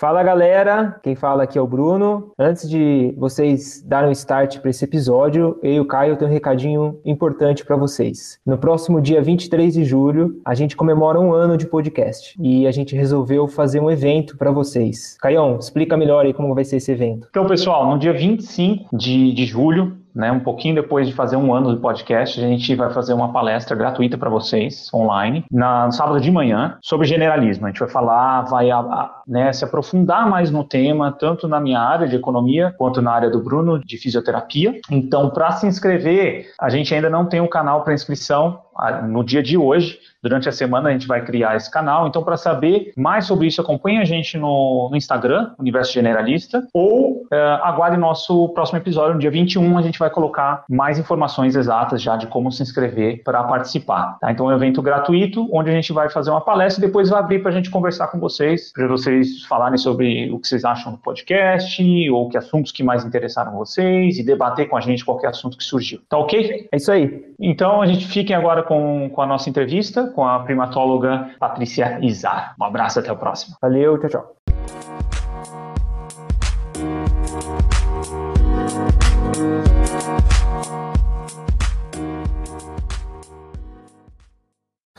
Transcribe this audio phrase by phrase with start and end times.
[0.00, 2.32] Fala galera, quem fala aqui é o Bruno.
[2.38, 6.32] Antes de vocês darem um start para esse episódio, eu e o Caio tenho um
[6.32, 8.38] recadinho importante para vocês.
[8.46, 12.70] No próximo dia 23 de julho, a gente comemora um ano de podcast e a
[12.70, 15.18] gente resolveu fazer um evento para vocês.
[15.20, 17.28] Caião, explica melhor aí como vai ser esse evento.
[17.28, 21.54] Então, pessoal, no dia 25 de, de julho, né, um pouquinho depois de fazer um
[21.54, 25.92] ano do podcast, a gente vai fazer uma palestra gratuita para vocês, online, na, no
[25.92, 27.66] sábado de manhã, sobre generalismo.
[27.66, 31.60] A gente vai falar, vai a, a, né, se aprofundar mais no tema, tanto na
[31.60, 34.78] minha área de economia, quanto na área do Bruno, de fisioterapia.
[34.90, 38.60] Então, para se inscrever, a gente ainda não tem um canal para inscrição
[39.08, 39.98] no dia de hoje.
[40.22, 42.06] Durante a semana a gente vai criar esse canal.
[42.06, 47.22] Então, para saber mais sobre isso, acompanhe a gente no, no Instagram, Universo Generalista, ou
[47.22, 52.02] uh, aguarde nosso próximo episódio, no dia 21, a gente vai colocar mais informações exatas
[52.02, 54.18] já de como se inscrever para participar.
[54.20, 54.30] Tá?
[54.30, 57.20] Então, é um evento gratuito, onde a gente vai fazer uma palestra e depois vai
[57.20, 60.92] abrir para a gente conversar com vocês, para vocês falarem sobre o que vocês acham
[60.92, 65.28] do podcast, ou que assuntos que mais interessaram vocês, e debater com a gente qualquer
[65.28, 66.00] assunto que surgiu.
[66.08, 66.68] Tá ok?
[66.70, 67.24] É isso aí.
[67.40, 72.54] Então, a gente fiquem agora com, com a nossa entrevista com a primatóloga Patrícia Izar.
[72.60, 73.56] Um abraço, até o próximo.
[73.60, 74.36] Valeu, tchau, tchau.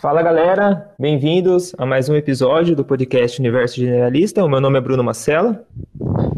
[0.02, 4.44] Fala galera, bem-vindos a mais um episódio do podcast Universo Generalista.
[4.44, 5.64] O meu nome é Bruno Macella.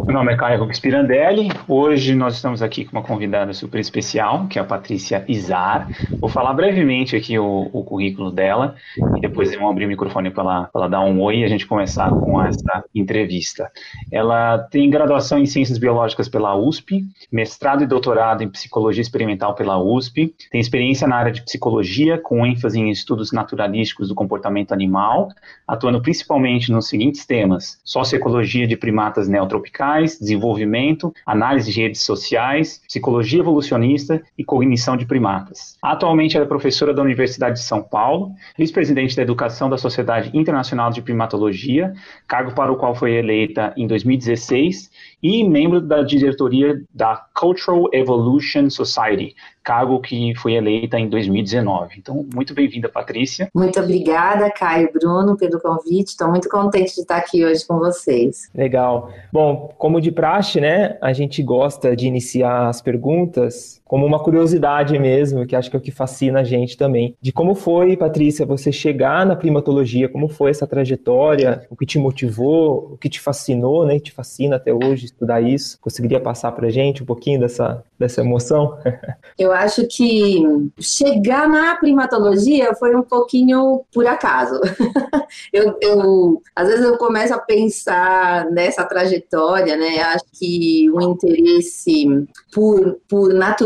[0.05, 1.49] Meu nome é Caio Rubens Pirandelli.
[1.65, 5.87] Hoje nós estamos aqui com uma convidada super especial, que é a Patrícia Izar.
[6.19, 8.75] Vou falar brevemente aqui o, o currículo dela
[9.15, 11.65] e depois vamos abrir o microfone para ela, ela dar um oi e a gente
[11.65, 13.71] começar com essa entrevista.
[14.11, 19.81] Ela tem graduação em Ciências Biológicas pela USP, mestrado e doutorado em Psicologia Experimental pela
[19.81, 25.29] USP, tem experiência na área de psicologia, com ênfase em estudos naturalísticos do comportamento animal,
[25.65, 33.39] atuando principalmente nos seguintes temas: socioecologia de primatas neotropicais, desenvolvimento, análise de redes sociais, psicologia
[33.39, 35.77] evolucionista e cognição de primatas.
[35.81, 40.89] Atualmente ela é professora da Universidade de São Paulo, vice-presidente da Educação da Sociedade Internacional
[40.89, 41.93] de Primatologia,
[42.27, 44.89] cargo para o qual foi eleita em 2016,
[45.21, 51.95] e membro da diretoria da Cultural Evolution Society, cargo que foi eleita em 2019.
[51.97, 53.49] Então, muito bem-vinda, Patrícia.
[53.53, 56.11] Muito obrigada, Caio Bruno, pelo convite.
[56.11, 58.49] Estou muito contente de estar aqui hoje com vocês.
[58.55, 59.09] Legal.
[59.31, 64.97] Bom, como de praxe, né, a gente gosta de iniciar as perguntas como uma curiosidade
[64.97, 67.15] mesmo, que acho que é o que fascina a gente também.
[67.21, 71.99] De como foi, Patrícia, você chegar na primatologia, como foi essa trajetória, o que te
[71.99, 75.77] motivou, o que te fascinou, né, te fascina até hoje estudar isso.
[75.79, 78.77] Conseguiria passar pra gente um pouquinho dessa, dessa emoção?
[79.37, 80.43] Eu acho que
[80.79, 84.61] chegar na primatologia foi um pouquinho por acaso.
[85.51, 92.05] eu, eu, às vezes eu começo a pensar nessa trajetória, né, acho que o interesse
[92.53, 93.63] por, por natureza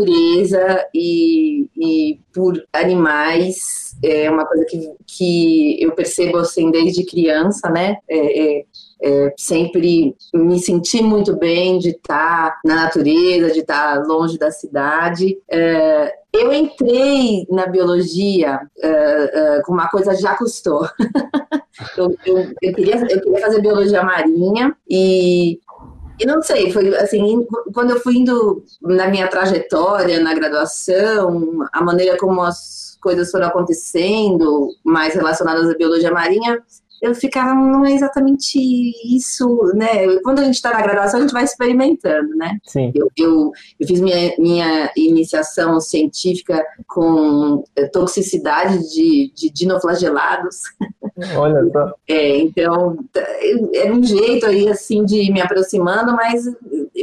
[0.48, 7.68] natureza e, e por animais é uma coisa que, que eu percebo assim desde criança,
[7.70, 7.96] né?
[8.08, 8.64] É, é,
[9.02, 15.38] é, sempre me senti muito bem de estar na natureza, de estar longe da cidade.
[15.50, 20.88] É, eu entrei na biologia é, é, com uma coisa já custou.
[21.96, 25.60] eu, eu, eu, queria, eu queria fazer biologia marinha e
[26.20, 31.80] e não sei, foi assim, quando eu fui indo na minha trajetória, na graduação, a
[31.80, 36.60] maneira como as coisas foram acontecendo, mais relacionadas à biologia marinha,
[37.00, 38.58] eu ficava, não é exatamente
[39.04, 40.18] isso, né?
[40.22, 42.58] Quando a gente está na graduação, a gente vai experimentando, né?
[42.64, 42.92] Sim.
[42.94, 50.56] Eu, eu, eu fiz minha, minha iniciação científica com eh, toxicidade de, de dinoflagelados.
[51.36, 51.94] Olha só.
[52.06, 52.96] É, então,
[53.74, 56.44] era um jeito aí, assim, de me aproximando, mas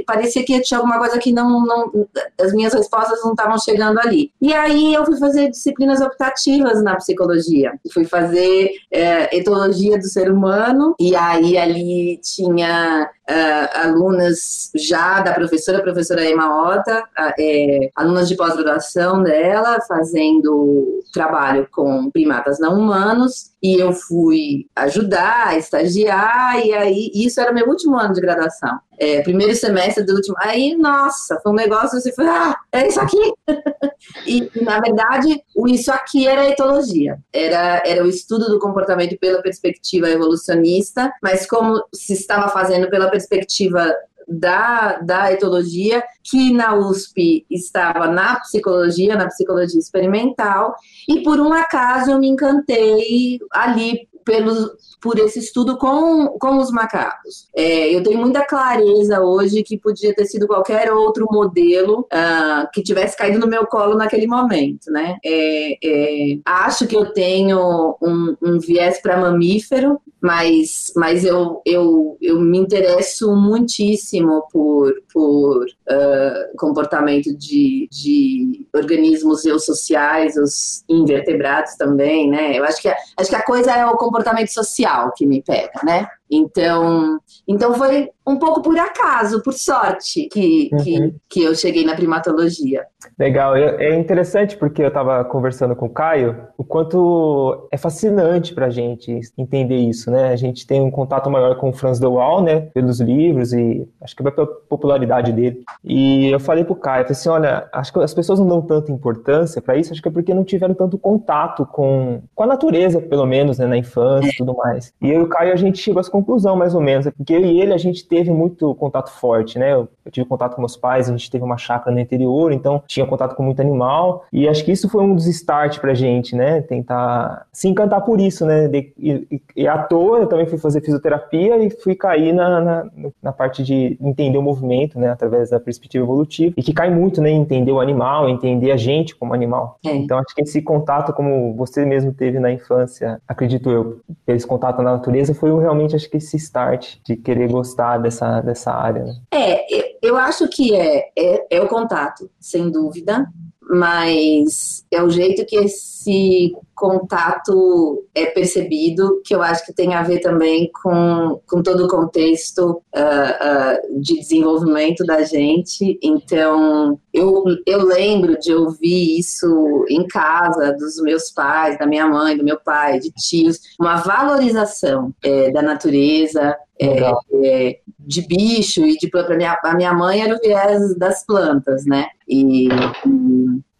[0.05, 2.07] parecia que tinha alguma coisa que não, não
[2.39, 4.31] as minhas respostas não estavam chegando ali.
[4.41, 7.73] E aí eu fui fazer disciplinas optativas na psicologia.
[7.93, 15.33] Fui fazer é, etologia do ser humano, e aí ali tinha uh, alunas já da
[15.33, 22.59] professora, a professora Emma Ota, uh, é, alunas de pós-graduação dela, fazendo trabalho com primatas
[22.59, 28.21] não humanos, e eu fui ajudar, estagiar, e aí isso era meu último ano de
[28.21, 28.79] graduação.
[28.97, 30.35] É, primeiro semestre do último.
[30.39, 33.33] Aí, nossa, foi um negócio assim, foi, ah, é isso aqui.
[34.25, 37.17] e, na verdade, o isso aqui era a etologia.
[37.33, 43.09] Era, era o estudo do comportamento pela perspectiva evolucionista, mas como se estava fazendo pela
[43.09, 43.93] perspectiva
[44.27, 50.75] da, da etologia, que na USP estava na psicologia, na psicologia experimental,
[51.07, 56.71] e por um acaso eu me encantei ali pelos, por esse estudo com, com os
[56.71, 57.47] macacos.
[57.55, 62.81] É, eu tenho muita clareza hoje que podia ter sido qualquer outro modelo uh, que
[62.81, 65.17] tivesse caído no meu colo naquele momento, né?
[65.23, 72.17] É, é, acho que eu tenho um, um viés para mamífero, mas, mas eu, eu,
[72.19, 82.27] eu me interesso muitíssimo por, por uh, comportamento de, de organismos eusociais, os invertebrados também,
[82.27, 82.57] né?
[82.57, 84.14] Eu acho que, acho que a coisa é o comportamento
[84.53, 86.07] social que me pega, né?
[86.29, 90.83] Então, então foi um pouco por acaso, por sorte, que, uhum.
[90.83, 92.83] que, que eu cheguei na primatologia.
[93.19, 98.65] Legal, é interessante porque eu estava conversando com o Caio, o quanto é fascinante para
[98.65, 100.29] a gente entender isso, né?
[100.29, 102.61] A gente tem um contato maior com o Franz de Waal, né?
[102.73, 105.63] Pelos livros e acho que pela popularidade dele.
[105.83, 108.61] E eu falei para o Caio, falei assim, olha, acho que as pessoas não dão
[108.61, 112.47] tanta importância para isso, acho que é porque não tiveram tanto contato com, com a
[112.47, 113.67] natureza, pelo menos, né?
[113.67, 114.91] Na infância e tudo mais.
[114.99, 117.41] E eu e o Caio, a gente chegou às conclusão, mais ou menos, porque eu
[117.41, 119.73] e ele, a gente teve muito contato forte, né?
[119.73, 122.81] Eu, eu tive contato com meus pais, a gente teve uma chácara no interior, então
[122.87, 126.35] tinha contato com muito animal, e acho que isso foi um dos start pra gente,
[126.35, 126.61] né?
[126.61, 128.67] Tentar se encantar por isso, né?
[128.67, 132.85] De, e, e, à toa eu também fui fazer fisioterapia e fui cair na, na,
[133.21, 135.09] na, parte de entender o movimento, né?
[135.09, 137.29] Através da perspectiva evolutiva, e que cai muito, né?
[137.29, 139.79] Entender o animal, entender a gente como animal.
[139.85, 139.93] É.
[139.95, 144.81] Então acho que esse contato, como você mesmo teve na infância, acredito eu, esse contato
[144.81, 149.03] na natureza, foi realmente, acho que esse start de querer gostar dessa, dessa área.
[149.03, 149.15] Né?
[149.33, 153.27] É, eu acho que é, é, é o contato, sem dúvida
[153.67, 160.03] mas é o jeito que esse contato é percebido, que eu acho que tem a
[160.03, 165.97] ver também com, com todo o contexto uh, uh, de desenvolvimento da gente.
[166.03, 172.37] Então, eu, eu lembro de ouvir isso em casa, dos meus pais, da minha mãe,
[172.37, 177.11] do meu pai, de tios, uma valorização é, da natureza, é,
[177.45, 179.35] é, de bicho e de planta.
[179.35, 182.07] Minha, a minha mãe era o viés das plantas, né?
[182.27, 182.67] E,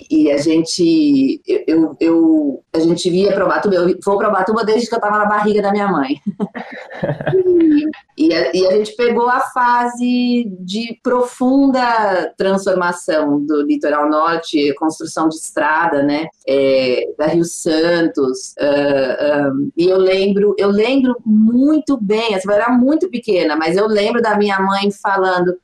[0.10, 4.90] e a gente, eu, eu, a gente via para Ubatuba, eu vou para Ubatuba desde
[4.90, 6.22] que eu estava na barriga da minha mãe.
[7.34, 7.86] e,
[8.28, 15.30] e, a, e, a, gente pegou a fase de profunda transformação do litoral norte, construção
[15.30, 18.54] de estrada, né, é, da Rio Santos.
[18.60, 23.78] Uh, um, e eu lembro, eu lembro muito bem, assim, eu era muito pequena, mas
[23.78, 25.58] eu lembro da minha mãe falando,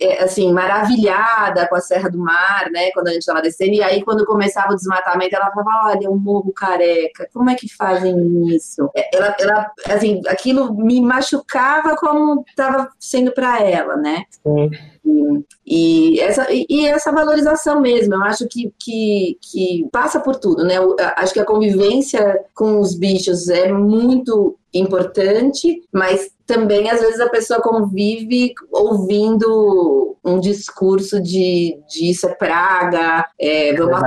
[0.00, 3.82] é, assim, maravilhada com a Serra do Mar, né, quando a gente estava descendo e
[3.82, 8.54] aí, quando começava o desmatamento, ela falava: Olha, um morro careca, como é que fazem
[8.54, 8.90] isso?
[8.94, 14.24] É, ela, ela assim, aquilo me machucava como estava sendo para ela, né?
[14.42, 14.70] Sim.
[15.04, 20.64] E, e, essa, e essa valorização mesmo, eu acho que, que, que passa por tudo,
[20.64, 20.76] né?
[20.76, 27.20] Eu, acho que a convivência com os bichos é muito importante, mas também às vezes
[27.20, 34.00] a pessoa convive ouvindo um discurso de, de isso é praga, é, vamos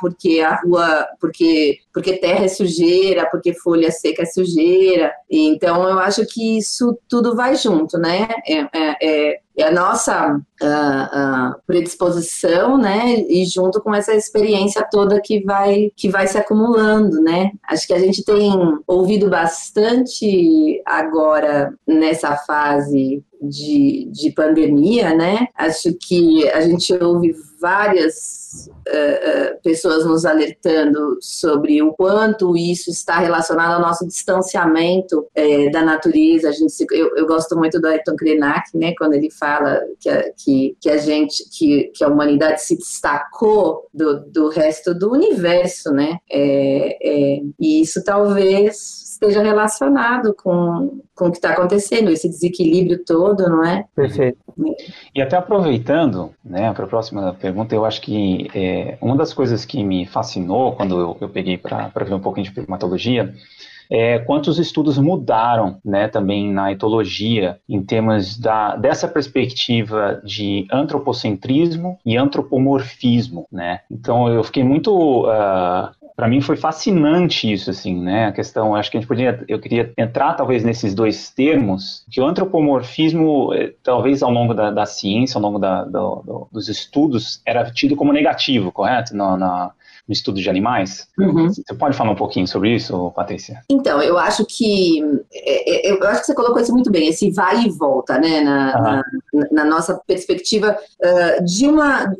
[0.00, 5.12] porque a rua, porque, porque terra é sujeira, porque folha seca é sujeira.
[5.30, 8.28] Então eu acho que isso tudo vai junto, né?
[8.46, 14.86] É, é, é é a nossa uh, uh, predisposição, né, e junto com essa experiência
[14.88, 17.50] toda que vai que vai se acumulando, né.
[17.68, 18.52] Acho que a gente tem
[18.86, 25.48] ouvido bastante agora nessa fase de, de pandemia, né?
[25.56, 33.18] Acho que a gente ouve várias uh, pessoas nos alertando sobre o quanto isso está
[33.18, 36.48] relacionado ao nosso distanciamento uh, da natureza.
[36.48, 38.94] A gente se, eu, eu, gosto muito do Ayrton Krenak, né?
[38.96, 43.88] Quando ele fala que a, que, que a gente, que, que a humanidade se destacou
[43.92, 46.18] do, do resto do universo, né?
[46.30, 53.04] É, é, e isso talvez esteja relacionado com, com o que está acontecendo, esse desequilíbrio
[53.04, 53.84] todo, não é?
[53.94, 54.38] Perfeito.
[55.14, 59.64] E até aproveitando, né, para a próxima pergunta, eu acho que é, uma das coisas
[59.64, 63.34] que me fascinou quando eu, eu peguei para ver um pouquinho de primatologia
[63.90, 71.98] é, quantos estudos mudaram né, também na etologia em termos da, dessa perspectiva de antropocentrismo
[72.04, 73.46] e antropomorfismo.
[73.50, 73.80] Né?
[73.90, 75.24] Então eu fiquei muito.
[75.24, 78.26] Uh, para mim foi fascinante isso, assim, né?
[78.26, 82.20] A questão, acho que a gente podia, eu queria entrar talvez nesses dois termos, que
[82.20, 86.68] o antropomorfismo, eh, talvez ao longo da, da ciência, ao longo da, do, do, dos
[86.68, 89.16] estudos, era tido como negativo, correto?
[89.16, 89.70] Na, na
[90.08, 91.06] no estudo de animais.
[91.18, 91.52] Uhum.
[91.52, 93.60] Você pode falar um pouquinho sobre isso, Patrícia?
[93.70, 97.30] Então, eu acho que é, é, eu acho que você colocou isso muito bem, esse
[97.30, 99.40] vai e volta, né, na, uhum.
[99.40, 102.10] na, na nossa perspectiva uh, de uma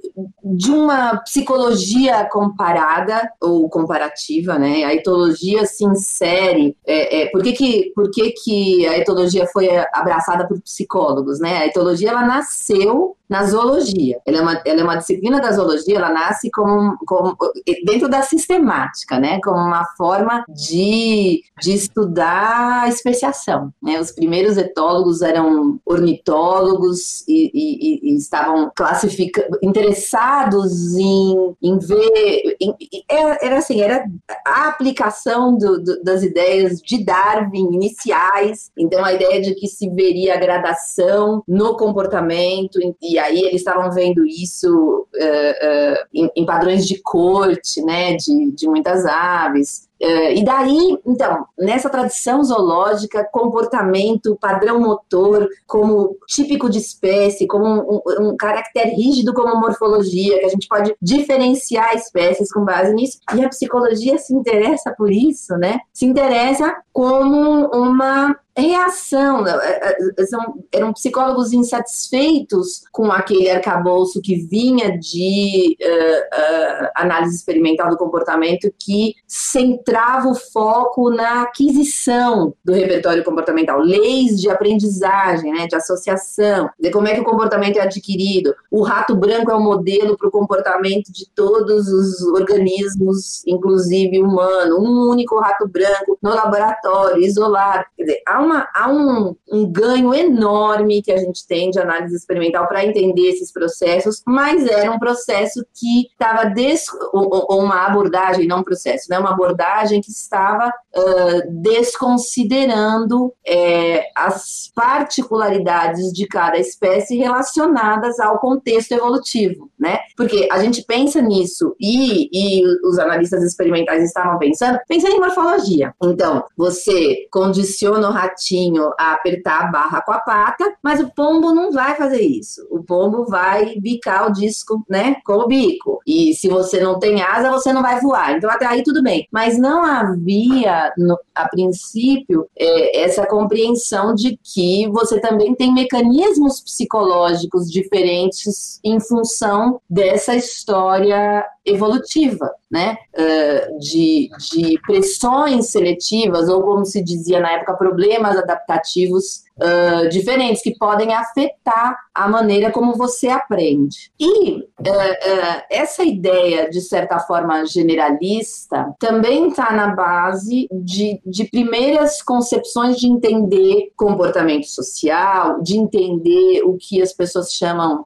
[0.44, 4.84] de uma psicologia comparada ou comparativa, né?
[4.84, 6.76] A etologia se insere.
[6.86, 11.58] É, é, por que que por que que a etologia foi abraçada por psicólogos, né?
[11.58, 14.18] A etologia ela nasceu na zoologia.
[14.26, 17.36] Ela é uma, ela é uma disciplina da zoologia, ela nasce como, como
[17.84, 19.38] dentro da sistemática, né?
[19.42, 23.72] Como uma forma de, de estudar a especiação.
[23.82, 24.00] Né?
[24.00, 32.56] Os primeiros etólogos eram ornitólogos e, e, e estavam classificando, interessados em, em ver.
[32.60, 32.74] Em,
[33.08, 34.04] era, era, assim, era
[34.46, 38.70] a aplicação do, do, das ideias de Darwin iniciais.
[38.78, 43.56] Então, a ideia de que se veria a gradação no comportamento e e aí eles
[43.56, 49.88] estavam vendo isso uh, uh, em, em, padrões de corte, né, de, de muitas aves.
[50.00, 57.66] Uh, e daí, então, nessa tradição zoológica, comportamento, padrão motor, como típico de espécie, como
[57.66, 63.18] um, um, caractere rígido como morfologia, que a gente pode diferenciar espécies com base nisso.
[63.34, 65.80] E a psicologia se interessa por isso, né?
[65.92, 69.42] Se interessa como uma reação.
[69.42, 69.52] Né?
[69.62, 77.36] É, é, são, eram psicólogos insatisfeitos com aquele arcabouço que vinha de uh, uh, análise
[77.36, 85.52] experimental do comportamento que centrava o foco na aquisição do repertório comportamental, leis de aprendizagem,
[85.52, 88.54] né, de associação, de como é que o comportamento é adquirido.
[88.70, 94.78] O rato branco é o modelo para o comportamento de todos os organismos, inclusive humano,
[94.78, 97.84] um único rato branco no laboratório, isolado.
[97.96, 102.16] Quer dizer, há uma, há um, um ganho enorme que a gente tem de análise
[102.16, 106.86] experimental para entender esses processos, mas era um processo que estava, des...
[107.12, 109.18] uma abordagem, não um processo, né?
[109.18, 118.92] uma abordagem que estava uh, desconsiderando é, as particularidades de cada espécie relacionadas ao contexto
[118.92, 119.98] evolutivo, né?
[120.16, 125.94] Porque a gente pensa nisso e, e os analistas experimentais estavam pensando, pensando em morfologia.
[126.02, 131.52] Então, você condiciona o ratinho a apertar a barra com a pata, mas o pombo
[131.52, 132.66] não vai fazer isso.
[132.70, 136.00] O pombo vai bicar o disco, né, com o bico.
[136.06, 138.36] E se você não tem asa, você não vai voar.
[138.36, 139.26] Então até aí tudo bem.
[139.32, 146.60] Mas não havia, no, a princípio, é, essa compreensão de que você também tem mecanismos
[146.60, 152.96] psicológicos diferentes em função dessa história evolutiva, né?
[153.16, 160.62] Uh, de, de pressões seletivas, ou como se dizia na época, problemas adaptativos uh, diferentes
[160.62, 164.10] que podem afetar a maneira como você aprende.
[164.18, 171.44] E uh, uh, essa ideia, de certa forma, generalista, também está na base de, de
[171.44, 178.04] primeiras concepções de entender comportamento social, de entender o que as pessoas chamam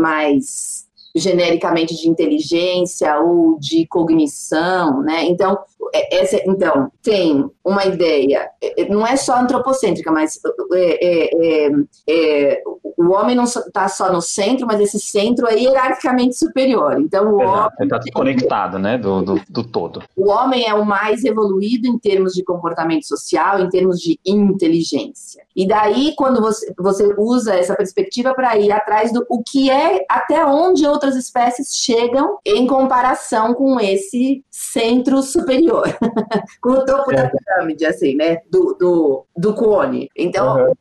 [0.00, 0.81] mais
[1.14, 5.24] genericamente de inteligência ou de cognição, né?
[5.24, 5.58] Então,
[5.94, 10.40] é, essa, então tem uma ideia, é, é, não é só antropocêntrica, mas
[10.72, 11.70] é, é,
[12.08, 12.62] é,
[12.96, 17.00] o homem não está só no centro, mas esse centro é hierarquicamente superior.
[17.00, 20.02] Então, o homem está conectado, né, do, do, do, todo.
[20.16, 25.42] O homem é o mais evoluído em termos de comportamento social, em termos de inteligência.
[25.54, 30.04] E daí, quando você, você usa essa perspectiva para ir atrás do o que é,
[30.08, 35.86] até onde outras espécies chegam em comparação com esse centro superior,
[36.60, 37.16] com o topo é.
[37.16, 40.08] da pirâmide, assim, né, do, do, do cone.
[40.16, 40.72] Então, uhum.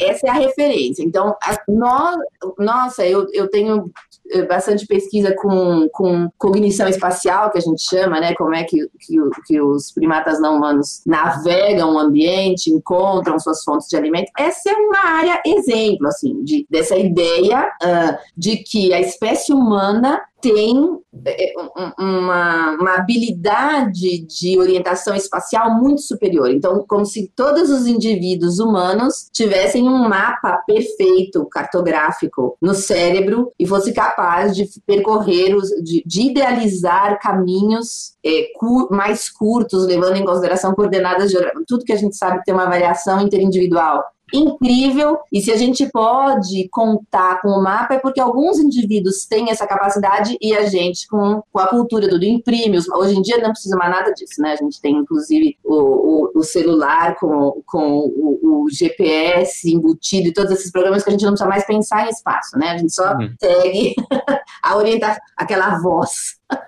[0.00, 1.02] essa é a referência.
[1.02, 2.16] Então, a, nós,
[2.58, 3.90] nossa, eu, eu tenho
[4.30, 8.34] eh, bastante pesquisa com, com cognição espacial, que a gente chama, né?
[8.34, 9.16] Como é que, que,
[9.46, 14.30] que os primatas não humanos navegam o ambiente, encontram suas fontes de alimento.
[14.38, 20.20] Essa é uma área exemplo, assim, de, dessa ideia uh, de que a espécie humana
[20.40, 21.52] tem é,
[21.98, 26.50] uma, uma, habilidade de orientação espacial muito superior.
[26.50, 33.66] Então, como se todos os indivíduos humanos tivessem um mapa perfeito, cartográfico, no cérebro e
[33.66, 40.24] fosse capaz de percorrer, os, de, de idealizar caminhos é, cu, mais curtos, levando em
[40.24, 41.64] consideração coordenadas geográficas.
[41.66, 45.18] Tudo que a gente sabe tem uma variação interindividual incrível.
[45.32, 49.66] E se a gente pode contar com o mapa, é porque alguns indivíduos têm essa
[49.66, 53.50] capacidade e a gente, com, com a cultura do, do imprime, hoje em dia não
[53.50, 54.52] precisa mais nada disso, né?
[54.52, 60.32] A gente tem, inclusive, o, o, o celular com, com o, o, GPS embutido e
[60.32, 62.70] todos esses programas que a gente não precisa mais pensar em espaço, né?
[62.70, 63.34] A gente só uhum.
[63.40, 63.94] segue
[64.62, 66.38] a orientar aquela voz.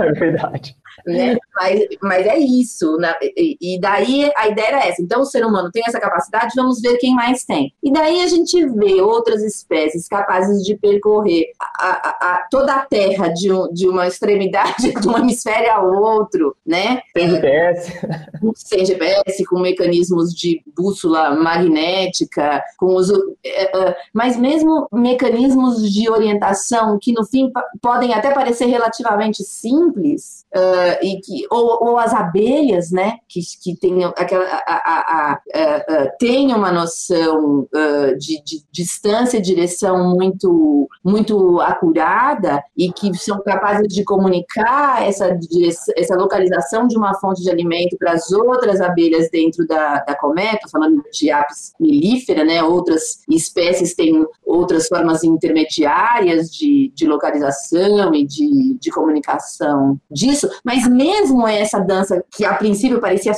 [0.00, 0.76] É verdade
[1.06, 1.36] né?
[1.54, 3.14] Mas, mas é isso, né?
[3.36, 5.02] E, daí a ideia era essa.
[5.02, 7.72] Então o ser humano tem essa capacidade, vamos ver quem mais tem.
[7.82, 12.86] E daí a gente vê outras espécies capazes de percorrer a, a, a, toda a
[12.86, 17.00] Terra de, um, de uma extremidade, de um hemisfério ao outro, né?
[17.16, 17.92] Sem GPS.
[18.54, 23.10] Sem GPS, com mecanismos de bússola magnética, com os,
[23.44, 27.50] é, é, mas mesmo mecanismos de orientação que no fim
[27.80, 33.76] podem até parecer relativamente simples, uh, e que, ou, ou, as abelhas, né, que, que
[33.76, 40.88] tenham aquela, a, a, a, tem uma noção uh, de, de, distância e direção muito,
[41.04, 45.36] muito acurada e que são capazes de comunicar essa,
[45.96, 50.58] essa localização de uma fonte de alimento para as outras abelhas dentro da, da colmeia,
[50.70, 58.26] falando de apis mellifera, né, outras espécies têm outras formas intermediárias de, de localização e
[58.26, 59.98] de, de comunicação.
[60.10, 63.32] Disso, mas mesmo essa dança que a princípio parecia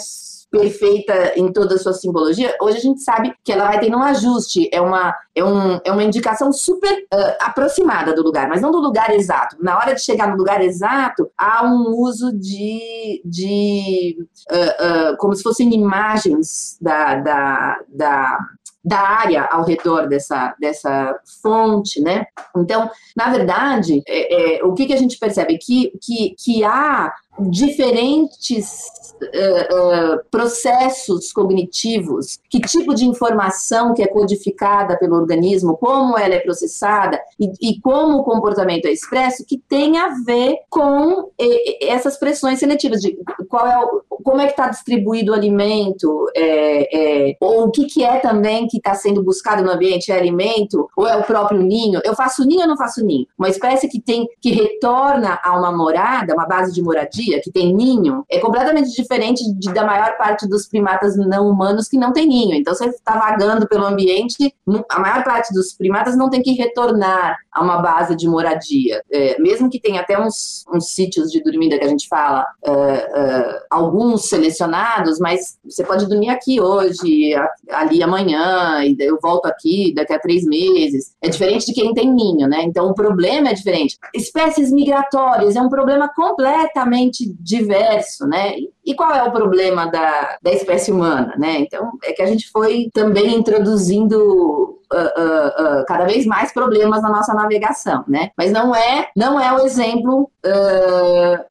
[0.50, 4.02] perfeita em toda a sua simbologia, hoje a gente sabe que ela vai ter um
[4.02, 8.72] ajuste, é uma, é um, é uma indicação super uh, aproximada do lugar, mas não
[8.72, 9.56] do lugar exato.
[9.60, 14.16] Na hora de chegar no lugar exato, há um uso de, de
[14.50, 18.38] uh, uh, como se fossem imagens da, da, da
[18.84, 22.26] da área ao redor dessa, dessa fonte, né?
[22.56, 25.58] Então, na verdade, é, é, o que, que a gente percebe?
[25.58, 28.84] Que, que, que há diferentes
[29.22, 36.40] uh, processos cognitivos, que tipo de informação que é codificada pelo organismo, como ela é
[36.40, 42.18] processada e, e como o comportamento é expresso, que tem a ver com e, essas
[42.18, 43.16] pressões seletivas, de
[43.48, 47.84] qual é o, como é que está distribuído o alimento, é, é, ou o que,
[47.86, 51.60] que é também que está sendo buscado no ambiente, é alimento, ou é o próprio
[51.60, 52.00] ninho.
[52.04, 53.26] Eu faço ninho ou não faço ninho?
[53.38, 57.74] Uma espécie que tem que retorna a uma morada, uma base de moradia, que tem
[57.74, 62.26] ninho, é completamente diferente de, da maior parte dos primatas não humanos que não tem
[62.26, 62.54] ninho.
[62.54, 64.54] Então, você está vagando pelo ambiente,
[64.90, 69.02] a maior parte dos primatas não tem que retornar a uma base de moradia.
[69.10, 72.70] É, mesmo que tenha até uns, uns sítios de dormida que a gente fala, uh,
[72.70, 77.34] uh, alguns selecionados, mas você pode dormir aqui hoje,
[77.70, 81.14] ali amanhã, e eu volto aqui daqui a três meses.
[81.20, 82.62] É diferente de quem tem ninho, né?
[82.62, 83.96] Então o problema é diferente.
[84.14, 88.54] Espécies migratórias é um problema completamente diverso, né?
[88.84, 91.58] E qual é o problema da, da espécie humana, né?
[91.60, 97.10] Então é que a gente foi também introduzindo uh, uh, cada vez mais problemas na
[97.10, 98.30] nossa navegação, né?
[98.36, 100.30] Mas não é, não é o exemplo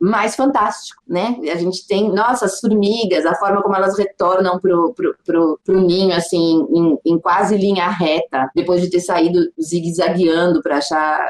[0.01, 1.37] mais fantástico, né?
[1.53, 5.81] A gente tem, nossa, as formigas, a forma como elas retornam pro, pro, pro, pro
[5.81, 11.29] ninho, assim, em, em, quase linha reta, depois de ter saído zigue-zagueando para achar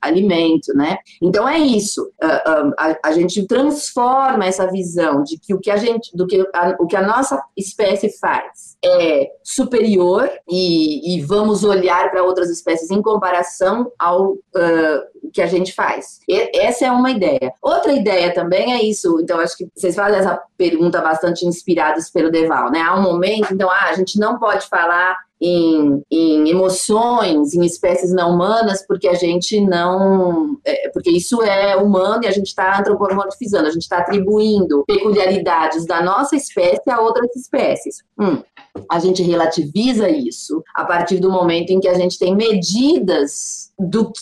[0.00, 0.98] alimento, né?
[1.20, 2.08] Então é isso.
[2.22, 6.76] A, a, gente transforma essa visão de que o que a gente, do que a,
[6.78, 12.90] o que a nossa espécie faz é superior e, e vamos olhar para outras espécies
[12.90, 16.20] em comparação ao uh, que a gente faz.
[16.28, 17.52] E, essa é uma ideia.
[17.62, 19.18] Outra ideia também é isso.
[19.20, 22.80] Então, acho que vocês fazem essa pergunta bastante inspirados pelo Deval, né?
[22.80, 28.12] Há um momento, então, ah, a gente não pode falar em, em, emoções, em espécies
[28.12, 30.58] não humanas, porque a gente não.
[30.64, 35.84] É, porque isso é humano e a gente está antropomorfizando, a gente está atribuindo peculiaridades
[35.84, 38.02] da nossa espécie a outras espécies.
[38.18, 38.42] Hum,
[38.90, 44.10] a gente relativiza isso a partir do momento em que a gente tem medidas do
[44.10, 44.20] que,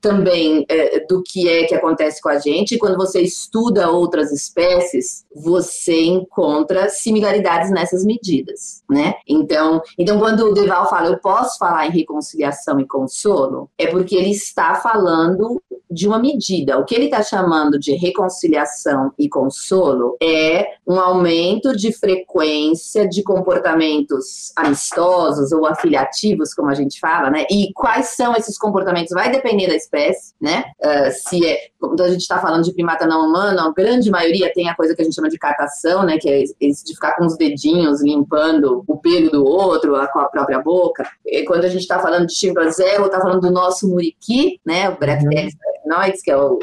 [0.00, 2.78] também é, do que é que acontece com a gente.
[2.78, 9.14] Quando você estuda outras espécies, você encontra similaridades nessas medidas, né?
[9.28, 14.16] Então, então quando o Deval fala, eu posso falar em reconciliação e consolo, é porque
[14.16, 16.78] ele está falando de uma medida.
[16.78, 23.22] O que ele está chamando de reconciliação e consolo é um aumento de frequência de
[23.22, 27.46] comportamentos amistosos ou afiliativos, como a gente fala, né?
[27.50, 28.95] E quais são esses comportamentos?
[29.10, 30.64] Vai depender da espécie, né?
[30.80, 34.52] Uh, se é, quando a gente está falando de primata não humano, a grande maioria
[34.52, 36.18] tem a coisa que a gente chama de catação, né?
[36.18, 40.20] Que é esse de ficar com os dedinhos limpando o pelo do outro, a, com
[40.20, 41.08] a própria boca.
[41.24, 44.88] E quando a gente está falando de chimpanzé, ou está falando do nosso muriqui, né?
[44.88, 46.58] O Bracteris uhum aracnoides, que é o,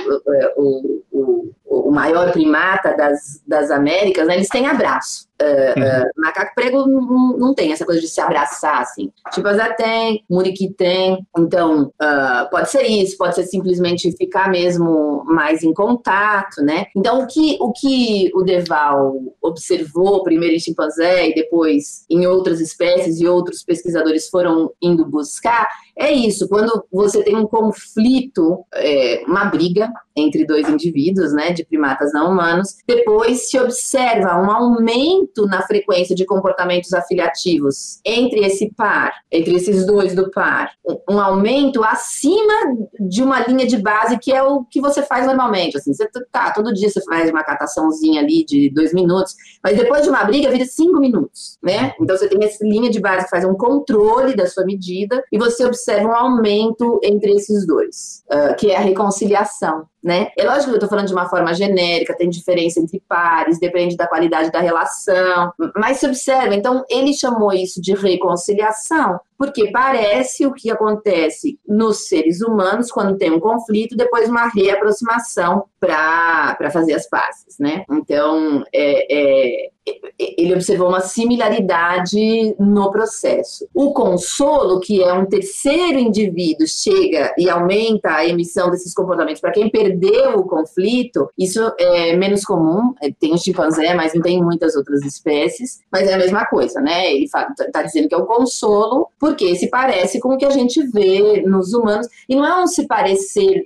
[0.56, 5.28] o, o, o maior primata das, das Américas, né, eles têm abraço.
[5.42, 5.86] Uh, uhum.
[5.86, 9.12] uh, macaco prego não, não, tem essa coisa de se abraçar, assim.
[9.34, 11.26] Chimpanzé tem, muriqui tem.
[11.38, 16.86] Então, uh, pode ser isso, pode ser simplesmente ficar mesmo mais em contato, né?
[16.96, 22.62] Então, o que o, que o Deval observou, primeiro em chimpanzé e depois em outras
[22.62, 25.68] espécies e outros pesquisadores foram indo buscar,
[25.98, 26.48] é isso.
[26.48, 32.32] Quando você tem um conflito, é, uma briga entre dois indivíduos, né, de primatas não
[32.32, 39.56] humanos, depois se observa um aumento na frequência de comportamentos afiliativos entre esse par, entre
[39.56, 40.72] esses dois do par,
[41.10, 42.54] um aumento acima
[43.00, 45.78] de uma linha de base que é o que você faz normalmente.
[45.78, 50.04] Assim, você tá todo dia você faz uma cataçãozinha ali de dois minutos, mas depois
[50.04, 51.94] de uma briga vira cinco minutos, né?
[52.00, 55.38] Então você tem essa linha de base que faz um controle da sua medida e
[55.38, 60.30] você observa um aumento entre esses dois, uh, que é a reconciliação né?
[60.38, 63.96] É lógico que eu estou falando de uma forma genérica, tem diferença entre pares, depende
[63.96, 70.46] da qualidade da relação, mas se observa, então ele chamou isso de reconciliação, porque parece
[70.46, 76.94] o que acontece nos seres humanos quando tem um conflito, depois uma reaproximação para fazer
[76.94, 77.86] as pazes, né?
[77.90, 79.70] Então, é, é,
[80.18, 83.68] ele observou uma similaridade no processo.
[83.74, 89.52] O consolo, que é um terceiro indivíduo, chega e aumenta a emissão desses comportamentos para
[89.52, 92.94] quem perdeu o conflito, isso é menos comum.
[93.02, 96.80] É, tem o chimpanzé, mas não tem muitas outras espécies, mas é a mesma coisa,
[96.80, 97.14] né?
[97.14, 100.82] Ele está dizendo que é o consolo, porque se parece com o que a gente
[100.88, 103.66] vê nos humanos, e não é um se parecer.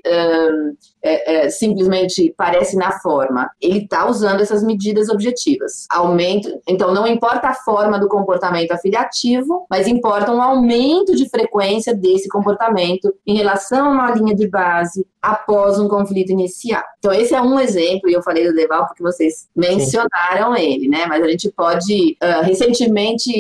[1.01, 3.49] É, é, simplesmente parece na forma.
[3.62, 5.86] Ele está usando essas medidas objetivas.
[5.89, 11.93] Aumento, então não importa a forma do comportamento afiliativo, mas importa um aumento de frequência
[11.95, 16.84] desse comportamento em relação a uma linha de base após um conflito inicial.
[16.99, 20.62] Então esse é um exemplo, e eu falei do Deval porque vocês mencionaram Sim.
[20.62, 21.06] ele, né?
[21.08, 23.32] Mas a gente pode, uh, recentemente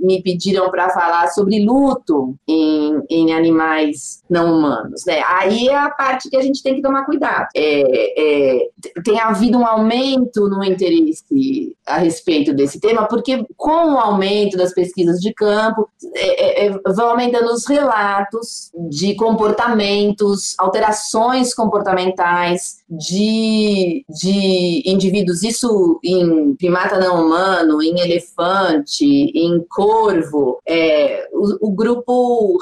[0.00, 5.22] me pediram para falar sobre luto em, em animais não humanos, né?
[5.26, 7.48] Aí é a parte que a gente tem que tomar cuidado.
[7.54, 8.68] É, é,
[9.04, 14.72] tem havido um aumento no interesse a respeito desse tema, porque com o aumento das
[14.72, 24.04] pesquisas de campo, é, é, é vão aumentando os relatos de comportamentos, alterações comportamentais de,
[24.08, 32.58] de indivíduos, isso em primata não humano, em elefante, em corvo, é, o, o, grupo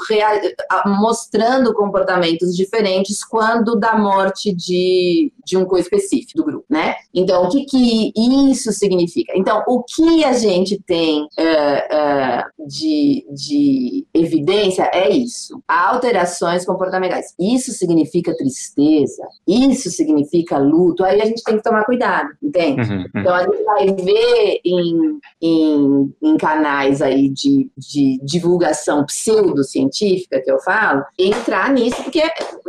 [0.85, 6.95] mostrando comportamentos diferentes quando da morte de, de um co-específico do grupo, né?
[7.13, 8.13] Então, o que, que
[8.49, 9.33] isso significa?
[9.35, 17.33] Então, o que a gente tem é, é, de, de evidência é isso: alterações comportamentais.
[17.39, 21.03] Isso significa tristeza, isso significa luto.
[21.03, 22.81] Aí a gente tem que tomar cuidado, entende?
[22.81, 23.05] Uhum, uhum.
[23.15, 30.51] Então, a gente vai ver em, em, em canais aí de, de divulgação pseudocientífica, que
[30.51, 32.21] eu falo, entrar nisso, porque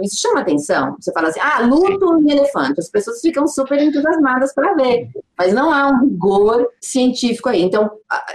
[0.02, 0.96] isso chama atenção.
[1.00, 2.63] Você fala assim, ah, luto em elefante.
[2.76, 5.08] As pessoas ficam super entusiasmadas para ver.
[5.36, 7.62] Mas não há um rigor científico aí.
[7.62, 7.90] Então,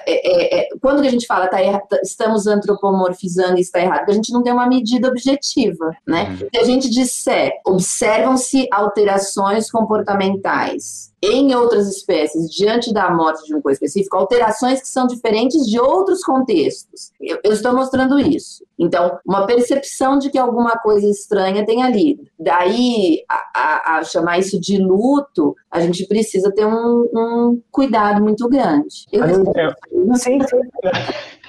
[0.06, 4.14] é, é, é, quando a gente fala tá erra, estamos antropomorfizando e está errado, a
[4.14, 6.30] gente não tem uma medida objetiva, né?
[6.30, 6.50] Uhum.
[6.54, 13.62] Se a gente disser, observam-se alterações comportamentais em outras espécies, diante da morte de um
[13.62, 17.12] coisa específico, alterações que são diferentes de outros contextos.
[17.20, 18.64] Eu, eu, estou mostrando isso.
[18.78, 22.20] Então, uma percepção de que alguma coisa estranha tem ali.
[22.40, 28.24] Daí, a, a, a chamar isso de luto, a gente precisa ter um, um cuidado
[28.24, 29.06] muito grande.
[29.12, 30.60] Eu, eu, sim, sim.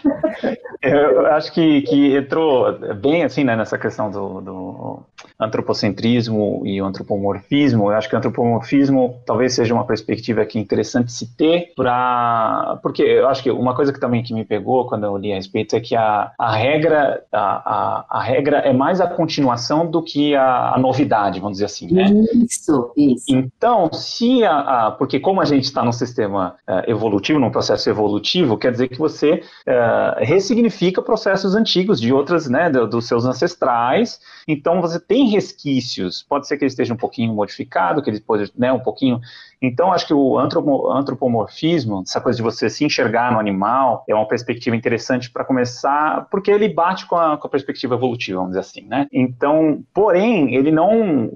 [0.82, 5.02] Eu acho que, que entrou bem assim né, nessa questão do, do
[5.38, 7.90] antropocentrismo e antropomorfismo.
[7.90, 12.78] Eu acho que o antropomorfismo talvez seja uma perspectiva que é interessante se ter para
[12.82, 15.36] porque eu acho que uma coisa que também que me pegou quando eu li a
[15.36, 20.02] respeito é que a, a regra a, a, a regra é mais a continuação do
[20.02, 22.06] que a, a novidade, vamos dizer assim, né?
[22.34, 23.24] Isso, isso.
[23.28, 27.88] Então, se a, a porque como a gente está num sistema uh, evolutivo, num processo
[27.88, 33.24] evolutivo, quer dizer que você uh, ressignifica processos antigos de outras, né, do, dos seus
[33.24, 34.20] ancestrais.
[34.46, 36.22] Então, você tem resquícios.
[36.22, 39.20] Pode ser que ele esteja um pouquinho modificado, que ele pode, né, um pouquinho
[39.62, 44.26] então, acho que o antropomorfismo, essa coisa de você se enxergar no animal, é uma
[44.26, 48.60] perspectiva interessante para começar, porque ele bate com a, com a, perspectiva evolutiva, vamos dizer
[48.60, 49.06] assim, né?
[49.12, 51.30] Então, porém, ele não,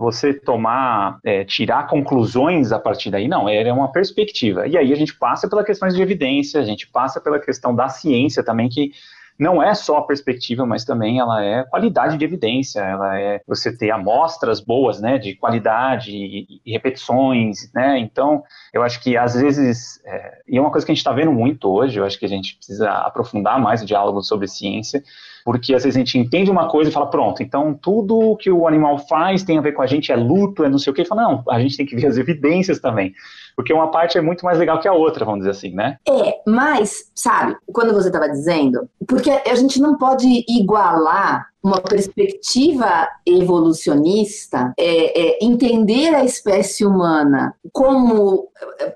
[0.00, 4.66] você tomar, é, tirar conclusões a partir daí, não, ele é uma perspectiva.
[4.66, 7.88] E aí a gente passa pelas questões de evidência, a gente passa pela questão da
[7.88, 8.90] ciência também, que
[9.38, 13.74] não é só a perspectiva, mas também ela é qualidade de evidência, ela é você
[13.74, 19.40] ter amostras boas, né, de qualidade e, e repetições, né, então eu acho que às
[19.40, 22.18] vezes, é, e é uma coisa que a gente está vendo muito hoje, eu acho
[22.18, 25.02] que a gente precisa aprofundar mais o diálogo sobre ciência,
[25.44, 28.66] porque às vezes a gente entende uma coisa e fala, pronto, então tudo que o
[28.66, 31.02] animal faz tem a ver com a gente, é luto, é não sei o que,
[31.02, 33.14] e fala, não, a gente tem que ver as evidências também,
[33.58, 35.98] porque uma parte é muito mais legal que a outra, vamos dizer assim, né?
[36.08, 43.08] É, mas, sabe, quando você estava dizendo, porque a gente não pode igualar uma perspectiva
[43.26, 48.48] evolucionista, é, é, entender a espécie humana como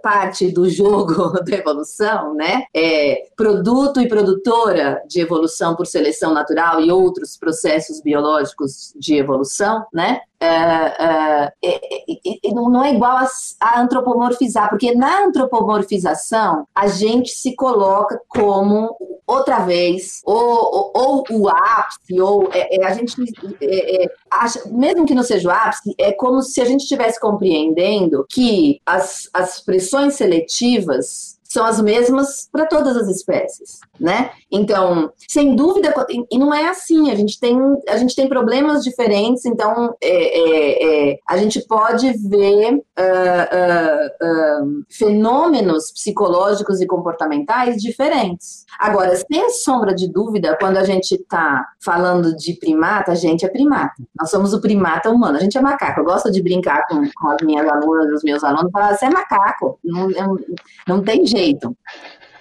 [0.03, 2.65] parte do jogo da evolução, né?
[2.75, 9.85] É, produto e produtora de evolução por seleção natural e outros processos biológicos de evolução,
[9.93, 10.21] né?
[10.41, 11.79] É, é,
[12.45, 13.29] é, não é igual a,
[13.61, 21.25] a, antropomorfizar, porque na antropomorfização a gente se coloca como outra vez, ou, ou, ou
[21.31, 22.49] o ápice, ou
[22.83, 23.15] a gente
[24.31, 28.81] acha, mesmo que não seja o ápice, é como se a gente estivesse compreendendo que
[28.85, 34.31] as, as pressões seletivas são as mesmas para todas as espécies, né?
[34.51, 35.93] Então, sem dúvida,
[36.31, 41.11] e não é assim, a gente tem, a gente tem problemas diferentes, então é, é,
[41.11, 42.81] é, a gente pode ver uh,
[43.59, 48.65] uh, uh, fenômenos psicológicos e comportamentais diferentes.
[48.79, 53.49] Agora, sem sombra de dúvida, quando a gente está falando de primata, a gente é
[53.49, 54.03] primata.
[54.19, 56.01] Nós somos o primata humano, a gente é macaco.
[56.01, 59.11] Eu gosto de brincar com, com as minhas alunas, os meus alunos, falar, você é
[59.11, 60.39] macaco, não, não,
[60.89, 61.77] não tem jeito jeito.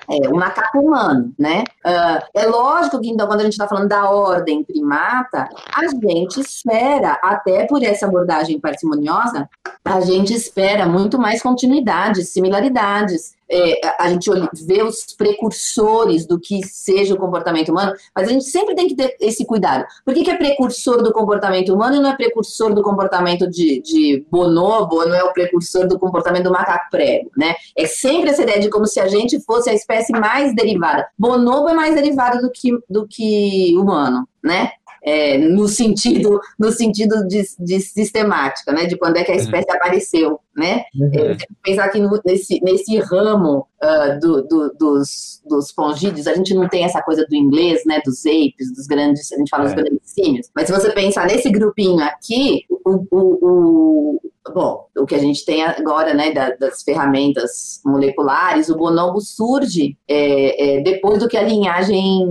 [0.09, 1.63] É, o macaco humano, né?
[1.85, 6.41] Uh, é lógico que, então, quando a gente está falando da ordem primata, a gente
[6.41, 9.49] espera, até por essa abordagem parcimoniosa,
[9.85, 14.29] a gente espera muito mais continuidades, similaridades é, a gente
[14.65, 18.95] vê os precursores do que seja o comportamento humano, mas a gente sempre tem que
[18.95, 19.85] ter esse cuidado.
[20.05, 23.81] Por que, que é precursor do comportamento humano e não é precursor do comportamento de,
[23.81, 27.55] de bonobo, não é o precursor do comportamento do macaco prego, né?
[27.77, 31.07] É sempre essa ideia de como se a gente fosse a espécie mais derivada.
[31.17, 34.71] Bonobo é mais derivado do que, do que humano, né?
[35.03, 38.85] É, no sentido no sentido de, de, sistemática, né?
[38.85, 39.41] De quando é que a uhum.
[39.41, 39.75] espécie uhum.
[39.75, 40.83] apareceu, né?
[40.95, 41.11] Uhum.
[41.13, 46.53] É, pensar aqui no, nesse, nesse ramo uh, do, do, dos, dos fongídeos, a gente
[46.53, 48.01] não tem essa coisa do inglês, né?
[48.05, 49.65] Dos apes, dos grandes, a gente fala é.
[49.67, 50.49] dos grandes símios.
[50.55, 54.21] Mas se você pensar nesse grupinho aqui, o, o, o
[54.53, 59.97] bom, o que a gente tem agora, né, da, das ferramentas moleculares, o bonobo surge
[60.07, 62.25] é, é, depois do que a linhagem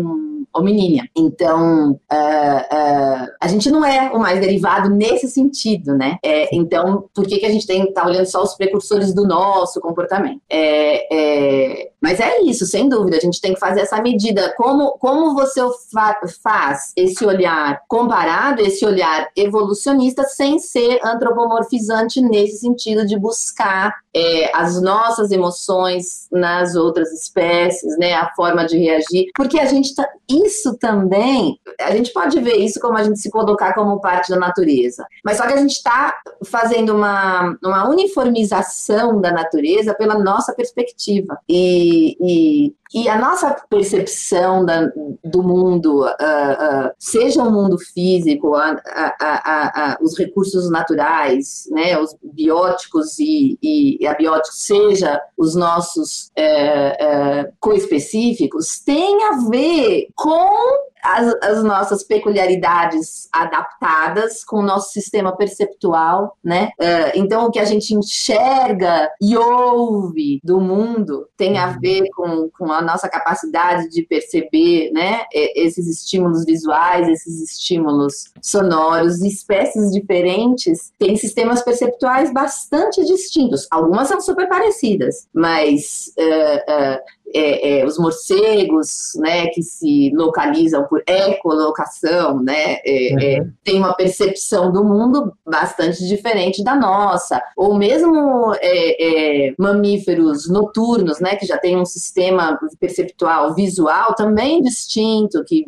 [0.55, 1.09] hominínia.
[1.17, 6.19] Então, uh, uh, a gente não é o mais derivado nesse sentido, né?
[6.23, 9.81] É, então, por que, que a gente tem tá olhando só os precursores do nosso
[9.81, 10.41] comportamento?
[10.49, 14.55] É, é, mas é isso, sem dúvida, a gente tem que fazer essa medida.
[14.57, 15.61] Como, como você
[15.93, 23.95] fa faz esse olhar comparado, esse olhar evolucionista, sem ser antropomorfizante nesse sentido de buscar
[24.15, 29.95] é, as nossas emoções nas outras espécies, né, a forma de reagir, porque a gente
[29.95, 30.09] tá,
[30.47, 34.39] isso também, a gente pode ver isso como a gente se colocar como parte da
[34.39, 40.55] natureza, mas só que a gente está fazendo uma, uma uniformização da natureza pela nossa
[40.55, 41.39] perspectiva.
[41.49, 44.91] E, e e a nossa percepção da,
[45.25, 51.97] do mundo, uh, uh, seja o mundo físico, a, a, a, os recursos naturais, né,
[51.99, 60.91] os bióticos e, e, abióticos, seja os nossos é, é, coespecíficos, tem a ver com
[61.03, 66.71] as, as, nossas peculiaridades adaptadas com o nosso sistema perceptual, né?
[66.81, 72.51] Uh, então, o que a gente enxerga e ouve do mundo tem a ver com,
[72.51, 75.23] com a nossa capacidade de perceber, né?
[75.33, 83.67] Esses estímulos visuais, esses estímulos sonoros, espécies diferentes têm sistemas perceptuais bastante distintos.
[83.71, 87.01] Algumas são super parecidas, mas uh, uh,
[87.35, 93.53] é, é, os morcegos, né, que se localizam por ecolocação, né, é, é, uhum.
[93.65, 101.21] tem uma percepção do mundo bastante diferente da nossa, ou mesmo é, é, mamíferos noturnos,
[101.21, 105.65] né, que já tem um sistema perceptual visual também distinto, que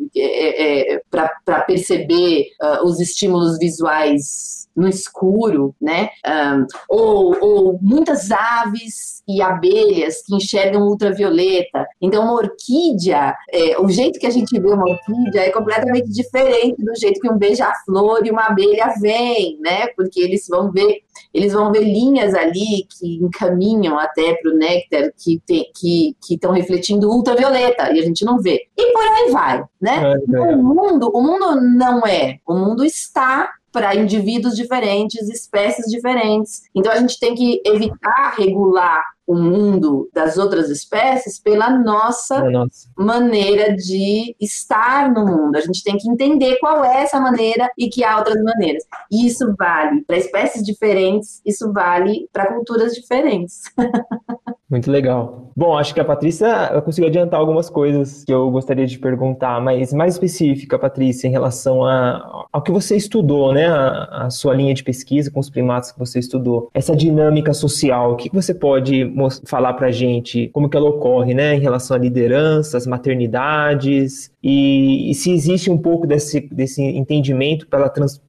[1.09, 6.09] para perceber uh, os estímulos visuais no escuro, né?
[6.25, 11.87] Um, ou, ou, muitas aves e abelhas que enxergam ultravioleta.
[12.01, 16.83] Então, uma orquídea, é, o jeito que a gente vê uma orquídea é completamente diferente
[16.83, 19.87] do jeito que um beija-flor e uma abelha vem, né?
[19.95, 25.11] Porque eles vão ver eles vão ver linhas ali que encaminham até para o néctar
[25.17, 25.41] que
[25.73, 28.67] que estão refletindo ultravioleta e a gente não vê.
[28.77, 30.13] E por aí vai, né?
[30.13, 30.55] É, é.
[30.55, 36.61] O mundo, o mundo não é, o mundo está para indivíduos diferentes, espécies diferentes.
[36.73, 42.89] Então a gente tem que evitar regular o mundo das outras espécies pela nossa, nossa,
[42.95, 45.55] maneira de estar no mundo.
[45.55, 48.83] A gente tem que entender qual é essa maneira e que há outras maneiras.
[49.11, 53.61] E isso vale para espécies diferentes, isso vale para culturas diferentes.
[54.73, 55.51] Muito legal.
[55.55, 59.93] Bom, acho que a Patrícia conseguiu adiantar algumas coisas que eu gostaria de perguntar, mas
[59.93, 63.67] mais específica, Patrícia, em relação a, ao que você estudou, né?
[63.67, 66.71] A, a sua linha de pesquisa com os primatas que você estudou.
[66.73, 69.13] Essa dinâmica social, o que você pode
[69.45, 75.09] falar para a gente como que ela ocorre, né, em relação a lideranças, maternidades, e,
[75.09, 77.65] e se existe um pouco desse, desse entendimento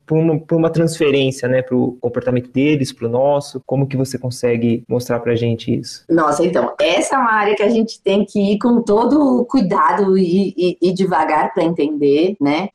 [0.07, 4.16] por, uma, uma transferência, né, para o comportamento deles, para o nosso, como que você
[4.16, 6.05] consegue mostrar para a gente isso?
[6.09, 10.16] Nossa, então, essa é uma área que a gente tem que ir com todo cuidado
[10.16, 12.68] e, e, e devagar para entender, né,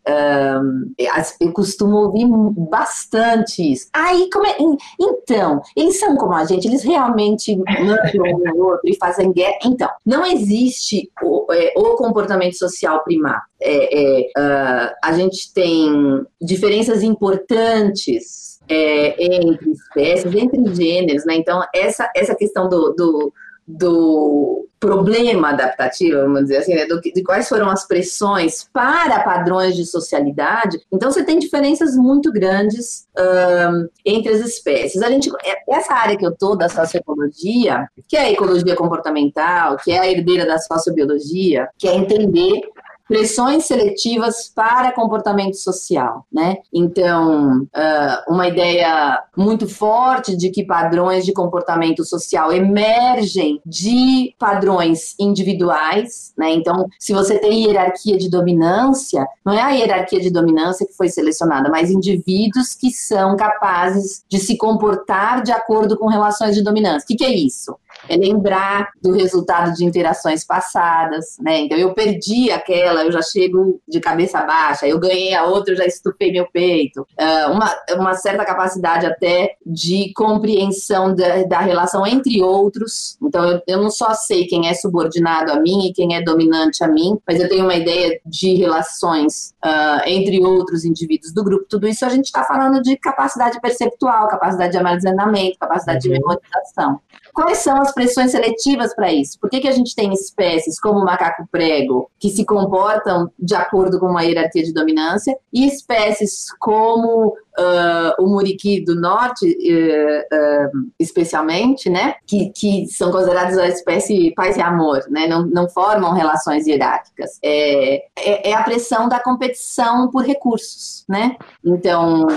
[0.62, 0.92] um,
[1.40, 2.28] eu costumo ouvir
[2.70, 3.88] bastante isso.
[3.94, 4.56] Aí, como é,
[5.00, 9.60] então, eles são como a gente, eles realmente mandam um outro e fazem guerra.
[9.64, 13.29] Então, não existe o, é, o comportamento social primário
[13.62, 21.36] é, é, uh, a gente tem diferenças importantes é, entre espécies, entre gêneros, né?
[21.36, 23.34] Então, essa, essa questão do, do,
[23.68, 26.86] do problema adaptativo, vamos dizer assim, né?
[26.86, 32.32] do, de quais foram as pressões para padrões de socialidade, então você tem diferenças muito
[32.32, 35.02] grandes um, entre as espécies.
[35.02, 39.78] A gente, é, essa área que eu estou da socioecologia, que é a ecologia comportamental,
[39.78, 42.62] que é a herdeira da sociobiologia, que é entender
[43.10, 46.58] pressões seletivas para comportamento social, né?
[46.72, 55.16] Então, uh, uma ideia muito forte de que padrões de comportamento social emergem de padrões
[55.20, 56.52] individuais, né?
[56.52, 61.10] Então, se você tem hierarquia de dominância, não é a hierarquia de dominância que foi
[61.10, 67.06] selecionada, mas indivíduos que são capazes de se comportar de acordo com relações de dominância.
[67.06, 67.76] O que, que é isso?
[68.08, 71.60] É lembrar do resultado de interações passadas, né?
[71.60, 75.78] Então eu perdi aquela, eu já chego de cabeça baixa, eu ganhei a outra, eu
[75.78, 77.02] já estufei meu peito.
[77.02, 83.18] Uh, uma, uma certa capacidade até de compreensão da, da relação entre outros.
[83.22, 86.84] Então eu, eu não só sei quem é subordinado a mim e quem é dominante
[86.84, 91.66] a mim, mas eu tenho uma ideia de relações uh, entre outros indivíduos do grupo.
[91.70, 96.14] Tudo isso a gente está falando de capacidade perceptual, capacidade de armazenamento, capacidade uhum.
[96.14, 97.00] de memorização.
[97.40, 99.40] Quais são as pressões seletivas para isso?
[99.40, 103.56] Por que, que a gente tem espécies como o macaco prego que se comportam de
[103.56, 110.36] acordo com uma hierarquia de dominância e espécies como uh, o muriqui do norte, uh,
[110.36, 115.70] uh, especialmente, né, que, que são considerados a espécie paz e amor, né, não, não
[115.70, 117.38] formam relações hierárquicas.
[117.44, 121.36] É, é, é a pressão da competição por recursos, né?
[121.64, 122.28] Então,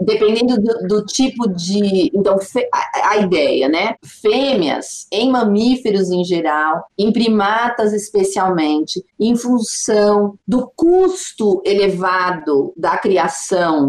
[0.00, 2.36] dependendo do, do, tipo de, então
[2.72, 10.70] a, a ideia, né, fêmeas em mamíferos em geral, em primatas especialmente, em função do
[10.74, 13.81] custo elevado da criação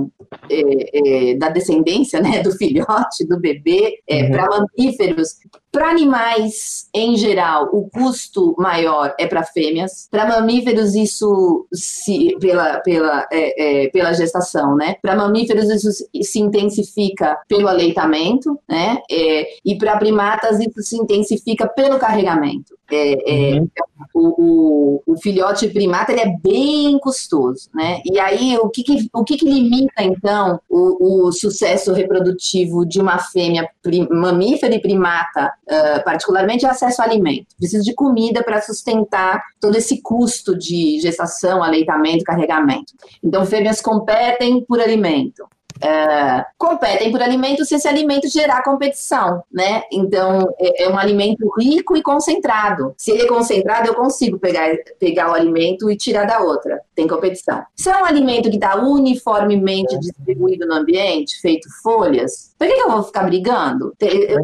[0.49, 4.31] é, é, da descendência, né, do filhote, do bebê, é, uhum.
[4.31, 5.35] para mamíferos,
[5.73, 10.07] para animais em geral, o custo maior é para fêmeas.
[10.11, 14.95] Para mamíferos, isso se, pela, pela, é, é, pela gestação, né?
[15.01, 18.99] Para mamíferos, isso se intensifica pelo aleitamento, né?
[19.09, 22.75] É, e para primatas, isso se intensifica pelo carregamento.
[22.91, 23.69] É, é, uhum.
[24.13, 28.01] o, o, o, filhote primata ele é bem custoso, né?
[28.05, 32.99] E aí o que, que o que, que, limita então o, o, sucesso reprodutivo de
[32.99, 37.47] uma fêmea prim, mamífera e primata, uh, particularmente, acesso ao alimento.
[37.57, 42.93] Precisa de comida para sustentar todo esse custo de gestação, aleitamento, carregamento.
[43.23, 45.43] Então fêmeas competem por alimento.
[45.77, 49.83] Uh, competem por alimento se esse alimento gerar competição, né?
[49.91, 52.93] Então, é, é, um alimento rico e concentrado.
[52.97, 56.79] Se ele é concentrado, eu consigo pegar, pegar o alimento e tirar da outra.
[56.95, 57.63] Tem competição.
[57.75, 62.81] Se é um alimento que está uniformemente distribuído no ambiente, feito folhas, por que, que
[62.81, 63.93] eu vou ficar brigando?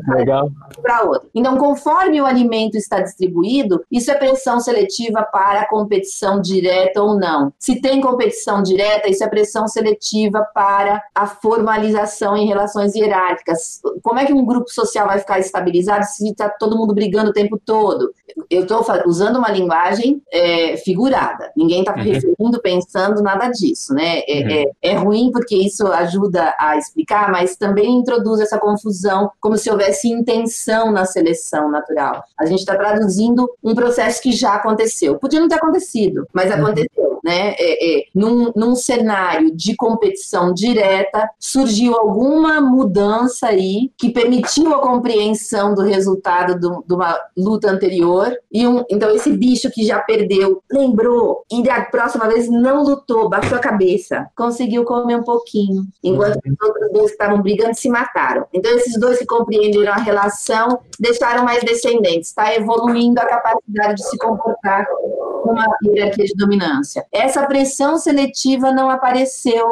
[0.09, 0.51] Legal.
[0.81, 1.29] Para outra.
[1.33, 7.53] Então, conforme o alimento está distribuído, isso é pressão seletiva para competição direta ou não.
[7.57, 13.79] Se tem competição direta, isso é pressão seletiva para a formalização em relações hierárquicas.
[14.03, 17.33] Como é que um grupo social vai ficar estabilizado se está todo mundo brigando o
[17.33, 18.11] tempo todo?
[18.49, 21.51] Eu estou usando uma linguagem é, figurada.
[21.55, 22.03] Ninguém está uhum.
[22.03, 24.21] referindo, pensando nada disso, né?
[24.27, 24.71] É, uhum.
[24.81, 29.69] é, é, ruim porque isso ajuda a explicar, mas também introduz essa confusão, como se
[29.69, 32.23] houvesse intenção na seleção natural.
[32.39, 35.17] A gente está traduzindo um processo que já aconteceu.
[35.17, 36.57] Podia não ter acontecido, mas uhum.
[37.23, 37.55] Né?
[37.59, 44.79] É, é, num, num cenário de competição direta, surgiu alguma mudança aí que permitiu a
[44.79, 48.35] compreensão do resultado do, de uma luta anterior.
[48.51, 53.29] E um, então, esse bicho que já perdeu, lembrou, e da próxima vez não lutou,
[53.29, 56.53] baixou a cabeça, conseguiu comer um pouquinho, enquanto uhum.
[56.53, 58.45] os outros dois que estavam brigando se mataram.
[58.53, 64.09] Então, esses dois que compreenderam a relação deixaram mais descendentes, está evoluindo a capacidade de
[64.09, 64.85] se comportar
[65.45, 67.05] uma hierarquia de dominância.
[67.11, 69.65] Essa pressão seletiva não apareceu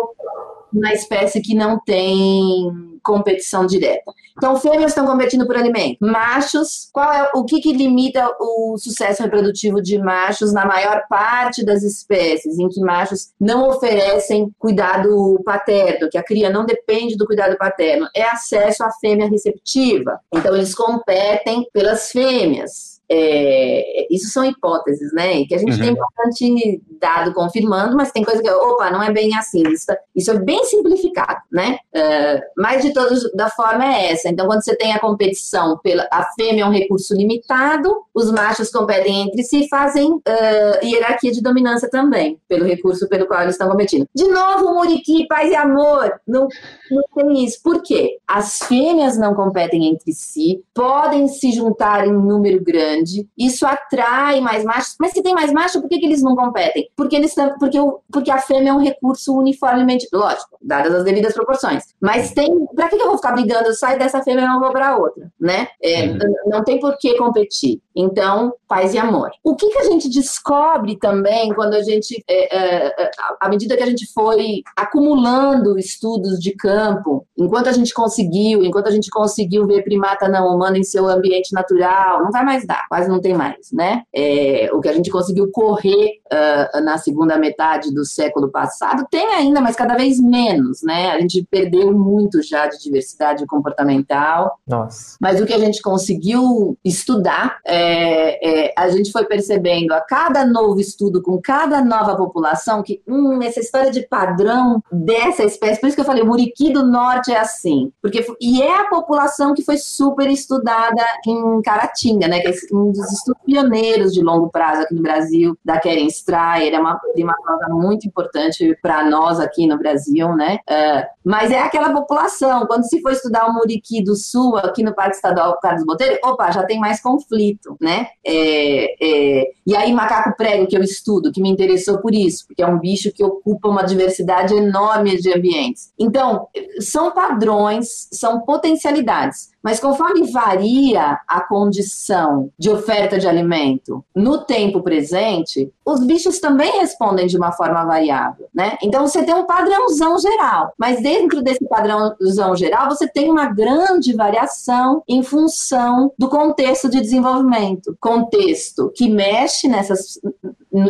[0.74, 4.12] na espécie que não tem competição direta.
[4.38, 5.98] Então, fêmeas estão competindo por alimento.
[6.02, 11.66] Machos, qual é o que, que limita o sucesso reprodutivo de machos na maior parte
[11.66, 17.26] das espécies em que machos não oferecem cuidado paterno, que a cria não depende do
[17.26, 20.20] cuidado paterno, é acesso à fêmea receptiva.
[20.34, 22.97] Então, eles competem pelas fêmeas.
[23.10, 25.45] É, isso são hipóteses, né?
[25.45, 25.80] Que a gente uhum.
[25.80, 29.64] tem bastante dado confirmando, mas tem coisa que, opa, não é bem assim.
[29.72, 29.86] Isso,
[30.16, 31.78] isso é bem simplificado, né?
[31.95, 34.30] Uh, mas de todos, da forma é essa.
[34.30, 38.70] Então, quando você tem a competição, pela, a fêmea é um recurso limitado, os machos
[38.70, 43.53] competem entre si e fazem uh, hierarquia de dominância também, pelo recurso pelo qual eles
[43.53, 44.05] estão competindo.
[44.14, 46.20] De novo, Muriqui, paz e amor.
[46.28, 46.47] Não,
[46.91, 47.62] não tem isso.
[47.64, 48.18] Por quê?
[48.28, 54.41] As fêmeas não competem entre si, podem se juntar em número grande grande, isso atrai
[54.41, 54.95] mais machos.
[55.00, 56.89] Mas se tem mais macho, por que, que eles não competem?
[56.95, 57.78] Porque eles porque,
[58.12, 61.84] porque a fêmea é um recurso uniformemente, lógico, dadas as devidas proporções.
[62.02, 63.70] Mas tem, para que, que eu vou ficar brigando?
[63.70, 65.68] Eu saio dessa fêmea e não vou para outra, né?
[65.82, 66.18] É, uhum.
[66.48, 67.82] Não tem por que competir.
[67.95, 69.32] Então, paz e amor.
[69.43, 73.76] O que, que a gente descobre também quando a gente, é, é, é à medida
[73.76, 79.10] que a gente foi acumulando estudos de campo, enquanto a gente conseguiu, enquanto a gente
[79.10, 83.22] conseguiu ver primata não humana em seu ambiente natural, não vai mais dar quase não
[83.22, 84.04] tem mais, né?
[84.14, 89.34] É, o que a gente conseguiu correr uh, na segunda metade do século passado tem
[89.34, 91.12] ainda, mas cada vez menos, né?
[91.12, 94.60] A gente perdeu muito já de diversidade comportamental.
[94.68, 95.18] Nossa.
[95.20, 100.46] Mas o que a gente conseguiu estudar, é, é, a gente foi percebendo a cada
[100.46, 105.88] novo estudo com cada nova população que hum, essa história de padrão dessa espécie, por
[105.88, 109.54] isso que eu falei, o Muriqui do Norte é assim, porque e é a população
[109.54, 112.40] que foi super estudada em Caratinga, né?
[112.40, 116.74] Que é um dos estudos pioneiros de longo prazo aqui no Brasil, da Keren Strayer,
[116.74, 120.59] é uma primatóloga muito importante para nós aqui no Brasil, né?
[120.70, 124.95] Uh, mas é aquela população, quando se for estudar o Muriqui do Sul, aqui no
[124.95, 128.07] Parque Estadual Carlos Botelho, opa, já tem mais conflito, né?
[128.26, 132.63] É, é, e aí, macaco prego, que eu estudo, que me interessou por isso, porque
[132.63, 135.91] é um bicho que ocupa uma diversidade enorme de ambientes.
[135.99, 136.47] Então,
[136.80, 139.49] são padrões, são potencialidades.
[139.61, 146.80] Mas conforme varia a condição de oferta de alimento no tempo presente, os bichos também
[146.80, 148.78] respondem de uma forma variável, né?
[148.82, 154.14] Então você tem um padrãozão geral, mas dentro desse padrãozão geral você tem uma grande
[154.16, 160.20] variação em função do contexto de desenvolvimento, contexto que mexe nessas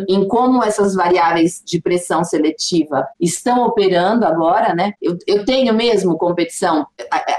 [0.08, 4.94] em como essas variáveis de pressão seletiva estão operando agora, né?
[5.02, 6.86] Eu, eu tenho mesmo competição,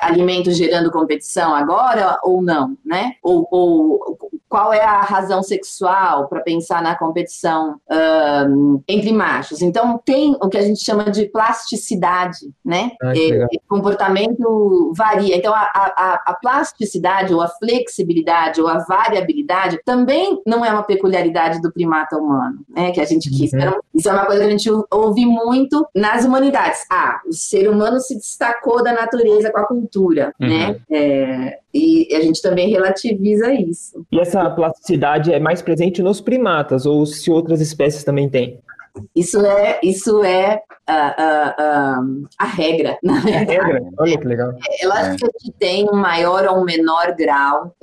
[0.01, 3.14] alimentos gerando competição agora ou não, né?
[3.22, 4.18] Ou, ou
[4.49, 7.77] qual é a razão sexual para pensar na competição
[8.49, 9.61] um, entre machos.
[9.61, 12.93] Então, tem o que a gente chama de plasticidade, né?
[13.03, 15.37] Ah, é, comportamento varia.
[15.37, 20.83] Então, a, a, a, plasticidade, ou a flexibilidade, ou a variabilidade também não é uma
[20.83, 22.91] peculiaridade do primata humano, né?
[22.93, 23.53] Que a gente quis.
[23.53, 23.79] Uhum.
[23.95, 26.85] Isso é uma coisa que a gente ouve muito nas humanidades.
[26.91, 30.49] Ah, o ser humano se destacou da natureza com a cultura, né?
[30.49, 30.73] uhum.
[30.73, 30.81] né?
[30.91, 34.05] É, e a gente também relativiza isso.
[34.11, 38.59] E essa plasticidade é mais presente nos primatas, ou se outras espécies também têm?
[39.15, 42.01] Isso é, isso é a,
[42.39, 43.59] a regra, na verdade.
[43.59, 43.83] A regra?
[43.99, 44.51] Olha que legal.
[44.51, 47.75] É, eu acho que a gente tem um maior ou um menor grau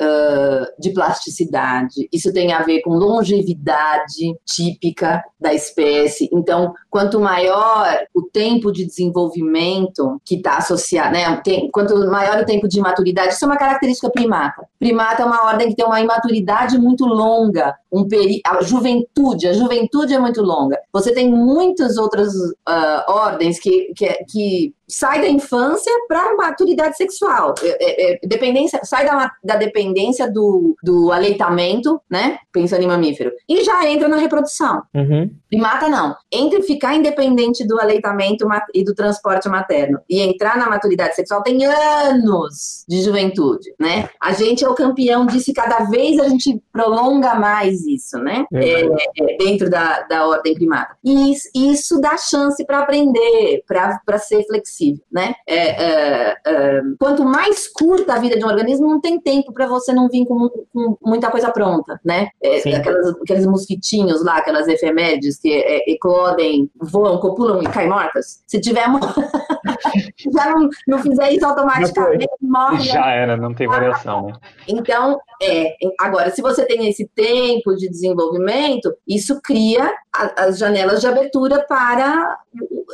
[0.80, 2.08] de plasticidade.
[2.12, 6.30] Isso tem a ver com longevidade típica da espécie.
[6.34, 11.40] Então, quanto maior o tempo de desenvolvimento que está associado, né?
[11.44, 14.68] Tem, quanto maior o tempo de maturidade, isso é uma característica primata.
[14.80, 19.54] Primata é uma ordem que tem uma imaturidade muito longa, um peri a juventude, a
[19.54, 20.80] juventude é muito longa.
[20.92, 26.98] Você tem muitas outras uh, ordens que, que, que sai da infância para a maturidade
[26.98, 27.56] sexual.
[27.62, 32.40] É, é, é, dependência, sai da, da dependência do, do aleitamento, né?
[32.52, 34.84] Pensando em mamífero, e já entra na reprodução.
[34.94, 35.30] Uhum.
[35.50, 36.16] Primata não.
[36.32, 41.66] Entre ficar independente do aleitamento e do transporte materno e entrar na maturidade sexual tem
[41.66, 44.10] anos de juventude, né?
[44.22, 48.46] A gente é o campeão disso e cada vez a gente prolonga mais isso, né?
[48.54, 50.96] É, é, dentro da, da ordem primata.
[51.04, 54.75] E isso dá chance para aprender, para ser flexível,
[55.12, 55.34] né?
[55.48, 59.68] É, é, é, quanto mais curta a vida de um organismo, não tem tempo para
[59.68, 62.30] você não vir com, com, muita coisa pronta, né?
[62.42, 68.44] É, aquelas, aqueles mosquitinhos lá, aquelas efemérides que é, eclodem, voam, copulam e caem mortas.
[68.48, 69.00] Se tiver uma...
[70.34, 72.84] já não, não fizer isso automaticamente, morre.
[72.84, 74.34] Já era, não tem variação, né?
[74.68, 81.02] Então, é, agora, se você tem esse tempo de desenvolvimento, isso cria a, as janelas
[81.02, 82.38] de abertura para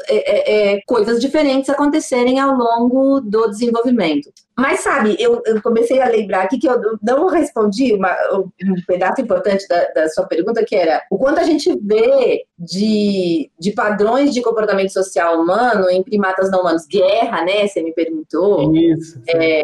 [0.08, 4.32] é, é, é, coisas diferentes acontecerem ao longo do desenvolvimento.
[4.58, 9.22] Mas sabe, eu, eu, comecei a lembrar aqui que eu não respondi uma, um pedaço
[9.22, 14.34] importante da, da, sua pergunta, que era o quanto a gente vê de, de padrões
[14.34, 16.86] de comportamento social humano em primatas não humanos.
[16.86, 17.68] Guerra, né?
[17.68, 18.76] Você me perguntou.
[18.76, 19.20] Isso.
[19.28, 19.64] É,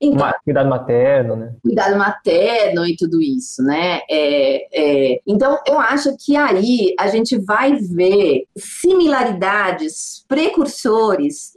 [0.00, 1.52] então, cuidado materno, né?
[1.62, 2.15] Cuidado materno
[2.86, 4.00] e tudo isso, né?
[4.08, 11.52] É, é, então, eu acho que aí a gente vai ver similaridades, precursores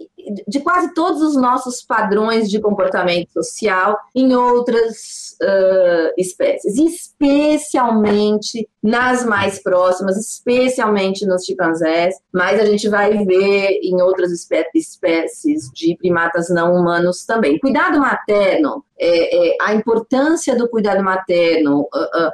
[0.48, 9.26] de quase todos os nossos padrões de comportamento social em outras uh, espécies, especialmente nas
[9.26, 15.96] mais próximas, especialmente nos chimpanzés, mas a gente vai ver em outras espé espécies de
[15.98, 17.60] primatas não humanos também.
[17.60, 22.32] Cuidado materno, é, é, a importância do cuidado materno, uh, uh,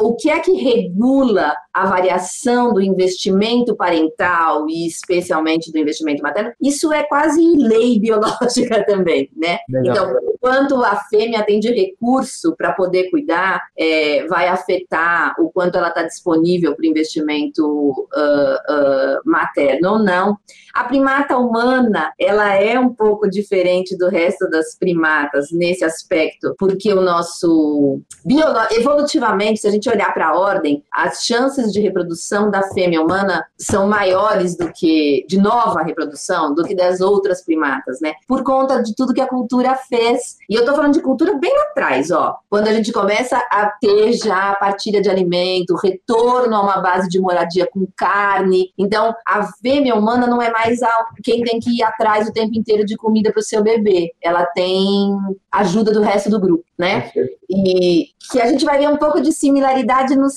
[0.00, 6.52] o que é que regula a variação do investimento parental e especialmente do investimento materno?
[6.60, 9.58] Isso é quase lei biológica também, né?
[9.68, 9.96] Legal.
[9.96, 15.76] Então, quanto a fêmea tem de recurso para poder cuidar, é, vai afetar o quanto
[15.76, 20.36] ela está disponível para o investimento uh, uh, materno ou não.
[20.74, 26.92] A primata humana, ela é um pouco diferente do resto das primatas nesse aspecto, porque
[26.92, 28.00] o nosso
[28.70, 33.44] evolutivamente, se a gente olhar para a ordem, as chances de reprodução da fêmea humana
[33.58, 38.14] são maiores do que de nova reprodução do que das outras primatas, né?
[38.26, 40.27] Por conta de tudo que a cultura fez.
[40.48, 42.36] E eu tô falando de cultura bem lá atrás, ó.
[42.48, 47.08] Quando a gente começa a ter já a partilha de alimento, retorno a uma base
[47.08, 48.72] de moradia com carne.
[48.78, 52.56] Então, a fêmea humana não é mais a, quem tem que ir atrás o tempo
[52.58, 54.12] inteiro de comida para o seu bebê.
[54.22, 55.16] Ela tem
[55.52, 57.10] ajuda do resto do grupo, né?
[57.50, 60.34] E que a gente vai ver um pouco de similaridade nos,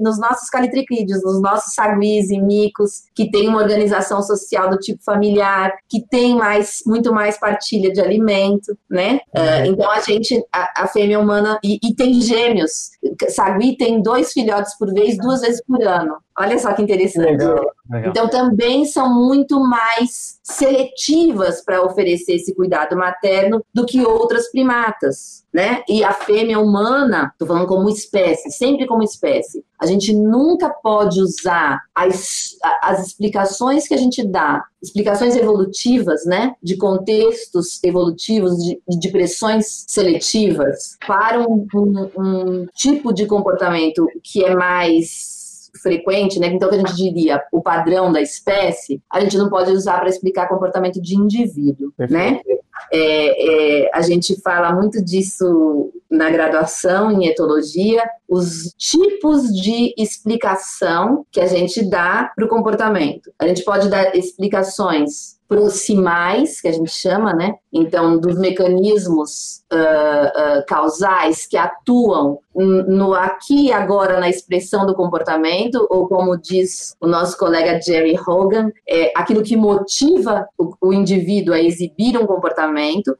[0.00, 5.02] nos nossos calitriquídeos, nos nossos saguis e micos, que tem uma organização social do tipo
[5.02, 9.20] familiar, que tem mais, muito mais partilha de alimento, né?
[9.34, 12.90] Uh, então a gente, a, a fêmea humana, e, e, tem gêmeos.
[13.30, 16.16] Sagui tem dois filhotes por vez, duas vezes por ano.
[16.38, 17.30] Olha só que interessante.
[17.30, 18.10] Legal, legal.
[18.10, 25.44] Então também são muito mais seletivas para oferecer esse cuidado materno do que outras primatas,
[25.52, 25.82] né?
[25.88, 31.20] E a fêmea humana, estou falando como espécie, sempre como espécie, a gente nunca pode
[31.20, 38.80] usar as, as explicações que a gente dá, explicações evolutivas, né, de contextos evolutivos, de,
[38.88, 45.31] de pressões seletivas, para um, um, um tipo de comportamento que é mais
[45.80, 46.48] frequente, né?
[46.48, 50.08] Então, que a gente diria o padrão da espécie, a gente não pode usar para
[50.08, 52.46] explicar comportamento de indivíduo, Perfeito.
[52.48, 52.56] né?
[52.90, 61.24] É, é, a gente fala muito disso na graduação em etologia, os tipos de explicação
[61.30, 63.32] que a gente dá para o comportamento.
[63.38, 67.56] A gente pode dar explicações proximais, que a gente chama, né?
[67.70, 74.94] Então, dos mecanismos uh, uh, causais que atuam no aqui e agora na expressão do
[74.94, 80.92] comportamento, ou como diz o nosso colega Jerry Hogan, é aquilo que motiva o, o
[80.92, 82.71] indivíduo a exibir um comportamento,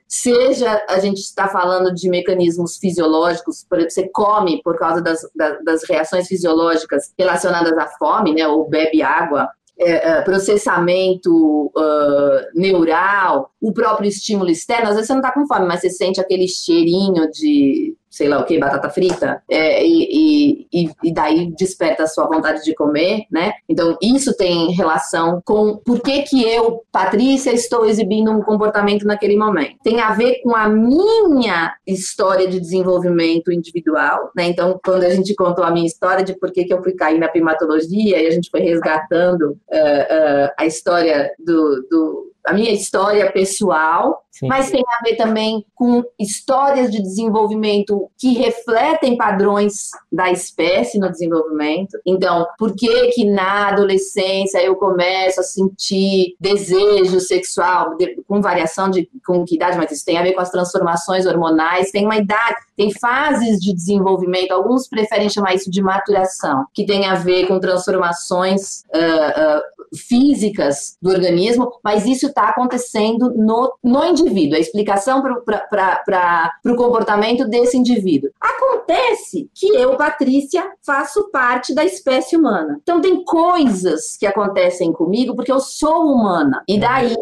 [0.09, 5.21] seja a gente está falando de mecanismos fisiológicos, por exemplo, você come por causa das,
[5.35, 9.49] das, das reações fisiológicas relacionadas à fome, né, ou bebe água,
[9.79, 15.47] é, é, processamento uh, neural, o próprio estímulo externo, às vezes você não está com
[15.47, 20.69] fome, mas você sente aquele cheirinho de sei lá o que, batata frita, é, e,
[20.71, 23.55] e, e, daí desperta a sua vontade de comer, né?
[23.67, 29.35] Então, isso tem relação com por que, que eu, Patrícia, estou exibindo um comportamento naquele
[29.35, 29.79] momento.
[29.83, 34.45] Tem a ver com a minha história de desenvolvimento individual, né?
[34.45, 37.19] Então, quando a gente contou a minha história de por que, que eu fui cair
[37.19, 42.71] na primatologia e a gente foi resgatando uh, uh, a história do, do a minha
[42.71, 44.49] história pessoal, Sim.
[44.49, 51.11] mas tem a ver também com histórias de desenvolvimento que refletem padrões da espécie no
[51.11, 51.99] desenvolvimento.
[52.05, 59.09] Então, por que que na adolescência eu começo a sentir desejo sexual com variação de
[59.25, 62.57] com que idade, mas isso tem a ver com as transformações hormonais, tem uma idade,
[62.77, 67.61] tem fases de desenvolvimento, alguns preferem chamar isso de maturação, que tem a ver com
[67.61, 75.23] transformações uh, uh, físicas do organismo, mas isso está acontecendo no, no indivíduo, a explicação
[75.23, 78.31] para o comportamento desse indivíduo.
[78.41, 82.79] Acontece que eu, Patrícia, faço parte da espécie humana.
[82.83, 86.63] Então, tem coisas que acontecem comigo porque eu sou humana.
[86.69, 87.17] E daí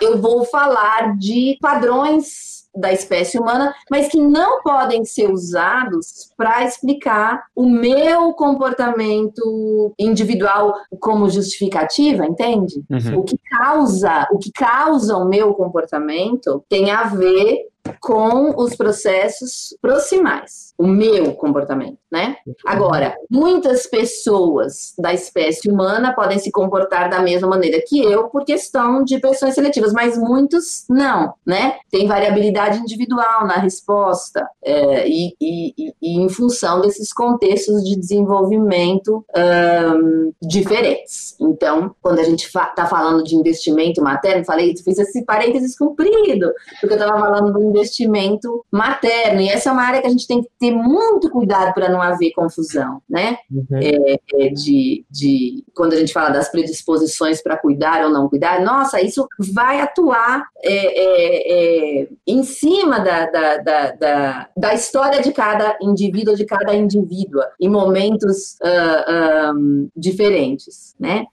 [0.00, 6.64] eu vou falar de padrões da espécie humana, mas que não podem ser usados para
[6.64, 12.82] explicar o meu comportamento individual como justificativa, entende?
[12.88, 13.20] Uhum.
[13.20, 17.66] O que causa, o que causa o meu comportamento tem a ver
[18.00, 22.36] com os processos proximais, o meu comportamento, né?
[22.64, 28.46] Agora, muitas pessoas da espécie humana podem se comportar da mesma maneira que eu por
[28.46, 31.76] questão de pressões seletivas, mas muitos não, né?
[31.90, 39.22] Tem variabilidade individual na resposta é, e, e, e, em função desses contextos de desenvolvimento
[39.36, 41.36] um, diferentes.
[41.38, 46.50] Então, quando a gente está fa falando de investimento materno, falei, fiz esse parênteses comprido,
[46.80, 49.42] porque eu estava falando do investimento materno.
[49.42, 52.00] E essa é uma área que a gente tem que ter muito cuidado para não
[52.00, 53.38] haver confusão, né?
[53.50, 53.66] Uhum.
[53.72, 58.62] É, é de, de, quando a gente fala das predisposições para cuidar ou não cuidar,
[58.62, 65.22] nossa, isso vai atuar é, é, é em cima da, da, da, da, da história
[65.22, 71.24] de cada indivíduo, de cada indivídua, em momentos uh, um, diferentes, né?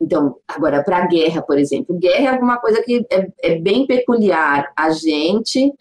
[0.00, 3.04] Então, agora, para a guerra, por exemplo, guerra é alguma coisa que
[3.42, 5.72] é, bem peculiar a gente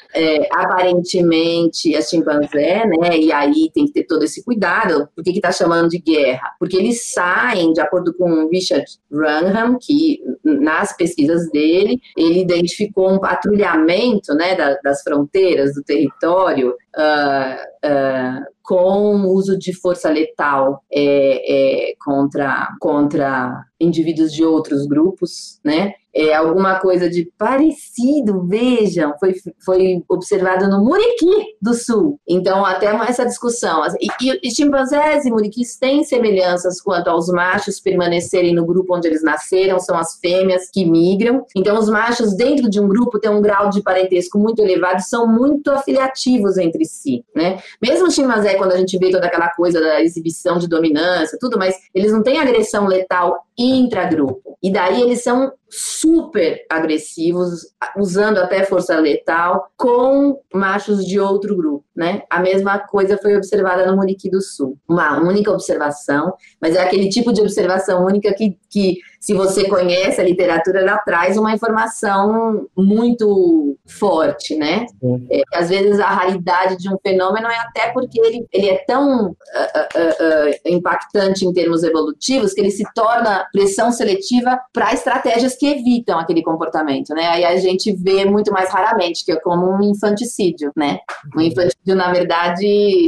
[0.51, 3.17] aparentemente, é chimpanzé, né?
[3.17, 5.07] E aí tem que ter todo esse cuidado.
[5.15, 6.51] Por que está chamando de guerra?
[6.59, 13.19] Porque eles saem, de acordo com Richard Wrangham, que nas pesquisas dele, ele identificou um
[13.19, 20.83] patrulhamento né, da, das fronteiras do território uh, uh, com o uso de força letal
[20.91, 25.93] é, é, contra, contra indivíduos de outros grupos, né?
[26.13, 29.33] É, alguma coisa de parecido, vejam, foi,
[29.65, 32.19] foi observado no Muriqui do Sul.
[32.27, 33.81] Então, até essa discussão.
[33.99, 39.07] E, e, e chimpanzés e muriquis têm semelhanças quanto aos machos permanecerem no grupo onde
[39.07, 41.45] eles nasceram, são as fêmeas que migram.
[41.55, 45.27] Então, os machos dentro de um grupo têm um grau de parentesco muito elevado, são
[45.27, 47.57] muito afiliativos entre si, né?
[47.81, 51.57] Mesmo o chimpanzé, quando a gente vê toda aquela coisa da exibição de dominância, tudo,
[51.57, 54.57] mas eles não têm agressão letal intragrupo.
[54.61, 61.83] E daí eles são super agressivos, usando até força letal, com machos de outro grupo,
[61.95, 62.21] né?
[62.29, 64.77] A mesma coisa foi observada no Muriqui do Sul.
[64.87, 70.19] Uma única observação, mas é aquele tipo de observação única que, que se você conhece
[70.19, 74.85] a literatura, ela traz uma informação muito forte, né?
[75.31, 79.27] É, às vezes a raridade de um fenômeno é até porque ele, ele é tão
[79.27, 85.55] uh, uh, uh, impactante em termos evolutivos que ele se torna pressão seletiva para estratégias
[85.55, 87.27] que evitam aquele comportamento, né?
[87.27, 90.99] Aí a gente vê muito mais raramente, que é como um infanticídio, né?
[91.33, 92.65] Um infanticídio, na verdade,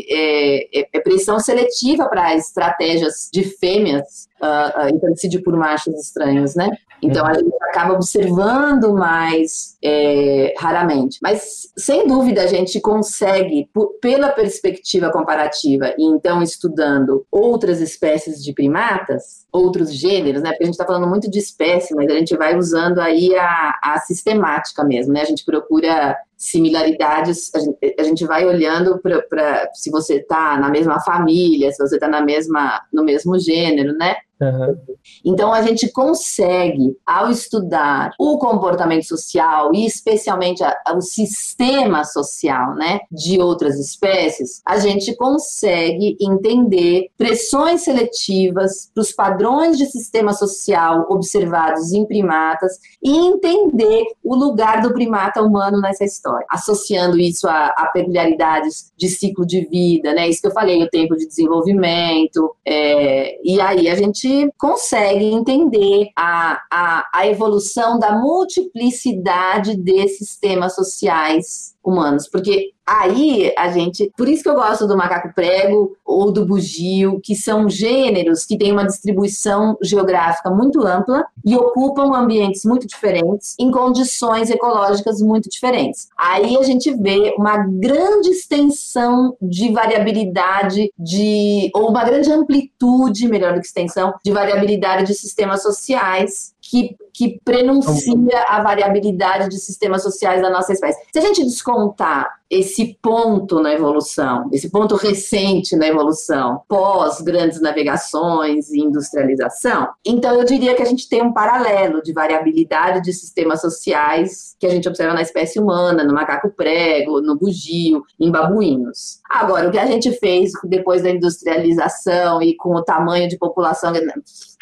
[0.09, 6.55] é, é, é pressão seletiva para estratégias de fêmeas uh, uh, infanticídio por machos estranhos,
[6.55, 6.69] né?
[7.01, 11.19] Então a gente acaba observando mais é, raramente.
[11.21, 13.69] Mas sem dúvida a gente consegue,
[14.01, 20.51] pela perspectiva comparativa, e então estudando outras espécies de primatas, outros gêneros, né?
[20.51, 23.79] Porque a gente está falando muito de espécie, mas a gente vai usando aí a,
[23.83, 25.21] a sistemática mesmo, né?
[25.21, 30.69] A gente procura similaridades, a gente, a gente vai olhando para se você está na
[30.69, 34.15] mesma família, se você está na mesma no mesmo gênero, né?
[34.41, 34.75] Uhum.
[35.23, 42.03] Então a gente consegue, ao estudar o comportamento social e especialmente a, a, o sistema
[42.03, 49.85] social, né, de outras espécies, a gente consegue entender pressões seletivas para os padrões de
[49.85, 57.19] sistema social observados em primatas e entender o lugar do primata humano nessa história, associando
[57.19, 61.15] isso a, a peculiaridades de ciclo de vida, né, isso que eu falei, o tempo
[61.15, 69.75] de desenvolvimento, é, e aí a gente consegue entender a, a, a evolução da multiplicidade
[69.77, 75.33] desses temas sociais humanos, porque Aí a gente, por isso que eu gosto do macaco
[75.33, 81.55] prego ou do bugio, que são gêneros que têm uma distribuição geográfica muito ampla e
[81.55, 86.09] ocupam ambientes muito diferentes em condições ecológicas muito diferentes.
[86.15, 93.55] Aí a gente vê uma grande extensão de variabilidade de ou uma grande amplitude, melhor
[93.55, 100.01] do que extensão, de variabilidade de sistemas sociais que, que prenuncia a variabilidade de sistemas
[100.01, 100.99] sociais da nossa espécie.
[101.13, 107.61] Se a gente descontar esse ponto na evolução, esse ponto recente na evolução, pós grandes
[107.61, 113.13] navegações e industrialização, então eu diria que a gente tem um paralelo de variabilidade de
[113.13, 118.31] sistemas sociais que a gente observa na espécie humana, no macaco prego, no bugio, em
[118.31, 119.19] babuínos.
[119.29, 123.91] Agora, o que a gente fez depois da industrialização e com o tamanho de população,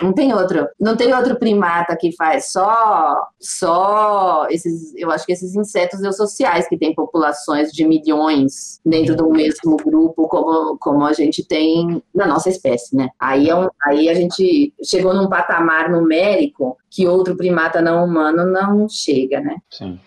[0.01, 5.33] não tem outro, não tem outro primata que faz só só esses, eu acho que
[5.33, 11.11] esses insetos eusociais que têm populações de milhões dentro do mesmo grupo como, como a
[11.11, 13.09] gente tem na nossa espécie, né?
[13.19, 18.45] Aí, é um, aí a gente chegou num patamar numérico que outro primata não humano
[18.45, 19.57] não chega, né?
[19.71, 19.99] Sim.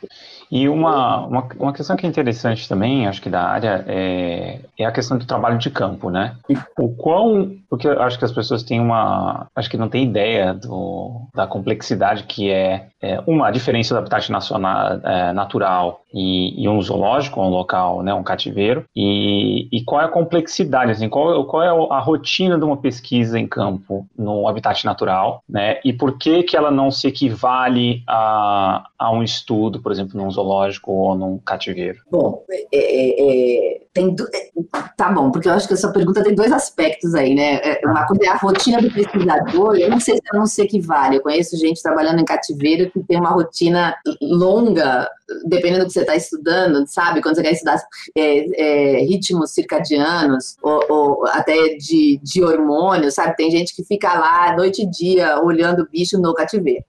[0.51, 4.85] E uma, uma, uma, questão que é interessante também, acho que da área, é, é
[4.85, 6.37] a questão do trabalho de campo, né?
[6.79, 7.57] O quão.
[7.69, 9.49] Porque eu acho que as pessoas têm uma.
[9.55, 13.99] Acho que não têm ideia do, da complexidade que é, é uma, a diferença do
[13.99, 19.85] habitat nacional, é, natural e, e, um zoológico, um local, né, um cativeiro, e, e
[19.85, 24.07] qual é a complexidade, assim, qual, qual é a rotina de uma pesquisa em campo
[24.17, 25.79] no habitat natural, né?
[25.85, 30.27] E por que que ela não se equivale a, a um estudo, por exemplo, num
[30.37, 32.03] zoológico ou num cativeiro?
[32.11, 34.25] Bom, é, é, é tem do...
[34.25, 34.51] É,
[34.95, 37.55] tá bom, porque eu acho que essa pergunta tem dois aspectos aí, né?
[37.63, 40.61] É, uma coisa é a rotina do pesquisador, eu não sei se ela não se
[40.61, 41.17] equivale.
[41.17, 45.09] Eu conheço gente trabalhando em cativeiro que tem uma rotina longa,
[45.47, 47.23] dependendo do que você está estudando, sabe?
[47.23, 47.81] Quando você quer estudar
[48.15, 53.35] é, é, ritmos circadianos ou, ou, até de, de hormônios, sabe?
[53.35, 56.85] Tem gente que fica lá noite e dia olhando o bicho no cativeiro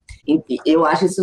[0.66, 1.22] eu acho isso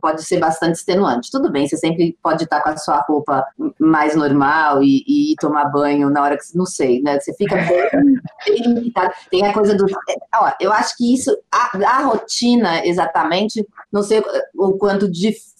[0.00, 1.30] pode ser bastante extenuante.
[1.30, 3.44] Tudo bem, você sempre pode estar com a sua roupa
[3.78, 7.18] mais normal e, e ir tomar banho na hora que não sei, né?
[7.18, 7.90] Você fica bem,
[8.46, 9.12] bem limitado.
[9.30, 9.86] Tem a coisa do.
[10.34, 14.22] Ó, eu acho que isso, a, a rotina exatamente, não sei
[14.54, 15.53] o quanto difere.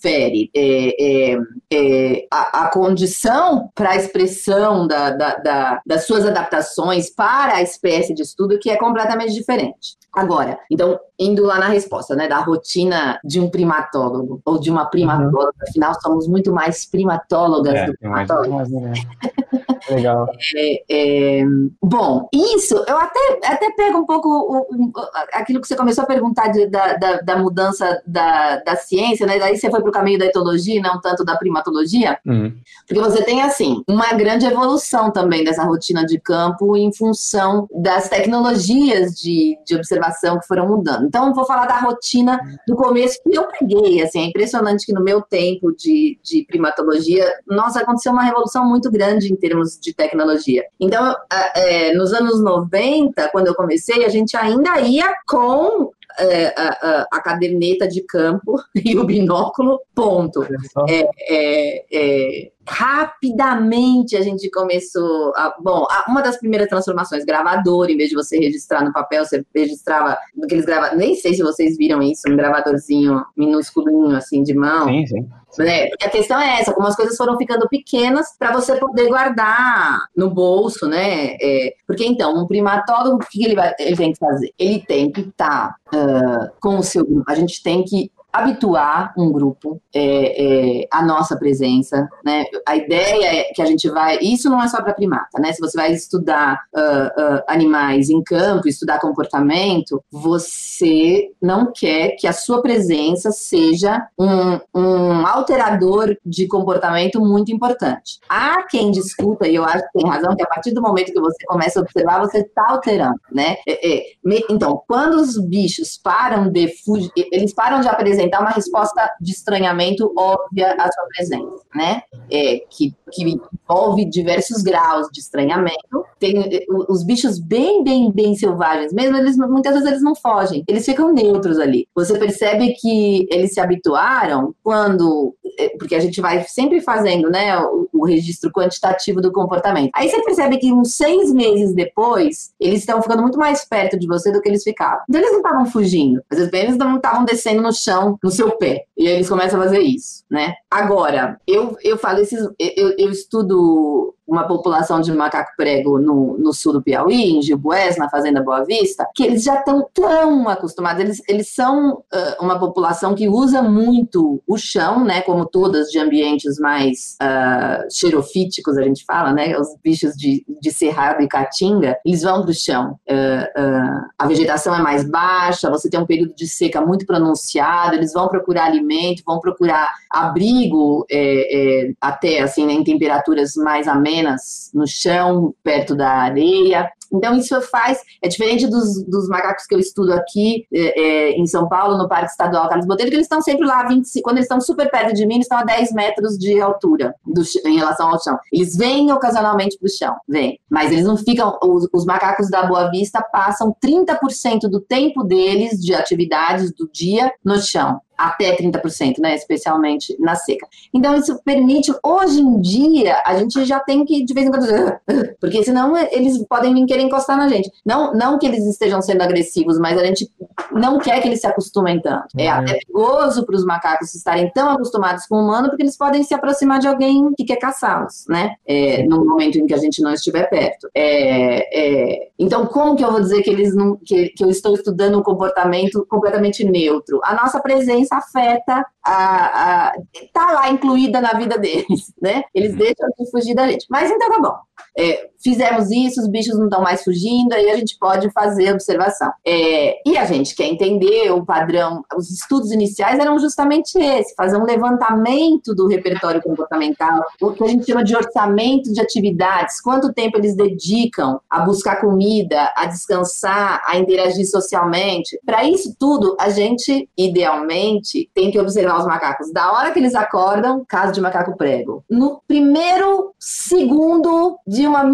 [0.54, 1.38] É, é,
[1.72, 7.62] é, a, a, condição para a expressão da, da, da, das suas adaptações para a
[7.62, 9.96] espécie de estudo que é completamente diferente.
[10.12, 14.86] Agora, então, indo lá na resposta, né, da rotina de um primatólogo ou de uma
[14.86, 15.68] primatóloga, uhum.
[15.68, 18.68] afinal, somos muito mais primatólogas é, do que primatólogos.
[19.90, 20.26] Legal.
[20.56, 21.44] É, é,
[21.82, 24.92] bom, isso, eu até, até pego um pouco o,
[25.32, 29.38] aquilo que você começou a perguntar de, da, da, da, mudança da, da ciência, né?
[29.38, 32.54] Daí você foi para o caminho da etologia, não tanto da primatologia, uhum.
[32.86, 38.08] porque você tem, assim, uma grande evolução também dessa rotina de campo em função das
[38.08, 41.06] tecnologias de, de observação que foram mudando.
[41.06, 45.02] Então, vou falar da rotina do começo que eu peguei, assim, é impressionante que no
[45.02, 50.64] meu tempo de, de primatologia, nossa, aconteceu uma revolução muito grande em termos de tecnologia.
[50.80, 51.14] Então,
[51.54, 57.20] é, nos anos 90, quando eu comecei, a gente ainda ia com é, a, a,
[57.20, 60.44] caderneta de campo e o binóculo, ponto.
[60.88, 65.32] É, é, é, rapidamente a gente começou.
[65.36, 69.24] A, bom, a, uma das primeiras transformações, gravador, em vez de você registrar no papel,
[69.24, 74.54] você registrava aqueles grava, Nem sei se vocês viram isso, um gravadorzinho minúsculinho, assim, de
[74.54, 74.86] mão.
[74.86, 75.28] Sim, sim.
[75.62, 75.88] Né?
[76.02, 80.30] A questão é essa, como as coisas foram ficando pequenas para você poder guardar no
[80.30, 81.36] bolso, né?
[81.40, 84.52] É, porque então, um primatólogo, o que ele, vai, ele tem que fazer?
[84.58, 89.14] Ele tem que estar tá, uh, com o seu grupo, a gente tem que habituar
[89.16, 92.44] um grupo é, é, à nossa presença, né?
[92.66, 95.52] A ideia é que a gente vai, isso não é só para primata, né?
[95.52, 102.26] Se você vai estudar uh, uh, animais em campo, estudar comportamento, você não quer que
[102.26, 108.18] a sua presença seja um, um alterador de comportamento muito importante.
[108.28, 111.20] Há quem discuta, e eu acho que tem razão, que a partir do momento que
[111.20, 113.56] você começa a observar, você está alterando, né?
[113.64, 114.14] É, é
[114.50, 119.32] então, quando os bichos param de fugir, eles param de apresentar apresentar uma resposta de
[119.32, 122.02] estranhamento óbvia à sua presença, né?
[122.30, 126.04] É, que, que envolve diversos graus de estranhamento.
[126.18, 130.64] Tem eh, os bichos bem, bem, bem selvagens, mesmo eles muitas vezes eles não fogem,
[130.66, 131.86] eles ficam neutros ali.
[131.94, 135.43] Você percebe que eles se habituaram quando é,
[135.78, 139.90] porque a gente vai sempre fazendo, né, o, o registro quantitativo do comportamento.
[139.94, 144.06] Aí você percebe que uns seis meses depois, eles estão ficando muito mais perto de
[144.06, 145.00] você do que eles ficavam.
[145.08, 148.52] Então eles não estavam fugindo, às vezes eles não estavam descendo no chão, no seu
[148.56, 148.84] pé.
[148.96, 150.54] E aí eles começam a fazer isso, né?
[150.70, 152.40] Agora, eu, eu falo esses.
[152.58, 157.96] Eu, eu estudo uma população de macaco prego no, no sul do Piauí, em Gilboés,
[157.96, 162.58] na Fazenda Boa Vista, que eles já estão tão acostumados, eles, eles são uh, uma
[162.58, 168.82] população que usa muito o chão, né, como todas de ambientes mais uh, xerofíticos, a
[168.82, 172.98] gente fala, né, os bichos de, de cerrado e caatinga, eles vão para o chão.
[173.08, 178.12] Uh, a vegetação é mais baixa, você tem um período de seca muito pronunciado, eles
[178.12, 184.13] vão procurar alimento, vão procurar abrigo é, é, até, assim, né, em temperaturas mais amenas,
[184.14, 186.90] apenas no chão, perto da areia.
[187.16, 191.46] Então, isso faz, é diferente dos, dos macacos que eu estudo aqui é, é, em
[191.46, 194.46] São Paulo, no Parque Estadual Carlos Botelho, que eles estão sempre lá, 25, quando eles
[194.46, 198.10] estão super perto de mim, eles estão a 10 metros de altura do, em relação
[198.10, 198.38] ao chão.
[198.52, 202.64] Eles vêm ocasionalmente para o chão, vêm, mas eles não ficam, os, os macacos da
[202.64, 209.18] Boa Vista passam 30% do tempo deles, de atividades do dia, no chão até 30%,
[209.18, 210.66] né, especialmente na seca.
[210.92, 214.66] Então isso permite, hoje em dia, a gente já tem que de vez em quando,
[215.40, 217.70] porque senão eles podem vir querer encostar na gente.
[217.84, 220.30] Não, não que eles estejam sendo agressivos, mas a gente
[220.72, 222.28] não quer que eles se acostumem tanto.
[222.36, 222.60] É uhum.
[222.60, 226.34] até perigoso para os macacos estarem tão acostumados com o humano, porque eles podem se
[226.34, 228.54] aproximar de alguém que quer caçá-los, né?
[228.66, 230.88] É, no momento em que a gente não estiver perto.
[230.94, 234.74] É, é, então, como que eu vou dizer que eles não, que, que eu estou
[234.74, 237.20] estudando um comportamento completamente neutro?
[237.24, 239.92] A nossa presença afeta a, a,
[240.32, 242.42] tá lá incluída na vida deles, né?
[242.54, 242.78] Eles uhum.
[242.78, 243.86] deixam de fugir da gente.
[243.88, 244.56] Mas então tá bom.
[244.96, 249.30] É, fizemos isso, os bichos não estão mais fugindo, aí a gente pode fazer observação.
[249.46, 252.02] É, e a gente quer entender o padrão.
[252.16, 257.68] Os estudos iniciais eram justamente esse: fazer um levantamento do repertório comportamental, o que a
[257.68, 263.82] gente chama de orçamento de atividades, quanto tempo eles dedicam a buscar comida, a descansar,
[263.86, 265.38] a interagir socialmente.
[265.44, 270.14] Para isso tudo, a gente, idealmente, tem que observar os macacos da hora que eles
[270.14, 275.04] acordam, caso de macaco prego, no primeiro segundo de uma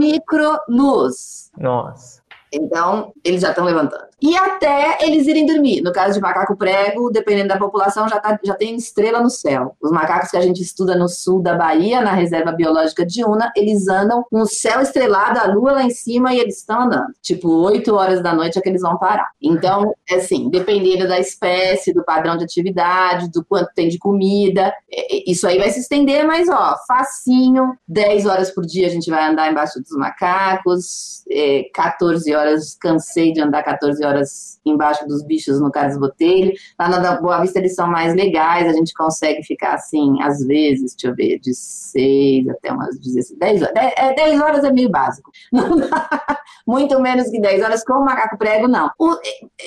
[0.68, 1.50] luz.
[1.58, 2.22] Nossa.
[2.52, 5.80] Então, eles já estão levantando e até eles irem dormir.
[5.80, 9.76] No caso de macaco prego, dependendo da população, já, tá, já tem estrela no céu.
[9.80, 13.50] Os macacos que a gente estuda no sul da Bahia, na reserva biológica de Una,
[13.56, 17.12] eles andam com o céu estrelado, a lua lá em cima e eles estão andando.
[17.22, 19.30] Tipo, 8 horas da noite é que eles vão parar.
[19.40, 24.72] Então, é assim, dependendo da espécie, do padrão de atividade, do quanto tem de comida,
[24.92, 28.90] é, é, isso aí vai se estender, mas ó, facinho, 10 horas por dia a
[28.90, 34.60] gente vai andar embaixo dos macacos, é, 14 horas, cansei de andar 14 horas horas
[34.64, 36.52] embaixo dos bichos no Carlos Botelho.
[36.78, 40.94] Lá na Boa Vista eles são mais legais, a gente consegue ficar assim, às vezes,
[40.94, 43.74] deixa eu ver, de 6 até umas 16, 10 horas.
[43.74, 45.30] 10, é, 10 horas é meio básico.
[46.66, 48.90] Muito menos que 10 horas com o macaco prego, não.
[48.98, 49.12] O,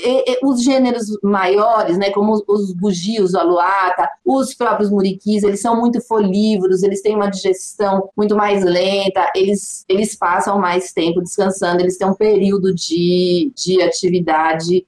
[0.05, 5.43] e, e, os gêneros maiores, né, como os, os bugios, o aluata, os próprios muriquis,
[5.43, 10.93] eles são muito folívoros, eles têm uma digestão muito mais lenta, eles, eles passam mais
[10.93, 14.32] tempo descansando, eles têm um período de, de atividade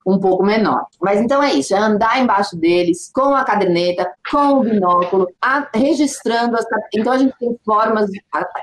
[0.05, 0.85] um pouco menor.
[1.01, 5.67] Mas então é isso, é andar embaixo deles com a caderneta, com o binóculo, a,
[5.73, 6.65] registrando as.
[6.93, 8.09] Então a gente tem formas,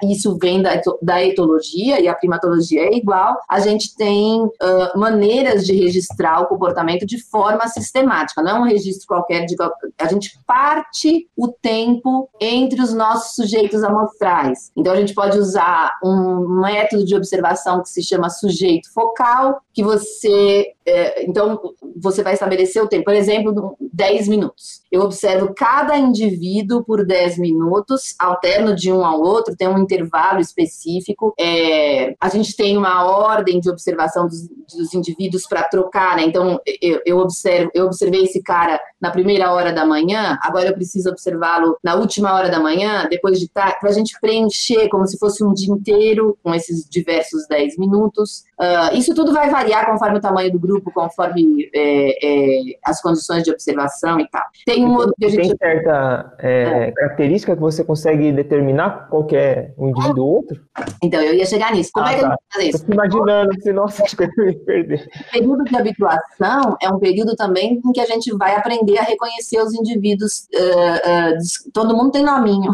[0.03, 3.39] isso vem da, da etologia e a primatologia é igual.
[3.49, 8.65] A gente tem uh, maneiras de registrar o comportamento de forma sistemática, não é um
[8.65, 9.45] registro qualquer.
[9.47, 9.57] De,
[9.99, 14.71] a gente parte o tempo entre os nossos sujeitos amostrais.
[14.77, 19.83] Então a gente pode usar um método de observação que se chama sujeito focal, que
[19.83, 24.82] você é, então, você vai estabelecer o tempo, por exemplo, 10 minutos.
[24.93, 30.39] Eu observo cada indivíduo por 10 minutos, alterno de um ao outro, tem um intervalo
[30.39, 31.33] específico.
[31.41, 36.25] É, a gente tem uma ordem de observação dos, dos indivíduos para trocar, né?
[36.25, 40.75] Então, eu, eu, observo, eu observei esse cara na primeira hora da manhã, agora eu
[40.75, 45.07] preciso observá-lo na última hora da manhã, depois de tarde, para a gente preencher como
[45.07, 48.45] se fosse um dia inteiro com esses diversos 10 minutos.
[48.61, 53.43] Uh, isso tudo vai variar conforme o tamanho do grupo, conforme é, é, as condições
[53.43, 54.43] de observação e tal.
[54.67, 54.82] Tem
[55.19, 55.49] que a gente...
[55.49, 60.61] Tem certa é, é, característica que você consegue determinar qual é um indivíduo ou outro?
[61.03, 61.91] Então, eu ia chegar nisso.
[61.93, 62.29] Como ah, é que tá.
[62.29, 62.77] a gente faz isso?
[62.77, 65.09] Estou imaginando, se, nossa, acho que eu ia perder.
[65.29, 69.03] O período de habituação é um período também em que a gente vai aprender a
[69.03, 70.49] reconhecer os indivíduos.
[70.55, 72.73] Uh, uh, todo mundo tem nominho.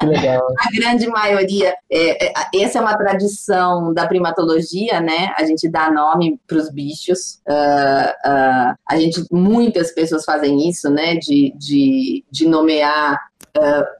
[0.00, 0.46] Que legal.
[0.58, 1.74] a grande maioria.
[1.90, 5.32] É, é, essa é uma tradição da primatologia, né?
[5.36, 7.40] A gente dá nome para os bichos.
[7.48, 11.16] Uh, a gente, muitas pessoas fazem isso, né?
[11.16, 13.18] De, de, de nomear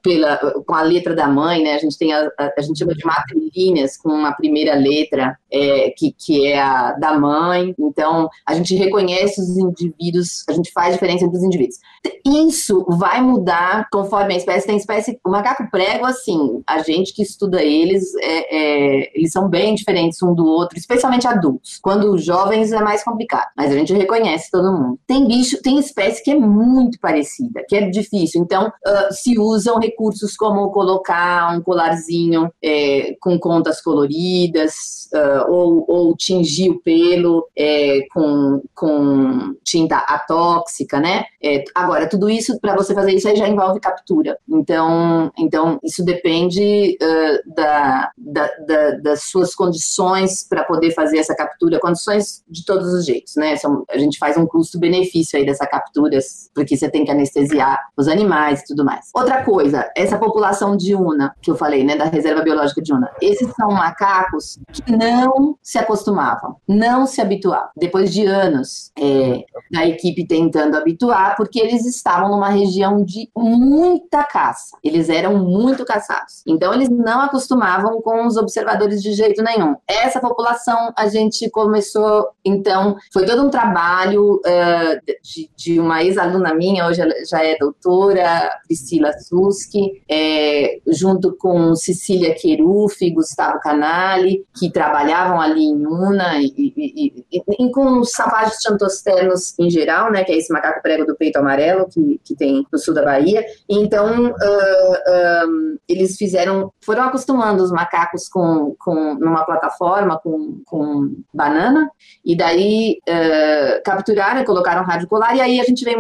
[0.03, 0.37] pela,
[0.67, 1.75] com a letra da mãe, né?
[1.75, 6.13] A gente tem a, a gente chama de matrilíneas com uma primeira letra é, que,
[6.13, 7.75] que é a da mãe.
[7.79, 11.79] Então, a gente reconhece os indivíduos, a gente faz diferença entre os indivíduos.
[12.25, 14.67] Isso vai mudar conforme a espécie.
[14.67, 19.49] Tem espécie, o macaco prego, assim, a gente que estuda eles, é, é, eles são
[19.49, 21.79] bem diferentes um do outro, especialmente adultos.
[21.83, 24.99] Quando jovens é mais complicado, mas a gente reconhece todo mundo.
[25.07, 28.41] Tem bicho, tem espécie que é muito parecida, que é difícil.
[28.41, 35.85] Então, uh, se usam recursos como colocar um colarzinho é, com contas coloridas, uh, ou,
[35.89, 41.25] ou tingir o pelo é, com, com tinta atóxica, né?
[41.43, 44.39] É, agora, tudo isso, para você fazer isso, aí já envolve captura.
[44.49, 51.35] Então, então isso depende uh, da, da, da, das suas condições para poder fazer essa
[51.35, 53.57] captura, condições de todos os jeitos, né?
[53.57, 56.19] São, a gente faz um custo-benefício aí dessa captura,
[56.55, 59.07] porque você tem que anestesiar os animais e tudo mais.
[59.15, 63.11] Outra coisa, essa população de Una, que eu falei, né, da reserva biológica de Una,
[63.21, 67.71] esses são macacos que não se acostumavam, não se habituavam.
[67.77, 74.23] Depois de anos é, da equipe tentando habituar, porque eles estavam numa região de muita
[74.25, 74.77] caça.
[74.83, 76.43] Eles eram muito caçados.
[76.47, 79.77] Então, eles não acostumavam com os observadores de jeito nenhum.
[79.87, 86.55] Essa população, a gente começou, então, foi todo um trabalho uh, de, de, uma ex-aluna
[86.55, 94.71] minha, hoje já é doutora, Priscila Suski, é, junto com Cecília Queruf, Gustavo Canali, que
[94.93, 100.23] trabalhavam ali em Una e, e, e, e com os savagens chantosternos em geral, né,
[100.23, 103.43] que é esse macaco prego do peito amarelo que, que tem no sul da Bahia.
[103.69, 111.11] Então, uh, uh, eles fizeram, foram acostumando os macacos com, com numa plataforma com, com
[111.33, 111.91] banana,
[112.25, 115.97] e daí uh, capturaram colocaram rádio colar, e aí a gente vem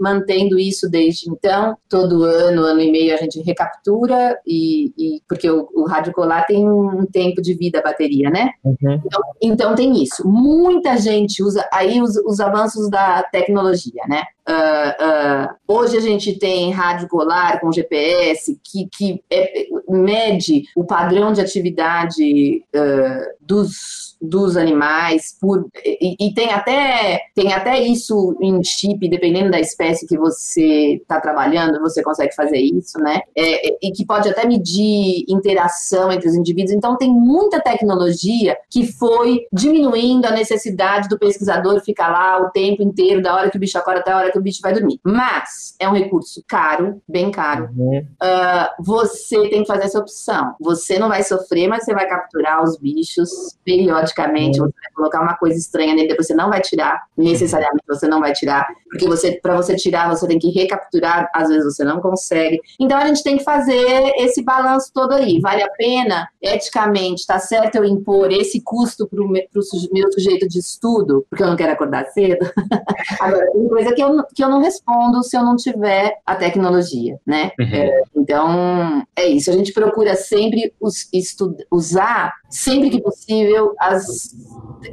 [0.00, 1.76] mantendo isso desde então.
[1.88, 6.68] Todo ano, ano e meio, a gente recaptura, e porque o, o rádio colar tem
[6.68, 8.52] um tempo de vida a bateria, né?
[8.64, 9.00] Uhum.
[9.04, 10.26] Então, então tem isso.
[10.26, 14.24] Muita gente usa aí os, os avanços da tecnologia, né?
[14.48, 20.84] Uh, uh, hoje a gente tem rádio colar com GPS que, que é, mede o
[20.84, 28.36] padrão de atividade uh, dos dos animais por e, e, tem até tem até isso
[28.40, 33.20] em chip dependendo da espécie que você está trabalhando você consegue fazer isso né?
[33.36, 36.72] É, é, e que pode até medir interação entre os indivíduos.
[36.72, 42.82] Então tem muita tecnologia que foi diminuindo a necessidade do pesquisador ficar lá o tempo
[42.82, 45.00] inteiro da hora que o bicho acorda até a hora que o bicho vai dormir.
[45.04, 47.70] Mas é um recurso caro bem caro.
[47.76, 47.98] Uhum.
[47.98, 50.54] uh, você tem que fazer essa opção.
[50.60, 53.30] Você não vai sofrer mas você vai capturar os bichos
[53.64, 57.84] periodicamente automaticamente você vai colocar uma coisa estranha nele, depois você não vai tirar, necessariamente
[57.86, 61.64] você não vai tirar, porque você para você tirar você tem que recapturar, às vezes
[61.64, 62.60] você não consegue.
[62.78, 65.40] Então a gente tem que fazer esse balanço todo aí.
[65.40, 70.58] Vale a pena, eticamente, tá certo eu impor esse custo para o meu sujeito de
[70.58, 72.44] estudo, porque eu não quero acordar cedo?
[73.20, 77.18] Agora, tem coisa que eu, que eu não respondo se eu não tiver a tecnologia,
[77.26, 77.52] né?
[77.58, 77.66] Uhum.
[77.66, 79.50] É, então, é isso.
[79.50, 81.08] A gente procura sempre os,
[81.70, 84.01] usar, sempre que possível, as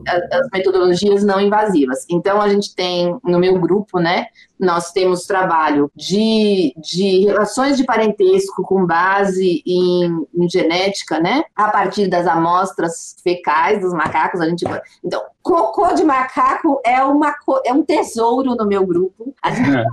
[0.07, 2.05] as, as metodologias não invasivas.
[2.10, 4.28] Então, a gente tem no meu grupo, né,
[4.60, 11.45] nós temos trabalho de, de relações de parentesco com base em, em, genética, né?
[11.55, 14.66] A partir das amostras fecais dos macacos, a gente.
[15.03, 17.34] Então, cocô de macaco é, uma,
[17.66, 19.34] é um tesouro no meu grupo.
[19.41, 19.84] A gente é.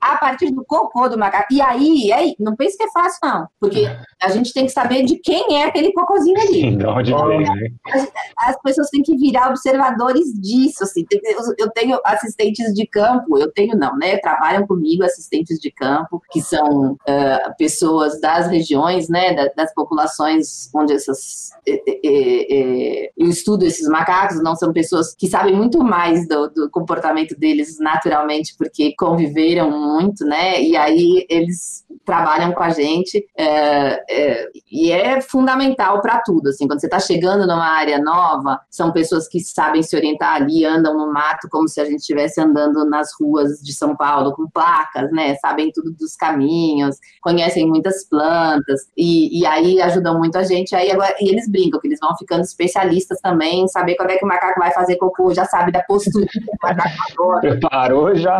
[0.00, 1.52] a partir do cocô do macaco.
[1.52, 3.48] E aí, aí, não pense que é fácil, não.
[3.58, 3.90] Porque
[4.22, 6.76] a gente tem que saber de quem é aquele cocôzinho ali.
[6.78, 7.68] De onde vem, né?
[8.38, 10.84] As pessoas têm que virar observadores disso.
[10.84, 11.04] Assim.
[11.58, 14.18] Eu tenho assistentes de campo, eu tenho não, né?
[14.18, 19.34] Trabalham comigo assistentes de campo, que são uh, pessoas das regiões, né?
[19.34, 21.50] Das, das populações onde essas.
[21.66, 27.78] eu estudo esses macacos, não são pessoas que sabem muito mais do, do comportamento deles
[27.78, 30.62] naturalmente, porque conviveram muito, né?
[30.62, 36.48] E aí eles trabalham com a gente é, é, e é fundamental para tudo.
[36.48, 40.64] Assim, quando você está chegando numa área nova, são pessoas que sabem se orientar ali,
[40.64, 44.48] andam no mato como se a gente estivesse andando nas ruas de São Paulo com
[44.48, 45.34] placas, né?
[45.34, 50.74] Sabem tudo dos caminhos, conhecem muitas plantas e, e aí ajudam muito a gente.
[50.74, 54.24] Aí agora, e eles brincam que eles vão ficando especialistas também, saber quando é que
[54.24, 56.26] o macaco vai fazer cocô, já sabe da postura.
[57.42, 58.38] Preparou já?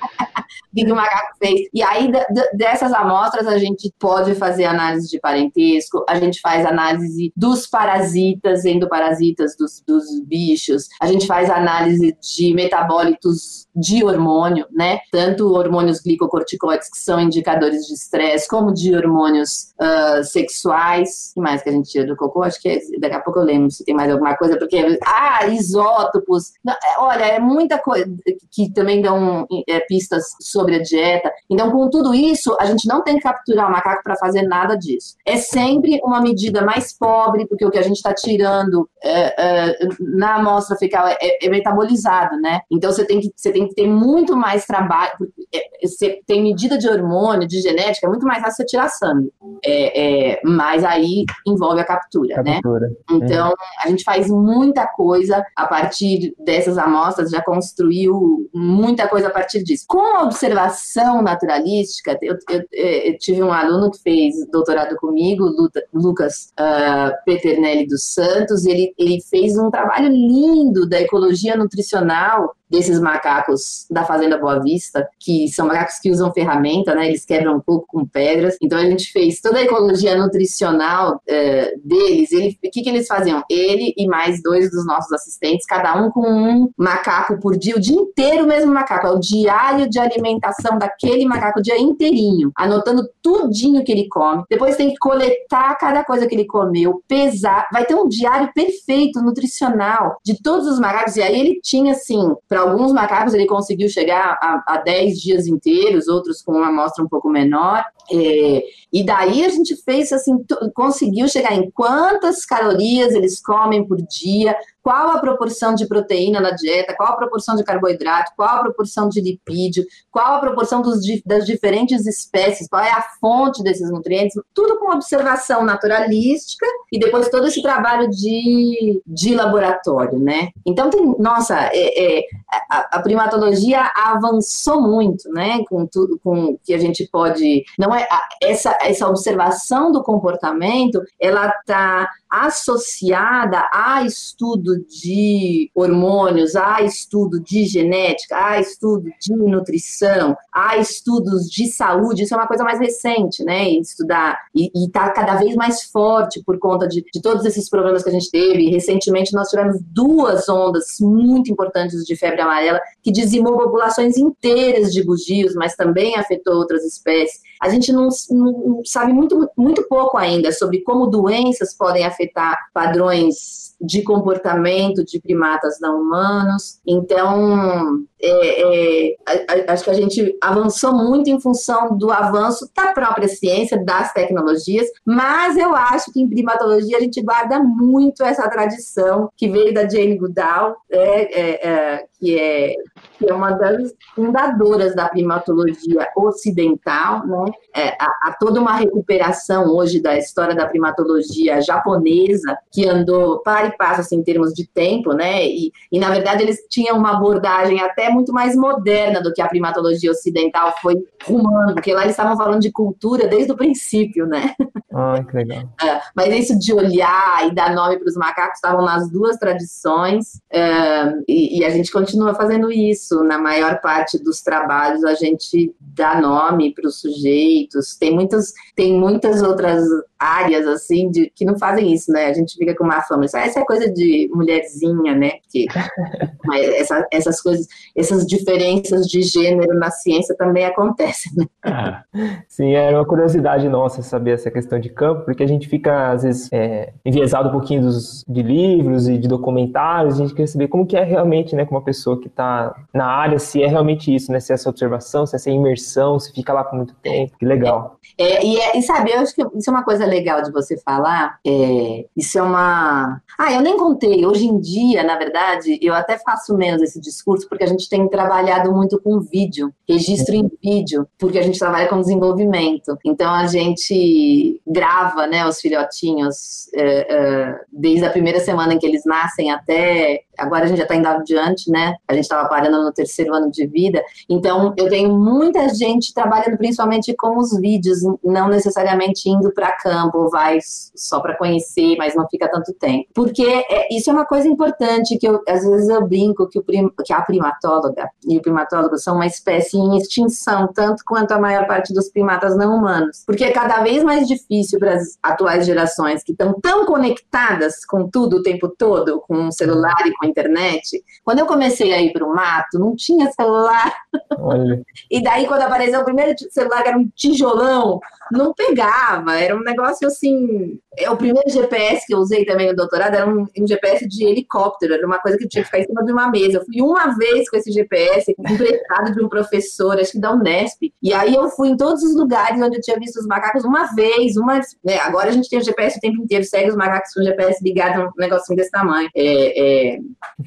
[0.84, 1.68] que o macaco fez.
[1.72, 2.10] E aí,
[2.54, 8.64] dessas amostras, a gente pode fazer análise de parentesco, a gente faz análise dos parasitas,
[8.64, 15.00] endoparasitas dos, dos bichos, a gente faz análise de metabólitos de hormônio, né?
[15.10, 21.30] Tanto hormônios glicocorticoides, que são indicadores de estresse, como de hormônios uh, sexuais.
[21.30, 22.42] O que mais que a gente tira do cocô?
[22.42, 24.98] Acho que é, daqui a pouco eu lembro se tem mais alguma coisa, porque.
[25.04, 26.52] Ah, isótopos.
[26.66, 28.06] É, olha, é muita coisa
[28.50, 31.32] que também dão é, pistas sobre a dieta.
[31.50, 34.76] Então, com tudo isso, a gente não tem que capturar o macaco para fazer nada
[34.76, 35.16] disso.
[35.24, 39.78] É sempre uma medida mais pobre, porque o que a gente está tirando é, é,
[40.00, 42.60] na amostra fecal é, é, metabolizado, né?
[42.70, 45.12] Então, você tem que, você tem que ter muito mais trabalho.
[45.54, 49.32] É, você tem medida de hormônio, de genética, é muito mais fácil você tirar sangue.
[49.64, 52.54] É, é, mas aí envolve a captura, né?
[52.54, 52.88] captura.
[52.88, 52.96] né?
[53.12, 59.30] Então, a gente faz muita coisa a partir dessas amostras, já construiu muita coisa a
[59.30, 59.75] partir disso.
[59.86, 65.50] Com a observação naturalística, eu, eu, eu tive um aluno que fez doutorado comigo,
[65.92, 73.00] Lucas uh, Peternelli dos Santos, ele, ele fez um trabalho lindo da ecologia nutricional desses
[73.00, 77.06] macacos da Fazenda Boa Vista, que são macacos que usam ferramenta, né?
[77.06, 78.56] Eles quebram um pouco com pedras.
[78.60, 82.32] Então a gente fez toda a ecologia nutricional é, deles.
[82.32, 83.42] Ele, o que, que eles faziam?
[83.48, 87.80] Ele e mais dois dos nossos assistentes, cada um com um macaco por dia, o
[87.80, 89.06] dia inteiro o mesmo macaco.
[89.06, 94.44] É o diário de alimentação daquele macaco o dia inteirinho, anotando tudinho que ele come.
[94.48, 97.68] Depois tem que coletar cada coisa que ele comeu, pesar.
[97.72, 101.16] Vai ter um diário perfeito, nutricional, de todos os macacos.
[101.16, 105.46] E aí ele tinha, assim, para alguns macacos, ele conseguiu chegar a, a 10 dias
[105.46, 107.84] inteiros, outros com uma amostra um pouco menor.
[108.10, 108.62] É,
[108.92, 110.44] e daí a gente fez assim,
[110.74, 114.56] conseguiu chegar em quantas calorias eles comem por dia,
[114.86, 119.08] qual a proporção de proteína na dieta, qual a proporção de carboidrato, qual a proporção
[119.08, 124.40] de lipídio, qual a proporção dos, das diferentes espécies, qual é a fonte desses nutrientes,
[124.54, 130.50] tudo com observação naturalística e depois todo esse trabalho de, de laboratório, né?
[130.64, 132.24] Então tem, nossa, é, é,
[132.70, 135.64] a, a, primatologia avançou muito, né?
[135.68, 138.06] Com tudo, com que a gente pode, não é
[138.40, 142.08] essa essa observação do comportamento, ela está
[142.44, 151.48] associada a estudo de hormônios, a estudo de genética, a estudo de nutrição, a estudos
[151.50, 153.68] de saúde, isso é uma coisa mais recente, né?
[153.70, 158.10] Estudar e está cada vez mais forte por conta de, de todos esses problemas que
[158.10, 158.70] a gente teve.
[158.70, 165.04] Recentemente nós tivemos duas ondas muito importantes de febre amarela que dizimou populações inteiras de
[165.04, 167.40] bugios, mas também afetou outras espécies.
[167.60, 173.66] A gente não, não sabe muito, muito pouco ainda sobre como doenças podem afetar padrões
[173.80, 176.80] de comportamento de primatas não humanos.
[176.86, 183.28] Então, é, é, acho que a gente avançou muito em função do avanço da própria
[183.28, 189.28] ciência, das tecnologias, mas eu acho que em primatologia a gente guarda muito essa tradição
[189.36, 192.74] que veio da Jane Goodall, é, é, é que é
[193.18, 197.52] que é uma das fundadoras da primatologia ocidental, né?
[197.74, 203.76] É, há, toda uma recuperação hoje da história da primatologia japonesa, que andou para e
[203.76, 205.46] passo assim, em termos de tempo, né?
[205.46, 209.48] E, e, na verdade, eles tinham uma abordagem até muito mais moderna do que a
[209.48, 214.54] primatologia ocidental foi rumando, porque lá eles estavam falando de cultura desde o princípio, né?
[214.92, 215.64] Ah, que legal.
[215.86, 220.40] É, mas isso de olhar e dar nome para os macacos estavam nas duas tradições,
[220.50, 225.74] é, e, e a gente continua fazendo isso na maior parte dos trabalhos a gente
[225.80, 227.96] dá nome para os sujeitos.
[227.96, 229.84] Tem muitas, tem muitas outras
[230.18, 232.26] áreas assim de, que não fazem isso, né?
[232.26, 235.32] A gente fica com uma fama, isso, ah, essa é coisa de mulherzinha, né?
[235.50, 235.66] Que,
[236.76, 241.46] essa, essas coisas, essas diferenças de gênero na ciência também acontecem, né?
[241.68, 242.04] Ah,
[242.48, 246.22] sim, é uma curiosidade nossa saber essa questão de campo, porque a gente fica às
[246.22, 250.68] vezes é, enviesado um pouquinho dos, de livros e de documentários, a gente quer saber
[250.68, 254.14] como que é realmente, né, com uma pessoa que está na área, se é realmente
[254.14, 254.40] isso, né?
[254.40, 257.46] Se é essa observação, se é essa imersão, se fica lá por muito tempo, que
[257.46, 257.98] legal.
[258.18, 260.76] É, e, é, e sabe, eu acho que isso é uma coisa legal de você
[260.78, 261.38] falar.
[261.46, 263.20] É, isso é uma.
[263.38, 264.24] Ah, eu nem contei.
[264.24, 268.08] Hoje em dia, na verdade, eu até faço menos esse discurso, porque a gente tem
[268.08, 272.96] trabalhado muito com vídeo, registro em vídeo, porque a gente trabalha com desenvolvimento.
[273.04, 278.86] Então a gente grava né, os filhotinhos é, é, desde a primeira semana em que
[278.86, 281.94] eles nascem até agora a gente já está indo adiante, né?
[282.06, 284.02] A gente estava parando no terceiro ano de vida.
[284.28, 290.28] Então, eu tenho muita gente trabalhando principalmente com os vídeos, não necessariamente indo para campo,
[290.30, 290.58] vai
[290.94, 293.08] só para conhecer, mas não fica tanto tempo.
[293.14, 296.62] Porque é, isso é uma coisa importante que eu, às vezes eu brinco que, o
[296.62, 301.38] prim, que a primatóloga e o primatólogo são uma espécie em extinção, tanto quanto a
[301.38, 303.22] maior parte dos primatas não humanos.
[303.26, 308.08] Porque é cada vez mais difícil para as atuais gerações que estão tão conectadas com
[308.08, 311.02] tudo o tempo todo, com o celular e com a internet.
[311.24, 313.92] Quando eu comecei a ir para o mato, não tinha celular.
[314.38, 314.82] Olha.
[315.10, 317.85] E daí, quando apareceu o primeiro celular, que era um tijolão,
[318.30, 319.38] não pegava.
[319.38, 320.78] Era um negócio assim.
[320.98, 324.24] É, o primeiro GPS que eu usei também no doutorado era um, um GPS de
[324.24, 326.58] helicóptero, era uma coisa que tinha que ficar em cima de uma mesa.
[326.58, 330.92] Eu fui uma vez com esse GPS, emprestado de um professor, acho que da Unesp.
[331.02, 333.94] E aí eu fui em todos os lugares onde eu tinha visto os macacos uma
[333.94, 334.60] vez, uma.
[334.84, 337.24] Né, agora a gente tem o GPS o tempo inteiro, segue os macacos com o
[337.24, 339.08] GPS ligado um negocinho desse tamanho.
[339.14, 339.98] É, é,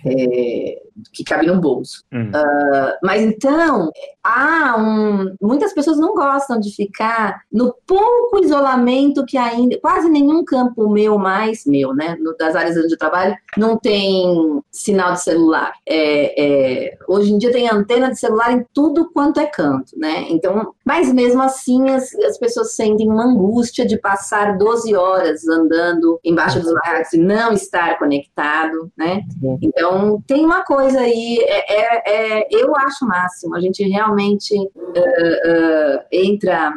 [0.05, 0.81] é,
[1.13, 2.03] que cabe no bolso.
[2.11, 2.29] Uhum.
[2.29, 3.91] Uh, mas então,
[4.23, 5.35] há um.
[5.41, 9.79] Muitas pessoas não gostam de ficar no pouco isolamento que ainda.
[9.79, 12.15] Quase nenhum campo meu mais, meu, né?
[12.19, 15.73] No, das áreas onde eu trabalho, não tem sinal de celular.
[15.87, 20.25] É, é, hoje em dia tem antena de celular em tudo quanto é canto, né?
[20.29, 26.19] Então, mas mesmo assim, as, as pessoas sentem uma angústia de passar 12 horas andando
[26.23, 29.21] embaixo dos barracos e não estar conectado, né?
[29.61, 35.97] Então, tem uma coisa aí, é, é, é eu acho máximo, a gente realmente uh,
[35.97, 36.73] uh, entra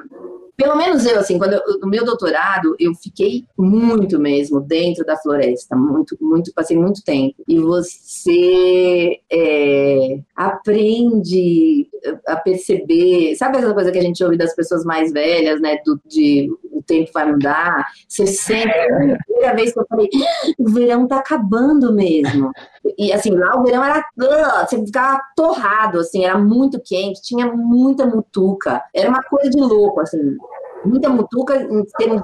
[0.63, 5.17] pelo menos eu, assim, quando eu, no meu doutorado, eu fiquei muito mesmo dentro da
[5.17, 7.35] floresta, muito, muito, passei muito tempo.
[7.49, 11.89] E você é, aprende
[12.29, 16.01] a perceber, sabe essa coisa que a gente ouve das pessoas mais velhas, né, do,
[16.07, 16.49] de
[16.83, 21.07] o tempo vai mudar, você sente, a primeira vez que eu falei, ah, o verão
[21.07, 22.51] tá acabando mesmo.
[22.99, 27.47] E assim, lá o verão era, uh, você ficava torrado, assim, era muito quente, tinha
[27.47, 30.37] muita mutuca, era uma coisa de louco, assim
[30.85, 32.23] muita mutuca em termos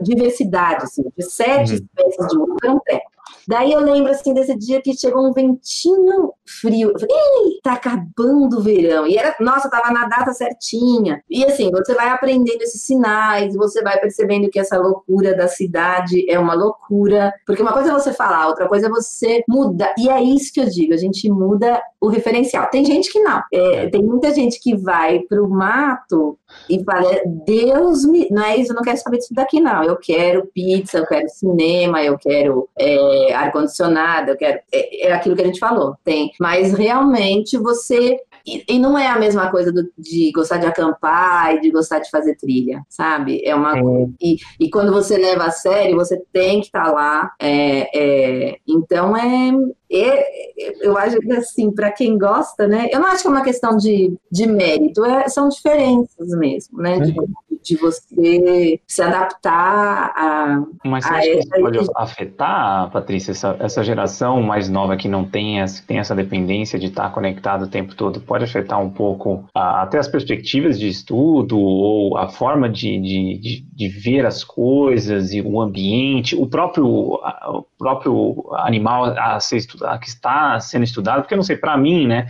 [0.00, 1.78] de diversidade, assim, de sete uhum.
[1.78, 3.00] espécies de mutuca, não tem.
[3.48, 6.92] Daí eu lembro assim desse dia que chegou um ventinho frio.
[6.98, 9.06] Eu Ei, tá acabando o verão.
[9.06, 11.22] E era, nossa, tava na data certinha.
[11.28, 16.28] E assim, você vai aprendendo esses sinais, você vai percebendo que essa loucura da cidade
[16.30, 17.32] é uma loucura.
[17.46, 19.94] Porque uma coisa é você falar, outra coisa é você mudar.
[19.98, 22.68] E é isso que eu digo, a gente muda o referencial.
[22.70, 23.42] Tem gente que não.
[23.52, 26.38] É, tem muita gente que vai pro mato
[26.68, 28.28] e fala, Deus me.
[28.30, 29.82] Não é isso, eu não quero saber disso daqui, não.
[29.82, 32.68] Eu quero pizza, eu quero cinema, eu quero.
[32.78, 34.60] É, ar-condicionado, eu quero.
[34.72, 36.32] É, é, aquilo que a gente falou, tem.
[36.40, 38.18] Mas realmente você.
[38.46, 41.98] E, e não é a mesma coisa do, de gostar de acampar e de gostar
[42.00, 43.40] de fazer trilha, sabe?
[43.44, 43.78] É uma.
[43.78, 43.82] É.
[44.20, 47.32] E, e quando você leva a sério, você tem que estar tá lá.
[47.40, 49.50] É, é, então é,
[49.90, 52.88] é, eu acho que assim, para quem gosta, né?
[52.92, 56.98] Eu não acho que é uma questão de, de mérito, é, são diferenças mesmo, né?
[56.98, 57.14] De,
[57.64, 60.62] de você se adaptar a.
[60.84, 65.24] Mas você a acha que pode afetar, Patrícia, essa, essa geração mais nova que não
[65.24, 68.20] tem, essa, tem essa dependência de estar conectado o tempo todo?
[68.20, 73.38] Pode afetar um pouco a, até as perspectivas de estudo ou a forma de, de,
[73.38, 79.40] de, de ver as coisas e o ambiente, o próprio, a, o próprio animal a
[79.40, 81.22] ser estudado, que está sendo estudado?
[81.22, 82.26] Porque eu não sei, para mim, né?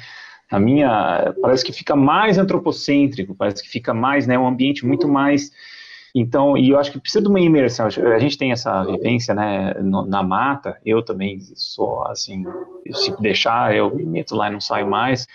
[0.50, 5.08] A minha parece que fica mais antropocêntrico, parece que fica mais, né, um ambiente muito
[5.08, 5.50] mais
[6.16, 7.86] então, e eu acho que precisa de uma imersão.
[7.86, 10.78] A gente tem essa vivência, né, na mata.
[10.86, 12.44] Eu também sou assim,
[12.92, 15.26] se deixar, eu me meto lá e não saio mais.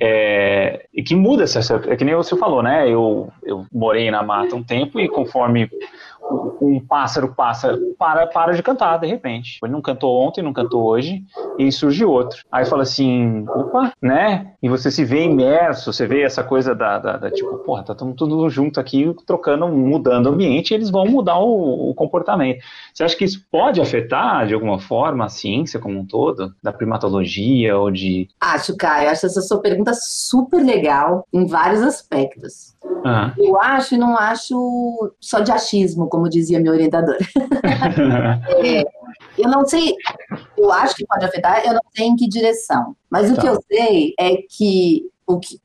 [0.00, 2.88] É, e que muda essa, é que nem você falou, né?
[2.88, 5.68] Eu, eu morei na mata um tempo e conforme
[6.60, 9.58] um pássaro passa, para, para de cantar de repente.
[9.62, 11.22] Ele não cantou ontem, não cantou hoje,
[11.58, 12.44] e surge outro.
[12.50, 14.52] Aí fala assim, opa, né?
[14.62, 17.94] E você se vê imerso, você vê essa coisa da, da, da tipo, porra, tá
[17.94, 22.62] tudo junto aqui, trocando, mudando o ambiente, e eles vão mudar o, o, comportamento.
[22.92, 26.54] Você acha que isso pode afetar, de alguma forma, a ciência como um todo?
[26.62, 28.28] Da primatologia ou de...
[28.40, 32.74] Acho, Caio, acho essa sua pergunta super legal em vários aspectos.
[33.38, 37.16] Eu acho e não acho só de achismo, como dizia meu orientador.
[38.64, 38.82] é,
[39.38, 39.94] eu não sei,
[40.56, 42.96] eu acho que pode afetar, eu não sei em que direção.
[43.10, 43.40] Mas o tá.
[43.40, 45.58] que eu sei é que o que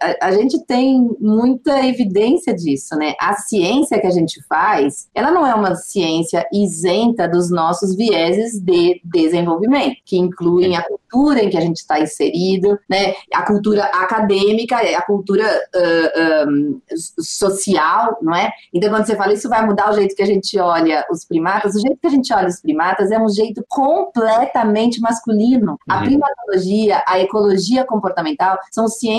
[0.00, 3.14] a, a, gente tem muita evidência disso, né?
[3.20, 8.58] A ciência que a gente faz, ela não é uma ciência isenta dos nossos vieses
[8.60, 13.14] de desenvolvimento, que incluem a cultura em que a gente está inserido, né?
[13.32, 16.80] A cultura acadêmica, a cultura uh, um,
[17.20, 18.50] social, não é?
[18.72, 21.74] Então, quando você fala isso vai mudar o jeito que a gente olha os primatas,
[21.74, 25.78] o jeito que a gente olha os primatas é um jeito completamente masculino.
[25.88, 26.04] A uhum.
[26.04, 29.09] primatologia, a ecologia comportamental são ciências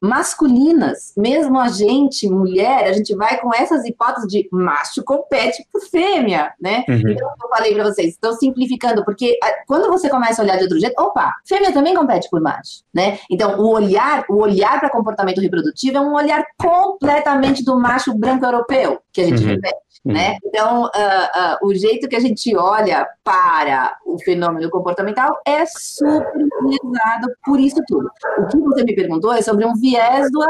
[0.00, 1.12] masculinas.
[1.16, 6.52] Mesmo a gente, mulher, a gente vai com essas hipóteses de macho compete por fêmea,
[6.60, 6.84] né?
[6.88, 7.10] Uhum.
[7.10, 10.78] Então, eu falei para vocês, estou simplificando, porque quando você começa a olhar de outro
[10.78, 13.18] jeito, opa, fêmea também compete por macho, né?
[13.30, 18.44] Então, o olhar, o olhar para comportamento reprodutivo é um olhar completamente do macho branco
[18.44, 19.48] europeu que a gente uhum.
[19.48, 19.76] repete.
[20.04, 20.12] Uhum.
[20.12, 20.38] Né?
[20.46, 26.24] Então, uh, uh, o jeito que a gente olha para o fenômeno comportamental é super
[26.62, 28.08] utilizado por isso tudo.
[28.38, 30.40] O que você me perguntou é sobre um viés do,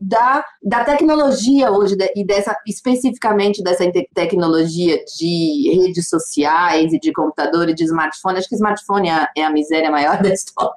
[0.00, 7.68] da, da tecnologia hoje e dessa especificamente dessa tecnologia de redes sociais e de computador
[7.68, 8.38] e de smartphone.
[8.38, 10.74] Acho que smartphone é, é a miséria maior da história.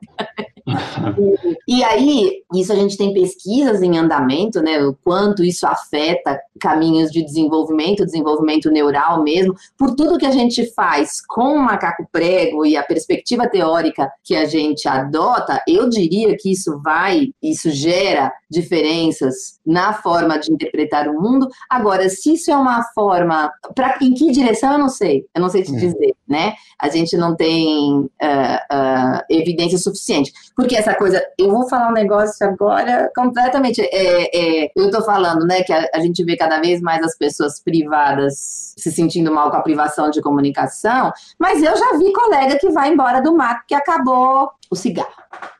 [1.67, 4.83] E, e, aí, isso a gente tem pesquisas em andamento, né?
[4.83, 10.65] O quanto isso afeta caminhos de desenvolvimento, desenvolvimento neural mesmo, por tudo que a gente
[10.73, 16.35] faz com o macaco prego e a perspectiva teórica que a gente adota, eu diria
[16.37, 21.47] que isso vai, isso gera diferenças na forma de interpretar o mundo.
[21.69, 25.49] Agora, se isso é uma forma, pra, em que direção eu não sei, eu não
[25.49, 25.77] sei te hum.
[25.77, 26.53] dizer, né?
[26.79, 30.31] A gente não tem uh, uh, evidência suficiente.
[30.55, 33.81] Porque essa coisa, eu vou falar um negócio agora completamente.
[33.81, 37.17] É, é, eu tô falando, né, que a, a gente vê cada vez mais as
[37.17, 42.59] pessoas privadas se sentindo mal com a privação de comunicação, mas eu já vi colega
[42.59, 45.09] que vai embora do mato que acabou o cigarro.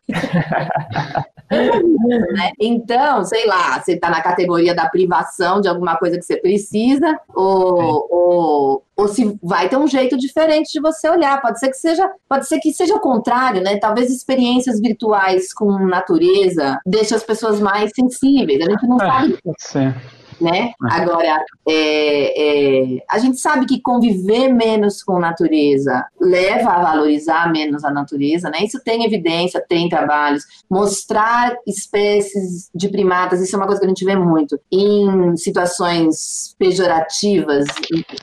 [1.50, 2.52] né?
[2.60, 7.18] Então, sei lá, você está na categoria da privação de alguma coisa que você precisa,
[7.34, 11.42] ou, ou, ou se vai ter um jeito diferente de você olhar.
[11.42, 13.78] Pode ser que seja, pode ser que seja o contrário, né?
[13.78, 18.62] Talvez experiências virtuais com natureza deixem as pessoas mais sensíveis.
[18.62, 19.38] A gente não é, sabe.
[19.44, 19.96] Pode ser
[20.40, 20.72] né?
[20.84, 27.52] Agora, é, é, a gente sabe que conviver menos com a natureza leva a valorizar
[27.52, 28.60] menos a natureza, né?
[28.64, 30.44] Isso tem evidência, tem trabalhos.
[30.70, 34.60] Mostrar espécies de primatas, isso é uma coisa que a gente vê muito.
[34.72, 37.66] Em situações pejorativas,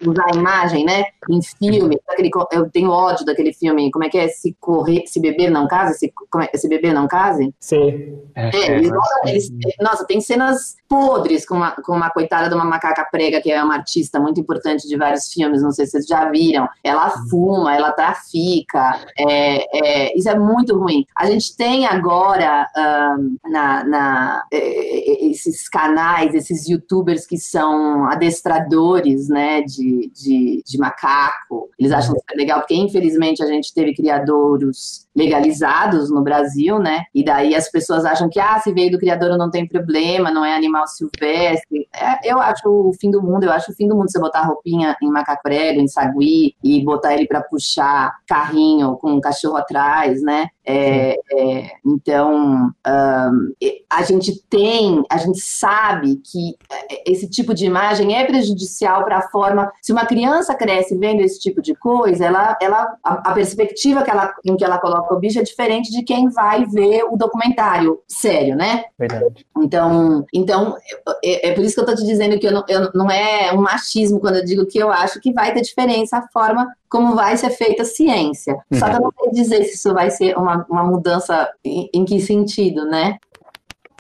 [0.07, 1.05] usar a imagem, né?
[1.31, 4.29] Em filme, aquele, eu tenho ódio daquele filme, como é que é?
[4.29, 5.99] Se correr, se beber não case?
[5.99, 6.13] Se,
[6.53, 7.55] é, se beber não case?
[7.61, 8.19] Sim.
[8.35, 8.91] É, é, eles,
[9.25, 9.51] eles,
[9.81, 13.63] nossa, tem cenas podres com uma, com uma coitada de uma macaca prega, que é
[13.63, 16.69] uma artista muito importante de vários filmes, não sei se vocês já viram.
[16.83, 21.05] Ela fuma, ela trafica, é, é, isso é muito ruim.
[21.17, 28.07] A gente tem agora um, na, na é, é, esses canais, esses youtubers que são
[28.07, 33.95] adestradores né, de, de, de macaco, eles acham super legal, porque infelizmente a gente teve
[33.95, 37.05] criadouros legalizados no Brasil, né?
[37.15, 40.45] E daí as pessoas acham que, ah, se veio do criador não tem problema, não
[40.45, 41.89] é animal silvestre.
[41.95, 44.43] É, eu acho o fim do mundo, eu acho o fim do mundo você botar
[44.43, 50.23] roupinha em macaco em sagui, e botar ele para puxar carrinho com um cachorro atrás,
[50.23, 50.49] né?
[50.67, 53.53] É, é, então, um,
[53.91, 56.57] a gente tem, a gente sabe que
[56.91, 59.71] é, esse tipo de imagem é prejudicial para a forma.
[59.83, 64.11] Se uma criança cresce vendo esse tipo de coisa, ela, ela, a, a, perspectiva que
[64.11, 68.01] ela, em que ela coloca o bicho é diferente de quem vai ver o documentário
[68.09, 68.85] sério, né?
[68.99, 69.47] Verdade.
[69.59, 70.77] Então, então
[71.23, 73.53] é, é por isso que eu estou te dizendo que eu não, eu, não é
[73.53, 77.17] um machismo quando eu digo que eu acho que vai ter diferença a forma como
[77.17, 78.55] vai ser feita a ciência.
[78.71, 78.79] Uhum.
[78.79, 82.05] Só que eu não sei dizer se isso vai ser uma, uma mudança em, em
[82.05, 83.19] que sentido, né?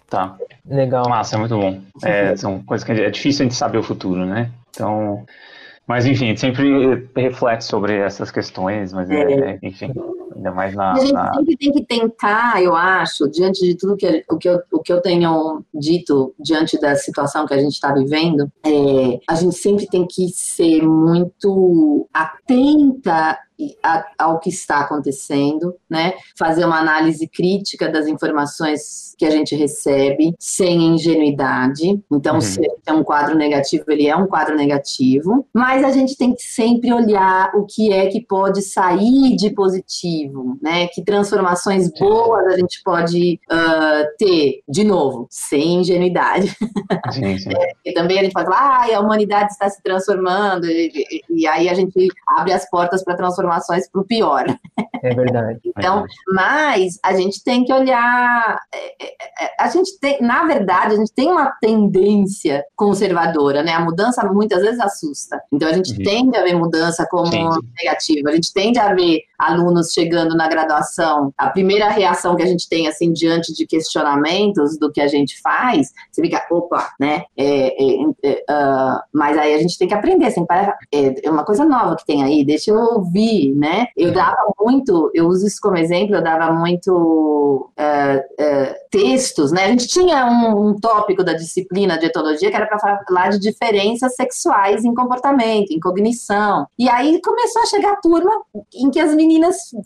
[0.08, 0.36] Tá.
[0.64, 1.08] Legal.
[1.08, 1.80] Massa, muito bom.
[2.04, 4.48] É, são coisas que é difícil a gente saber o futuro, né?
[4.70, 5.26] Então,
[5.86, 9.92] mas enfim, a gente sempre reflete sobre essas questões, mas é, é, enfim,
[10.34, 10.92] ainda mais na.
[10.92, 11.34] A gente na...
[11.34, 14.92] sempre tem que tentar, eu acho, diante de tudo que, o, que eu, o que
[14.92, 19.86] eu tenho dito, diante da situação que a gente está vivendo, é, a gente sempre
[19.86, 23.38] tem que ser muito atenta
[24.18, 26.14] ao que está acontecendo, né?
[26.38, 32.00] Fazer uma análise crítica das informações que a gente recebe, sem ingenuidade.
[32.10, 32.40] Então, uhum.
[32.40, 35.46] se é um quadro negativo, ele é um quadro negativo.
[35.52, 40.58] Mas a gente tem que sempre olhar o que é que pode sair de positivo,
[40.62, 40.88] né?
[40.88, 46.54] Que transformações boas a gente pode uh, ter, de novo, sem ingenuidade.
[47.12, 47.50] Sim, sim.
[47.54, 51.46] É, e também a gente falar, ah, a humanidade está se transformando, e, e, e
[51.46, 54.44] aí a gente abre as portas para transformar transformações para o pior.
[55.02, 55.60] É verdade.
[55.76, 58.58] Então, mas a gente tem que olhar.
[58.72, 63.72] É, é, é, a gente tem, na verdade, a gente tem uma tendência conservadora, né?
[63.72, 65.42] A mudança muitas vezes assusta.
[65.52, 66.04] Então a gente uhum.
[66.04, 67.28] tende a ver mudança como
[67.76, 68.30] negativa.
[68.30, 71.32] A gente tende a ver alunos chegando na graduação.
[71.38, 75.40] A primeira reação que a gente tem, assim, diante de questionamentos do que a gente
[75.40, 77.24] faz, você fica, opa, né?
[77.36, 77.74] É,
[78.22, 81.96] é, uh, mas aí a gente tem que aprender, assim, para, é, uma coisa nova
[81.96, 83.86] que tem aí, deixa eu ouvir, né?
[83.96, 84.14] Eu uhum.
[84.14, 89.64] dava muito, eu uso isso como exemplo, eu dava muito uh, uh, textos, né?
[89.64, 93.38] A gente tinha um, um tópico da disciplina de etologia que era para falar de
[93.38, 96.66] diferenças sexuais em comportamento, em cognição.
[96.78, 98.30] E aí começou a chegar a turma
[98.74, 99.33] em que as meninas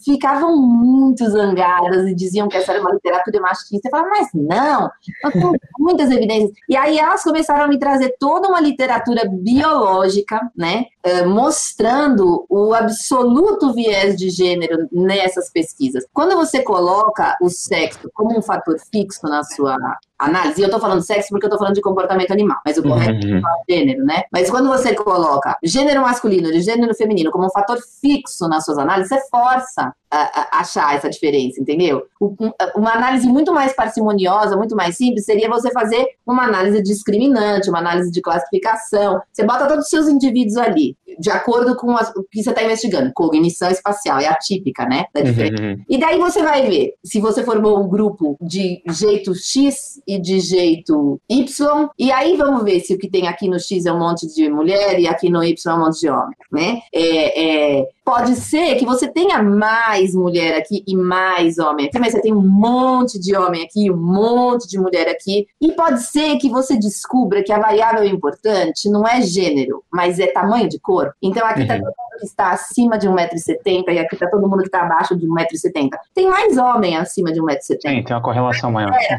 [0.05, 3.89] ficavam muito zangadas e diziam que essa era uma literatura machista.
[3.89, 4.91] Eu falava, mas não,
[5.25, 6.53] eu tenho muitas evidências.
[6.69, 10.87] E aí elas começaram a me trazer toda uma literatura biológica, né?
[11.09, 16.05] Eh, mostrando o absoluto viés de gênero nessas pesquisas.
[16.13, 19.79] Quando você coloca o sexo como um fator fixo na sua
[20.19, 22.83] análise, e eu estou falando sexo porque eu estou falando de comportamento animal, mas o
[22.83, 23.39] correto uhum.
[23.39, 24.25] é gênero, né?
[24.31, 28.77] Mas quando você coloca gênero masculino e gênero feminino como um fator fixo nas suas
[28.77, 32.03] análises, você força achar essa diferença, entendeu?
[32.75, 37.79] Uma análise muito mais parcimoniosa, muito mais simples, seria você fazer uma análise discriminante, uma
[37.79, 39.21] análise de classificação.
[39.33, 42.63] Você bota todos os seus indivíduos ali, de acordo com as, o que você está
[42.63, 43.13] investigando.
[43.13, 45.05] Cognição espacial, é atípica, né?
[45.13, 45.83] Da uhum.
[45.89, 50.41] E daí você vai ver, se você formou um grupo de jeito X e de
[50.41, 53.99] jeito Y, e aí vamos ver se o que tem aqui no X é um
[53.99, 56.81] monte de mulher e aqui no Y é um monte de homem, né?
[56.93, 62.13] É, é, pode ser que você tenha mais mulher aqui e mais homem aqui, mas
[62.13, 66.37] você tem um monte de homem aqui, um monte de mulher aqui, e pode ser
[66.39, 71.13] que você descubra que a variável importante não é gênero, mas é tamanho de corpo.
[71.23, 71.81] Então aqui está uhum.
[71.81, 75.17] todo mundo que está acima de 1,70m e aqui está todo mundo que está abaixo
[75.17, 75.91] de 1,70m.
[76.15, 77.59] Tem mais homem acima de 1,70m.
[77.61, 78.93] Sim, tem uma correlação maior.
[78.93, 79.17] É,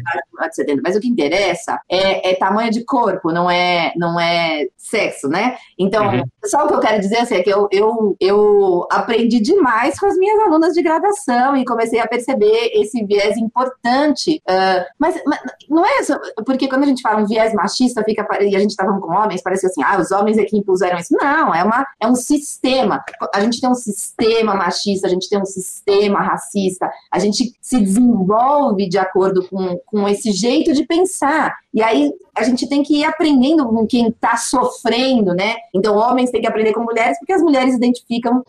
[0.82, 5.56] mas o que interessa é, é, tamanho de corpo, não é, não é sexo, né?
[5.78, 6.22] Então, uhum.
[6.44, 10.06] só o que eu quero dizer assim, é que eu, eu, eu aprendi demais com
[10.06, 14.42] as minhas alunas de graduação e comecei a perceber esse viés importante.
[14.48, 18.26] Uh, mas, mas, não é isso, porque quando a gente fala um viés machista, fica,
[18.40, 20.98] e a gente está falando com homens, parece assim, ah, os homens é que impuseram
[20.98, 21.16] isso.
[21.20, 23.02] Não, é, uma, é um sistema.
[23.34, 27.80] A gente tem um sistema machista, a gente tem um sistema racista, a gente se
[27.80, 31.56] desenvolve de acordo com, com esse jeito de pensar.
[31.72, 35.56] E aí a gente tem que ir aprendendo com quem está sofrendo, né?
[35.74, 38.42] Então, homens têm que aprender com mulheres, porque as mulheres identificam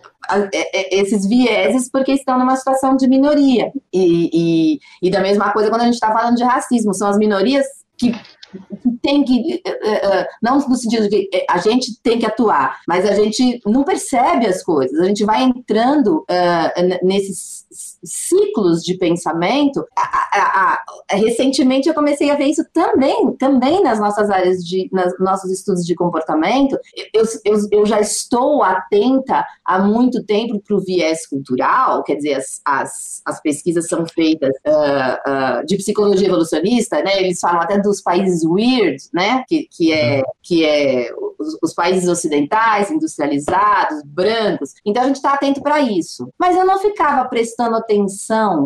[0.91, 3.72] esses vieses porque estão numa situação de minoria.
[3.93, 7.18] E, e, e da mesma coisa quando a gente está falando de racismo, são as
[7.18, 7.65] minorias
[7.98, 8.14] que
[9.02, 9.61] tem que,
[10.41, 14.45] não no sentido de que a gente tem que atuar, mas a gente não percebe
[14.45, 16.26] as coisas, a gente vai entrando
[17.02, 17.61] nesses
[18.03, 19.86] ciclos de pensamento.
[19.98, 20.80] A, a,
[21.11, 25.52] a, recentemente eu comecei a ver isso também, também nas nossas áreas de, nos nossos
[25.52, 26.78] estudos de comportamento.
[27.14, 32.34] Eu, eu, eu já estou atenta há muito tempo para o viés cultural, quer dizer,
[32.34, 37.22] as, as, as pesquisas são feitas uh, uh, de psicologia evolucionista, né?
[37.22, 39.44] Eles falam até dos países weird, né?
[39.48, 44.73] Que, que é, que é os, os países ocidentais, industrializados, brancos.
[44.86, 46.30] Então a gente está atento para isso.
[46.40, 47.90] Mas eu não ficava prestando atenção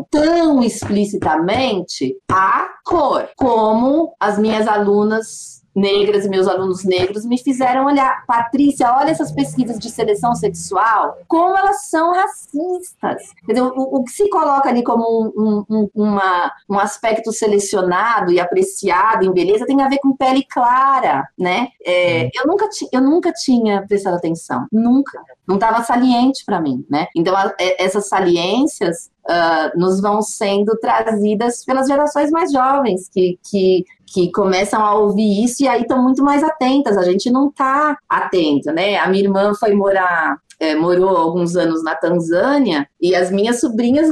[0.10, 7.86] tão explicitamente à cor, como as minhas alunas negras e meus alunos negros me fizeram
[7.86, 8.26] olhar.
[8.26, 13.22] Patrícia, olha essas pesquisas de seleção sexual, como elas são racistas.
[13.46, 18.40] Dizer, o, o que se coloca ali como um, um, uma, um aspecto selecionado e
[18.40, 21.68] apreciado em beleza tem a ver com pele clara, né?
[21.86, 25.22] É, eu, nunca eu nunca tinha prestado atenção, nunca.
[25.46, 27.08] Não estava saliente para mim, né?
[27.16, 33.40] Então, a, é, essas saliências uh, nos vão sendo trazidas pelas gerações mais jovens, que,
[33.50, 36.98] que, que começam a ouvir isso e aí estão muito mais atentas.
[36.98, 38.98] A gente não está atento, né?
[38.98, 44.10] A minha irmã foi morar é, morou alguns anos na Tanzânia e as minhas sobrinhas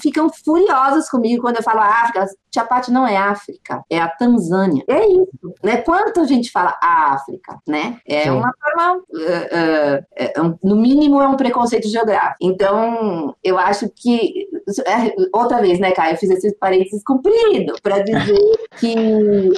[0.00, 2.26] ficam furiosas comigo quando eu falo África.
[2.50, 4.84] Tia Pati não é África, é a Tanzânia.
[4.88, 5.78] É isso, né?
[5.78, 7.98] Quanto a gente fala África, né?
[8.04, 8.30] É Sim.
[8.30, 12.36] uma forma, uh, uh, uh, no mínimo, é um preconceito geográfico.
[12.40, 14.48] Então, eu acho que
[14.86, 18.38] é, outra vez, né, Caio, eu fiz esse parênteses comprido para dizer
[18.78, 18.94] que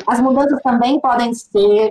[0.07, 1.91] as mudanças também podem ser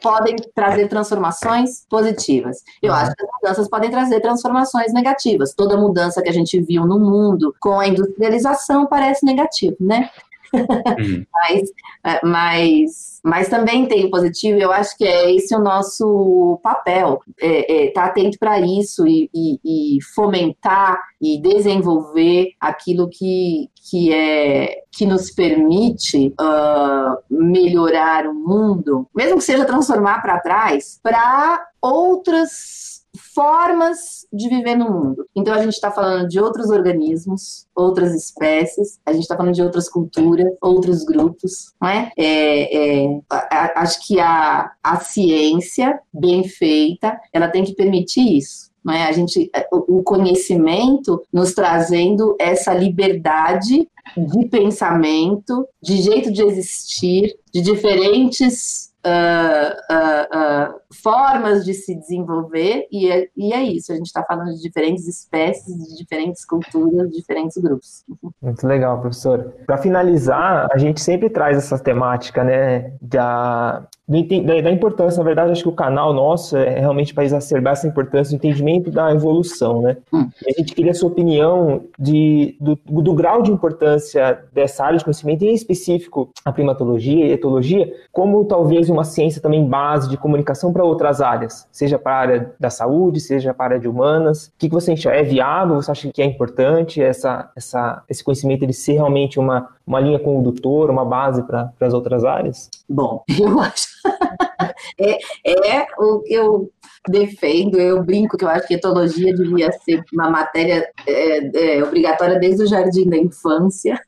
[0.00, 2.62] podem trazer transformações positivas.
[2.82, 5.54] Eu acho que as mudanças podem trazer transformações negativas.
[5.54, 10.10] Toda mudança que a gente viu no mundo com a industrialização parece negativo, né?
[10.52, 11.24] Uhum.
[11.32, 11.62] mas,
[12.04, 17.86] é, mas, mas também tem positivo, eu acho que é esse o nosso papel, é,
[17.86, 24.80] é, tá atento para isso e, e, e fomentar e desenvolver aquilo que, que é
[24.92, 32.99] que nos permite uh, melhorar o mundo, mesmo que seja transformar para trás, para outras
[33.16, 35.26] formas de viver no mundo.
[35.34, 39.62] Então a gente está falando de outros organismos, outras espécies, a gente está falando de
[39.62, 42.12] outras culturas, outros grupos, não é?
[42.16, 48.70] é, é a, acho que a, a ciência bem feita, ela tem que permitir isso.
[48.82, 49.04] Não é?
[49.04, 57.60] A gente, o conhecimento nos trazendo essa liberdade de pensamento, de jeito de existir, de
[57.60, 64.22] diferentes uh, uh, formas de se desenvolver, e é, e é isso, a gente está
[64.24, 68.04] falando de diferentes espécies, de diferentes culturas, de diferentes grupos.
[68.42, 69.54] Muito legal, professor.
[69.66, 75.62] Para finalizar, a gente sempre traz essa temática, né, da, da, importância, na verdade, acho
[75.62, 79.98] que o canal nosso é realmente para exacerbar essa importância do entendimento da evolução, né?
[80.12, 80.28] Hum.
[80.44, 84.98] E a gente queria a sua opinião de, do, do, grau de importância dessa área
[84.98, 90.16] de conhecimento, em específico a primatologia e etologia, como talvez uma ciência também base de
[90.16, 93.88] comunicação para outras áreas, seja para a área da saúde, seja para a área de
[93.88, 94.46] humanas.
[94.46, 95.10] O que, que você acha?
[95.10, 95.76] É viável?
[95.76, 100.20] Você acha que é importante essa, essa, esse conhecimento ele ser realmente uma, uma linha
[100.20, 102.70] condutora, uma base para as outras áreas?
[102.88, 103.88] Bom, eu acho.
[104.96, 106.70] é, é o que eu
[107.08, 112.38] defendo, eu brinco que eu acho que etologia devia ser uma matéria é, é, obrigatória
[112.38, 114.00] desde o jardim da infância.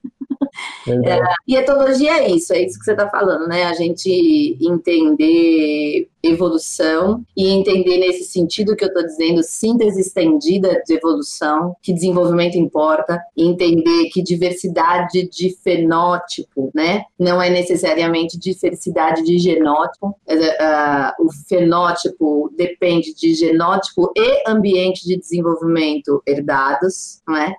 [0.87, 3.65] É, e etologia é isso, é isso que você está falando, né?
[3.65, 10.95] A gente entender evolução e entender nesse sentido que eu estou dizendo, síntese estendida de
[10.95, 19.39] evolução, que desenvolvimento importa, entender que diversidade de fenótipo, né, não é necessariamente diversidade de
[19.39, 27.55] genótipo, uh, o fenótipo depende de genótipo e ambiente de desenvolvimento herdados, né,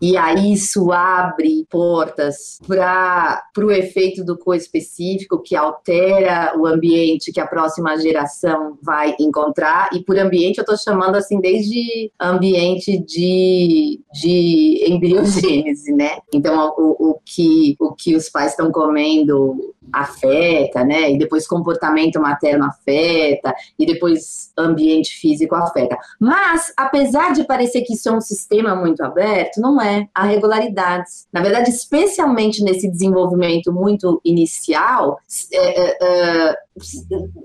[0.00, 0.92] e aí isso
[1.22, 8.78] abre portas para o efeito do co-específico que altera o ambiente que a próxima geração
[8.82, 9.90] vai encontrar.
[9.92, 16.18] E por ambiente eu estou chamando assim desde ambiente de, de embriogênese, né?
[16.32, 21.10] Então o, o, que, o que os pais estão comendo afeta, né?
[21.10, 25.96] E depois comportamento materno afeta, e depois ambiente físico afeta.
[26.20, 30.08] Mas, apesar de parecer que isso é um sistema muito aberto, não é.
[30.14, 31.26] Há regularidades.
[31.32, 35.18] Na verdade, especialmente nesse desenvolvimento muito inicial,
[35.52, 36.56] é, é, é,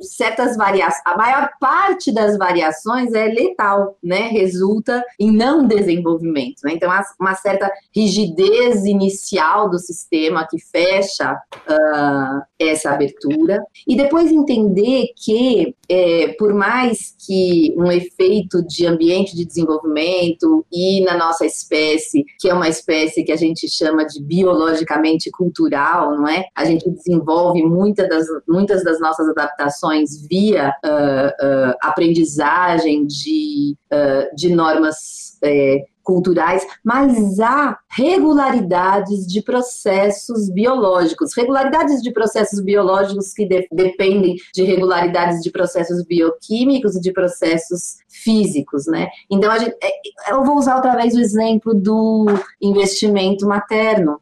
[0.01, 4.27] certas variações, a maior parte das variações é letal, né?
[4.27, 6.61] Resulta em não desenvolvimento.
[6.63, 6.73] Né?
[6.73, 11.33] Então, há uma certa rigidez inicial do sistema que fecha.
[11.67, 19.35] Uh, essa abertura e depois entender que, é, por mais que um efeito de ambiente
[19.35, 24.21] de desenvolvimento e na nossa espécie, que é uma espécie que a gente chama de
[24.21, 26.45] biologicamente cultural, não é?
[26.55, 34.35] A gente desenvolve muitas das, muitas das nossas adaptações via uh, uh, aprendizagem de, uh,
[34.35, 43.45] de normas é, culturais, mas há regularidades de processos biológicos, regularidades de processos biológicos que
[43.45, 49.09] de, dependem de regularidades de processos bioquímicos e de processos físicos, né?
[49.29, 52.25] Então, gente, é, eu vou usar outra vez o exemplo do
[52.61, 54.21] investimento materno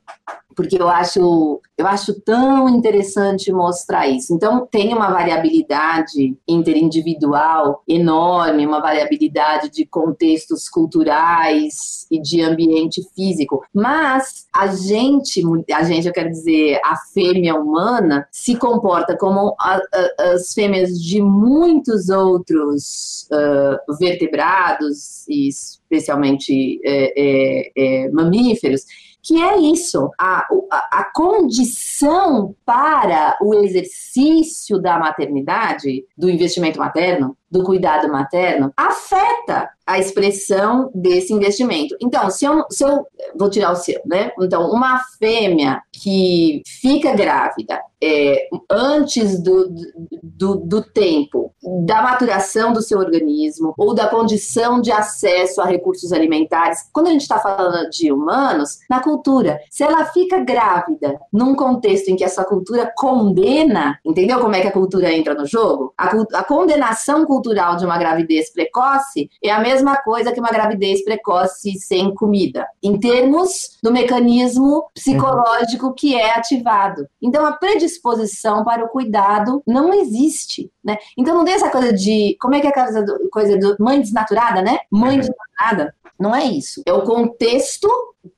[0.56, 4.34] porque eu acho, eu acho tão interessante mostrar isso.
[4.34, 13.64] Então, tem uma variabilidade interindividual enorme, uma variabilidade de contextos culturais e de ambiente físico,
[13.74, 15.42] mas a gente,
[15.74, 20.92] a gente, eu quero dizer, a fêmea humana se comporta como a, a, as fêmeas
[21.00, 28.82] de muitos outros uh, vertebrados, e especialmente é, é, é, mamíferos,
[29.26, 37.36] que é isso, a, a, a, condição para o exercício da maternidade, do investimento materno,
[37.50, 41.96] do cuidado materno, afeta a expressão desse investimento.
[42.02, 43.06] Então, se eu, se eu
[43.38, 44.32] vou tirar o seu, né?
[44.42, 49.74] Então, uma fêmea que fica grávida é, antes do,
[50.22, 51.54] do, do tempo
[51.86, 56.80] da maturação do seu organismo ou da condição de acesso a recursos alimentares.
[56.92, 62.10] Quando a gente está falando de humanos, na cultura, se ela fica grávida num contexto
[62.10, 65.94] em que essa cultura condena, entendeu como é que a cultura entra no jogo?
[65.98, 71.04] A, a condenação cultural de uma gravidez precoce é a mesma coisa que uma gravidez
[71.04, 77.08] precoce sem comida, em termos do mecanismo psicológico que é ativado.
[77.22, 80.98] Então, a predisposição para o cuidado não existe, né?
[81.18, 82.38] Então, não tem essa coisa de.
[82.40, 84.80] Como é que é a coisa do, coisa do mãe desnaturada, né?
[84.92, 85.94] Mãe desnaturada.
[86.20, 86.82] Não é isso.
[86.86, 87.90] É o contexto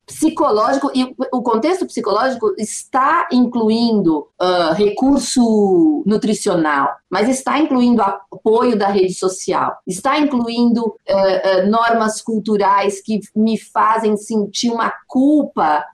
[0.06, 8.88] psicológico e o contexto psicológico está incluindo uh, recurso nutricional, mas está incluindo apoio da
[8.88, 15.86] rede social, está incluindo uh, uh, normas culturais que me fazem sentir uma culpa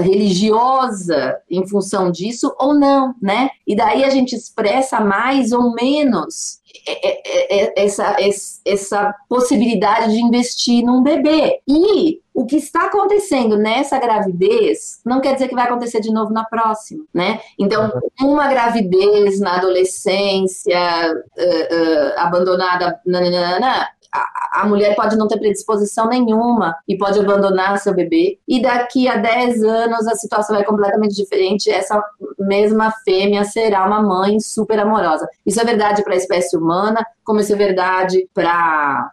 [0.00, 3.50] religiosa em função disso ou não, né?
[3.66, 8.16] E daí a gente expressa mais ou menos é, é, é, essa,
[8.64, 11.60] essa possibilidade de investir num bebê.
[11.66, 16.32] E o que está acontecendo nessa gravidez não quer dizer que vai acontecer de novo
[16.32, 17.40] na próxima, né?
[17.58, 23.88] Então, uma gravidez na adolescência, uh, uh, abandonada, nananana,
[24.52, 28.38] a mulher pode não ter predisposição nenhuma e pode abandonar seu bebê.
[28.46, 31.70] E daqui a 10 anos a situação é completamente diferente.
[31.70, 32.02] Essa
[32.38, 35.28] mesma fêmea será uma mãe super amorosa.
[35.44, 39.10] Isso é verdade para a espécie humana, como isso é verdade para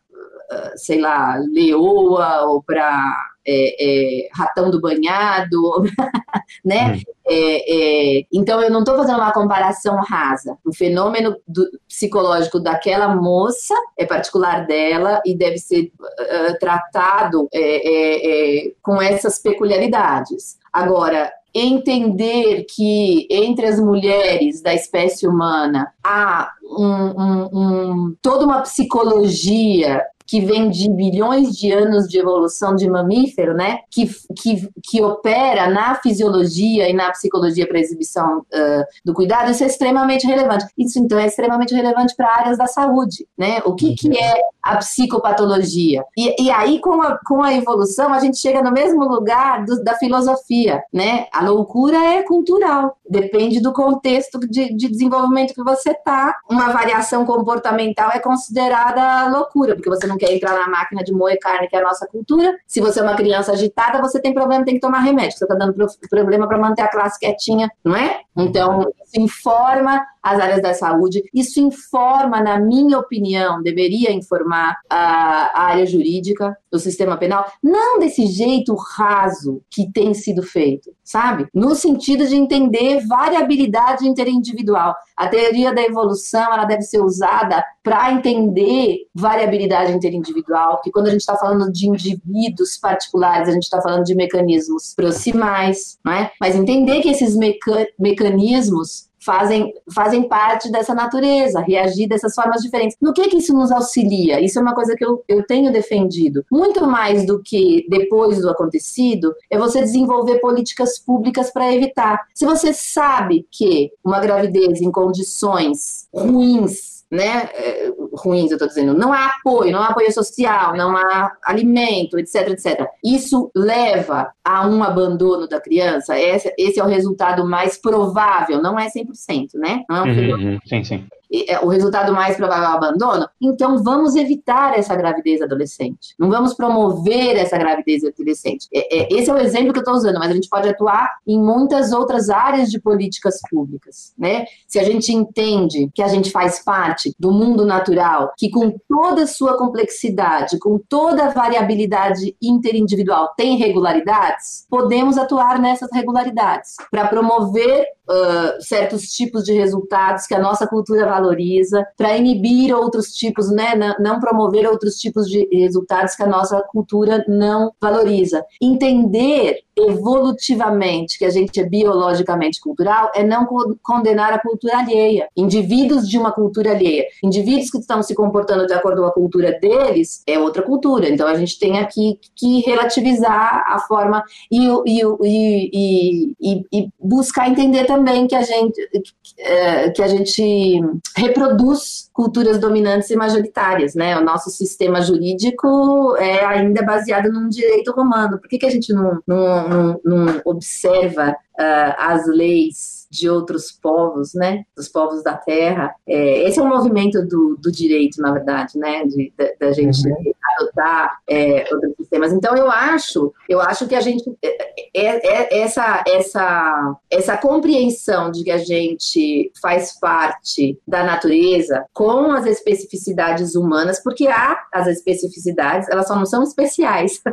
[0.75, 5.83] sei lá, leoa ou para é, é, ratão do banhado,
[6.63, 6.93] né?
[6.95, 7.01] Hum.
[7.27, 10.57] É, é, então eu não estou fazendo uma comparação rasa.
[10.65, 18.67] O fenômeno do, psicológico daquela moça é particular dela e deve ser uh, tratado é,
[18.67, 20.57] é, com essas peculiaridades.
[20.73, 28.61] Agora, entender que entre as mulheres da espécie humana há um, um, um, toda uma
[28.61, 33.79] psicologia que vem de bilhões de anos de evolução de mamífero, né?
[33.89, 39.63] Que, que, que opera na fisiologia e na psicologia para exibição uh, do cuidado, isso
[39.63, 40.65] é extremamente relevante.
[40.77, 43.61] Isso, então, é extremamente relevante para áreas da saúde, né?
[43.65, 44.33] O que, que é
[44.63, 46.03] a psicopatologia?
[46.17, 49.83] E, e aí, com a, com a evolução, a gente chega no mesmo lugar do,
[49.83, 51.27] da filosofia, né?
[51.31, 56.35] A loucura é cultural, depende do contexto de, de desenvolvimento que você está.
[56.49, 61.37] Uma variação comportamental é considerada loucura, porque você não quer entrar na máquina de moer
[61.39, 62.55] carne, que é a nossa cultura.
[62.67, 65.37] Se você é uma criança agitada, você tem problema, tem que tomar remédio.
[65.37, 65.73] Você está dando
[66.09, 68.21] problema para manter a classe quietinha, não é?
[68.37, 75.51] Então, isso informa as áreas da saúde, isso informa, na minha opinião, deveria informar a,
[75.59, 81.47] a área jurídica, o sistema penal, não desse jeito raso que tem sido feito, sabe?
[81.53, 84.95] No sentido de entender variabilidade interindividual.
[85.17, 91.11] A teoria da evolução ela deve ser usada para entender variabilidade interindividual, porque quando a
[91.11, 96.31] gente está falando de indivíduos particulares, a gente está falando de mecanismos proximais, não é?
[96.39, 102.97] Mas entender que esses meca mecanismos fazem, fazem parte dessa natureza, reagir dessas formas diferentes.
[103.01, 104.41] No que que isso nos auxilia?
[104.41, 106.43] Isso é uma coisa que eu, eu tenho defendido.
[106.51, 112.19] Muito mais do que depois do acontecido, é você desenvolver políticas públicas para evitar.
[112.33, 118.93] Se você sabe que uma gravidez em condições ruins né, é, ruins, eu estou dizendo,
[118.93, 122.87] não há apoio, não há apoio social, não há alimento, etc, etc.
[123.03, 128.79] Isso leva a um abandono da criança, esse, esse é o resultado mais provável, não
[128.79, 129.83] é 100%, né?
[129.89, 131.07] Não é um uhum, sim, sim.
[131.47, 136.13] É, o resultado mais provável é o abandono, então vamos evitar essa gravidez adolescente.
[136.19, 138.67] Não vamos promover essa gravidez adolescente.
[138.73, 141.09] É, é, esse é o exemplo que eu estou usando, mas a gente pode atuar
[141.25, 144.13] em muitas outras áreas de políticas públicas.
[144.17, 144.45] Né?
[144.67, 149.23] Se a gente entende que a gente faz parte do mundo natural, que com toda
[149.23, 157.07] a sua complexidade, com toda a variabilidade interindividual tem regularidades, podemos atuar nessas regularidades para
[157.07, 163.49] promover uh, certos tipos de resultados que a nossa cultura valoriza, para inibir outros tipos,
[163.49, 168.43] né, não promover outros tipos de resultados que a nossa cultura não valoriza.
[168.61, 173.47] Entender evolutivamente que a gente é biologicamente cultural é não
[173.81, 175.29] condenar a cultura alheia.
[175.35, 179.57] Indivíduos de uma cultura alheia, indivíduos que estão se comportando de acordo com a cultura
[179.59, 181.09] deles, é outra cultura.
[181.09, 187.85] Então a gente tem aqui que relativizar a forma e, e, e, e buscar entender
[187.85, 188.89] também que a gente
[189.37, 190.81] é, que a gente
[191.15, 194.17] reproduz culturas dominantes e majoritárias, né?
[194.17, 198.39] O nosso sistema jurídico é ainda baseado num direito romano.
[198.39, 203.71] Por que, que a gente não, não, não, não observa uh, as leis de outros
[203.71, 204.63] povos, né?
[204.75, 205.93] Dos povos da Terra.
[206.07, 209.05] É, esse é um movimento do, do direito, na verdade, né?
[209.05, 210.33] De, da, gente uhum.
[210.57, 212.31] adotar é, outros sistemas.
[212.31, 218.31] Então, eu acho, eu acho que a gente é, é, é, essa, essa, essa compreensão
[218.31, 224.87] de que a gente faz parte da natureza com as especificidades humanas, porque há as
[224.87, 227.21] especificidades, elas só não são especiais.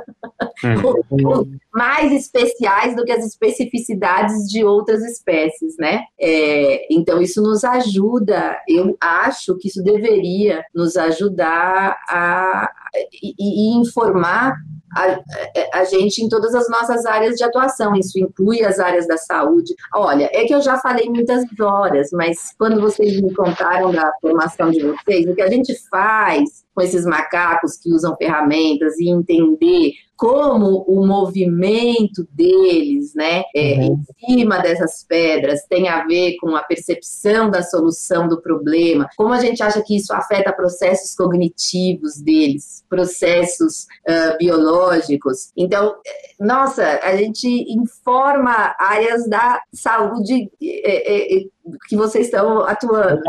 [0.64, 1.58] Hum.
[1.78, 6.02] Mais especiais do que as especificidades de outras espécies, né?
[6.20, 12.68] É, então, isso nos ajuda, eu acho que isso deveria nos ajudar a,
[13.22, 14.56] e, e informar
[14.96, 17.94] a, a, gente em todas as nossas áreas de atuação.
[17.94, 19.72] Isso inclui as áreas da saúde.
[19.94, 24.70] Olha, é que eu já falei muitas horas, mas quando vocês me contaram da formação
[24.70, 29.94] de vocês, o que a gente faz com esses macacos que usam ferramentas e entender
[30.18, 34.02] como o movimento deles, né, é, uhum.
[34.20, 39.32] em cima dessas pedras, tem a ver com a percepção da solução do problema, como
[39.32, 45.52] a gente acha que isso afeta processos cognitivos deles, processos uh, biológicos.
[45.56, 45.94] Então,
[46.40, 50.50] nossa, a gente informa áreas da saúde.
[50.60, 51.44] É, é,
[51.86, 53.20] que vocês estão atuando,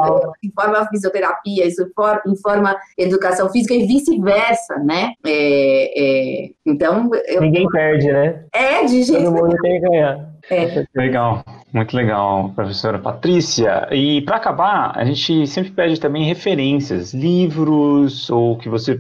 [0.42, 1.86] informa fisioterapia, isso
[2.26, 5.14] informa educação física e vice-versa, né?
[5.26, 7.10] É, é, então.
[7.28, 7.42] Eu...
[7.42, 8.44] Ninguém perde, né?
[8.52, 10.30] É, de jeito Todo mundo tem que ganhar.
[10.50, 10.84] É.
[10.96, 13.88] Legal, muito legal, professora Patrícia.
[13.92, 19.00] E para acabar, a gente sempre pede também referências, livros ou que você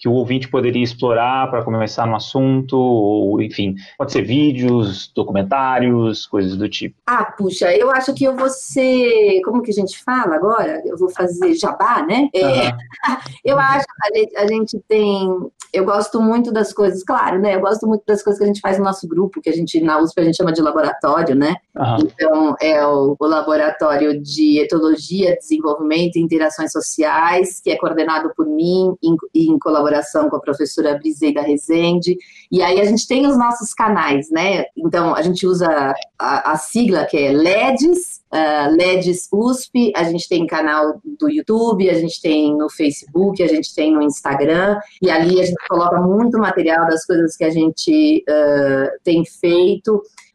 [0.00, 6.26] que o ouvinte poderia explorar para começar no assunto, ou enfim, pode ser vídeos, documentários,
[6.26, 6.96] coisas do tipo.
[7.06, 10.82] Ah, puxa, eu acho que eu vou ser, como que a gente fala agora?
[10.86, 12.30] Eu vou fazer jabá, né?
[12.34, 12.70] É, uhum.
[13.44, 15.28] eu acho, a gente, a gente tem,
[15.72, 17.54] eu gosto muito das coisas, claro, né?
[17.54, 19.80] Eu gosto muito das coisas que a gente faz no nosso grupo, que a gente,
[19.80, 21.56] na USP, a gente chama de laboratório, né?
[21.76, 21.98] Uhum.
[22.00, 28.46] Então, é o, o laboratório de etologia, desenvolvimento e interações sociais, que é coordenado por
[28.46, 32.16] mim em, em colaboração com a professora Briseida Rezende.
[32.50, 34.64] E aí a gente tem os nossos canais, né?
[34.76, 40.28] Então a gente usa a, a sigla que é LEDs, uh, LEDs USP, a gente
[40.28, 45.10] tem canal do YouTube, a gente tem no Facebook, a gente tem no Instagram, e
[45.10, 50.00] ali a gente coloca muito material das coisas que a gente uh, tem feito.
[50.00, 50.29] ah,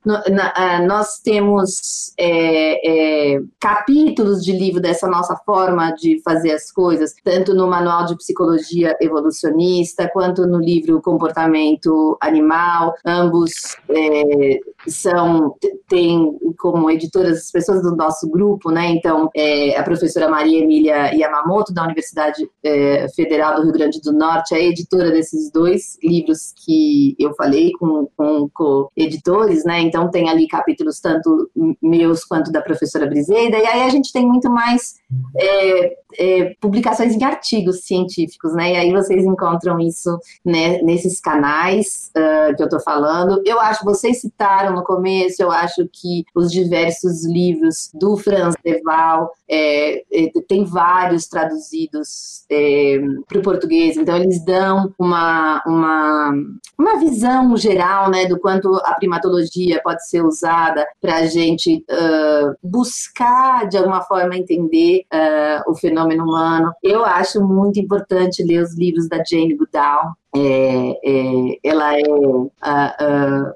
[0.86, 7.54] nós temos é, é, capítulos de livro dessa nossa forma de fazer as coisas, tanto
[7.54, 12.94] no Manual de Psicologia Evolucionista, quanto no livro Comportamento Animal.
[13.06, 13.52] Ambos
[13.90, 15.56] é, são,
[15.88, 18.88] tem como editoras as pessoas do nosso grupo, né?
[18.90, 24.14] Então, é, a professora Maria Emília Yamamoto, da Universidade é, Federal do Rio Grande do
[24.14, 29.82] Norte, é editora desses dois livros que eu falei com, com, com editores, né?
[29.82, 31.50] Então, então, tem ali capítulos tanto
[31.82, 34.96] meus quanto da professora Briseida, e aí a gente tem muito mais
[35.38, 38.74] é, é, publicações em artigos científicos, né?
[38.74, 43.42] E aí vocês encontram isso né, nesses canais uh, que eu estou falando.
[43.46, 49.32] Eu acho, vocês citaram no começo, eu acho que os diversos livros do Franz Deval,
[49.48, 52.98] é, é, tem vários traduzidos é,
[53.28, 56.34] para o português, então eles dão uma, uma,
[56.78, 62.56] uma visão geral né, do quanto a primatologia pode ser usada para a gente uh,
[62.64, 66.74] buscar, de alguma forma, entender uh, o fenômeno humano.
[66.82, 72.04] Eu acho muito importante ler os livros da Jane Goodall, é, é, ela é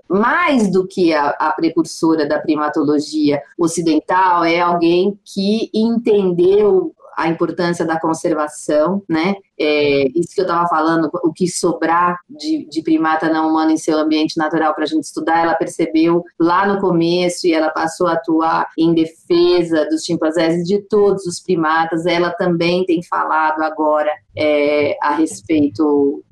[0.08, 7.86] mais do que a, a, precursora da primatologia ocidental, é alguém que entendeu a importância
[7.86, 9.36] da conservação, né?
[9.60, 13.78] É, isso que eu estava falando, o que sobrar de, de, primata não humano em
[13.78, 18.08] seu ambiente natural para a gente estudar, ela percebeu lá no começo e ela passou
[18.08, 22.06] a atuar em defesa dos chimpanzés e de todos os primatas.
[22.06, 26.24] Ela também tem falado agora é, a respeito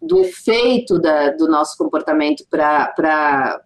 [0.00, 3.60] do efeito da, do nosso comportamento para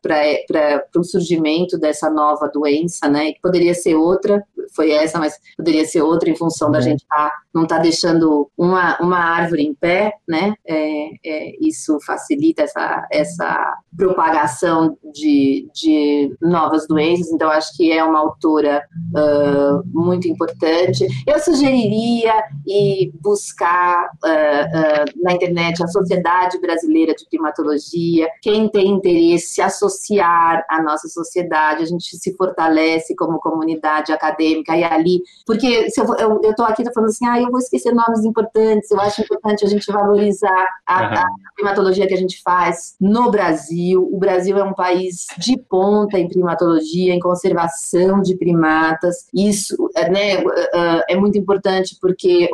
[0.96, 3.32] o surgimento dessa nova doença, né?
[3.32, 4.42] Que poderia ser outra,
[4.74, 6.84] foi essa, mas poderia ser outra em função da uhum.
[6.84, 10.54] gente tá, não estar tá deixando uma, uma árvore em pé, né?
[10.66, 18.02] É, é, isso facilita essa, essa propagação de, de novas doenças, então acho que é
[18.02, 18.82] uma autora
[19.14, 21.06] uh, muito importante.
[21.26, 22.32] Eu sugeriria
[22.66, 29.62] e buscar uh, uh, na internet a Sociedade Brasileira de Primatologia, quem tem interesse, se
[29.62, 35.22] associar à nossa sociedade, a gente se fortalece como comunidade acadêmica polêmica, e ali.
[35.46, 39.00] Porque se eu, tô aqui tô falando assim, ah, eu vou esquecer nomes importantes, eu
[39.00, 41.08] acho importante a gente valorizar a, uhum.
[41.14, 41.26] a
[41.56, 44.08] primatologia que a gente faz no Brasil.
[44.12, 49.26] O Brasil é um país de ponta em primatologia, em conservação de primatas.
[49.34, 50.42] Isso né,
[51.08, 52.48] é muito importante porque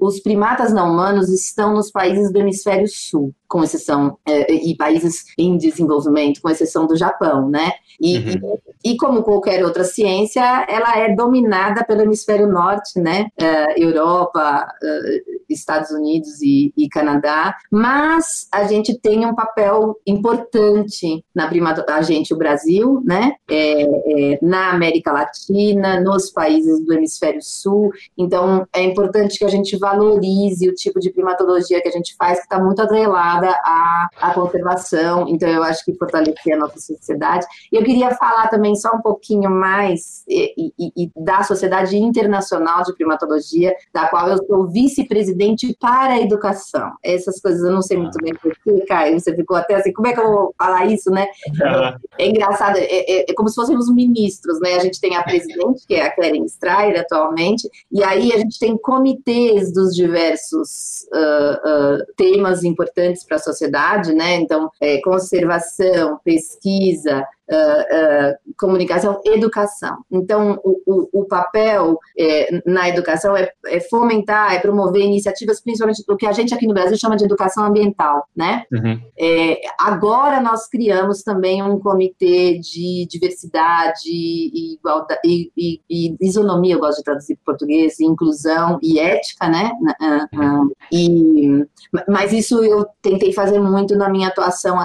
[0.00, 5.24] os primatas não humanos estão nos países do hemisfério sul com exceção é, e países
[5.36, 7.72] em desenvolvimento, com exceção do Japão, né?
[8.00, 8.58] E, uhum.
[8.84, 13.26] e, e, como qualquer outra ciência, ela é dominada pelo hemisfério norte, né?
[13.38, 21.24] Uh, Europa, uh, Estados Unidos e, e, Canadá, mas a gente tem um papel importante
[21.34, 23.32] na prima, a gente, o Brasil, né?
[23.48, 27.90] É, é, na América Latina, nos países do hemisfério sul.
[28.16, 32.38] Então, é importante que a gente valorize o tipo de primatologia que a gente faz,
[32.38, 36.78] que está muito atrelado ligada à, à conservação, então eu acho que fortalecer a nossa
[36.78, 37.46] sociedade.
[37.72, 42.94] Eu queria falar também só um pouquinho mais e, e, e da Sociedade Internacional de
[42.94, 45.39] Primatologia, da qual eu sou vice-presidente
[45.78, 46.92] para a educação.
[47.02, 50.12] Essas coisas eu não sei muito bem porquê, Caio, você ficou até assim, como é
[50.12, 51.26] que eu vou falar isso, né?
[52.18, 54.74] É, é engraçado, é, é, é, como se fôssemos ministros, né?
[54.74, 58.58] A gente tem a presidente, que é a Claren Strayer atualmente, e aí a gente
[58.58, 64.36] tem comitês dos diversos uh, uh, temas importantes para a sociedade, né?
[64.36, 69.98] Então, é, conservação, pesquisa, uh, uh, comunicação, educação.
[70.10, 76.04] Então, o, o, o papel é, na educação é, é, fomentar, é promover iniciativas, principalmente
[76.06, 78.64] do que a gente aqui no Brasil chama de educação ambiental, né?
[78.72, 79.00] Uhum.
[79.18, 86.74] É, agora nós criamos também um comitê de diversidade e, igualdade, e, e, e isonomia,
[86.74, 89.72] eu gosto de traduzir para português, inclusão e ética, né?
[90.00, 91.66] Uh, e,
[92.08, 94.78] mas isso eu tentei fazer muito na minha atuação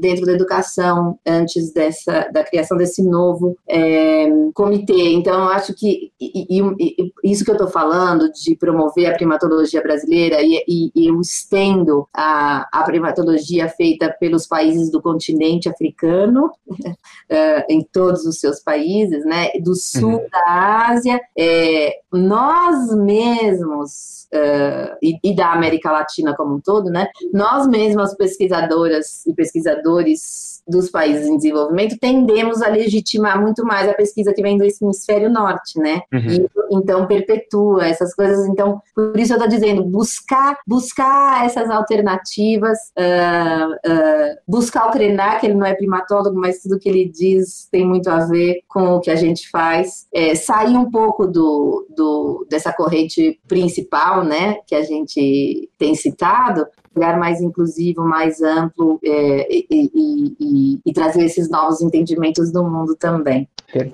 [0.00, 5.12] dentro da educação antes dessa dessa, da criação desse novo é, comitê.
[5.12, 9.82] Então, eu acho que e, e, isso que eu estou falando de promover a primatologia
[9.82, 17.64] brasileira e, e eu estendo a, a, primatologia feita pelos países do continente africano, uh,
[17.68, 20.26] em todos os seus países, né, do sul uhum.
[20.30, 27.08] da Ásia, é, nós mesmos uh, e, e, da América Latina como um todo, né,
[27.32, 33.94] nós mesmos pesquisadoras e pesquisadores dos países em desenvolvimento tendemos a legitimar muito mais a
[33.94, 36.02] pesquisa que vem do hemisfério norte, né?
[36.12, 36.30] Uhum.
[36.30, 38.46] E, então perpetua essas coisas.
[38.46, 44.98] Então, por isso eu estou dizendo, buscar, buscar essas alternativas, uh, uh, buscar o que
[44.98, 49.00] ele não é primatólogo, mas tudo que ele diz tem muito a ver com o
[49.00, 50.06] que a gente faz.
[50.12, 56.66] É, sair um pouco do, do, dessa corrente principal, né, que a gente tem citado,
[56.94, 62.64] lugar mais inclusivo, mais amplo é, e, e, e, e, trazer esses novos entendimentos do
[62.64, 63.48] mundo também.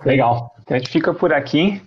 [0.05, 0.55] Legal.
[0.63, 1.81] Então a gente fica por aqui.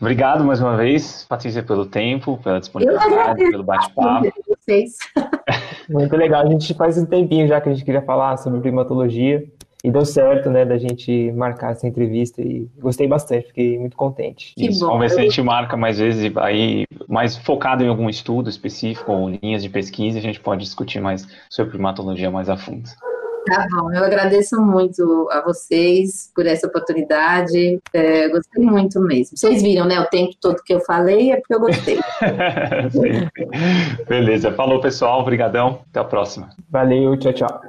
[0.00, 4.28] Obrigado mais uma vez, Patrícia, pelo tempo, pela disponibilidade, pelo bate-papo.
[5.90, 6.46] Muito legal.
[6.46, 9.44] A gente faz um tempinho já que a gente queria falar sobre primatologia.
[9.84, 14.52] E deu certo, né, da gente marcar essa entrevista e gostei bastante, fiquei muito contente.
[14.56, 14.86] Que Isso, bom.
[14.86, 19.12] Vamos ver se a gente marca mais vezes aí, mais focado em algum estudo específico
[19.12, 22.88] ou linhas de pesquisa, a gente pode discutir mais sobre primatologia mais a fundo.
[23.46, 27.80] Tá bom, eu agradeço muito a vocês por essa oportunidade.
[27.94, 29.38] É, gostei muito mesmo.
[29.38, 29.98] Vocês viram, né?
[30.00, 31.98] O tempo todo que eu falei é porque eu gostei.
[34.06, 36.50] Beleza, falou pessoal, obrigadão, até a próxima.
[36.68, 37.60] Valeu, tchau, tchau.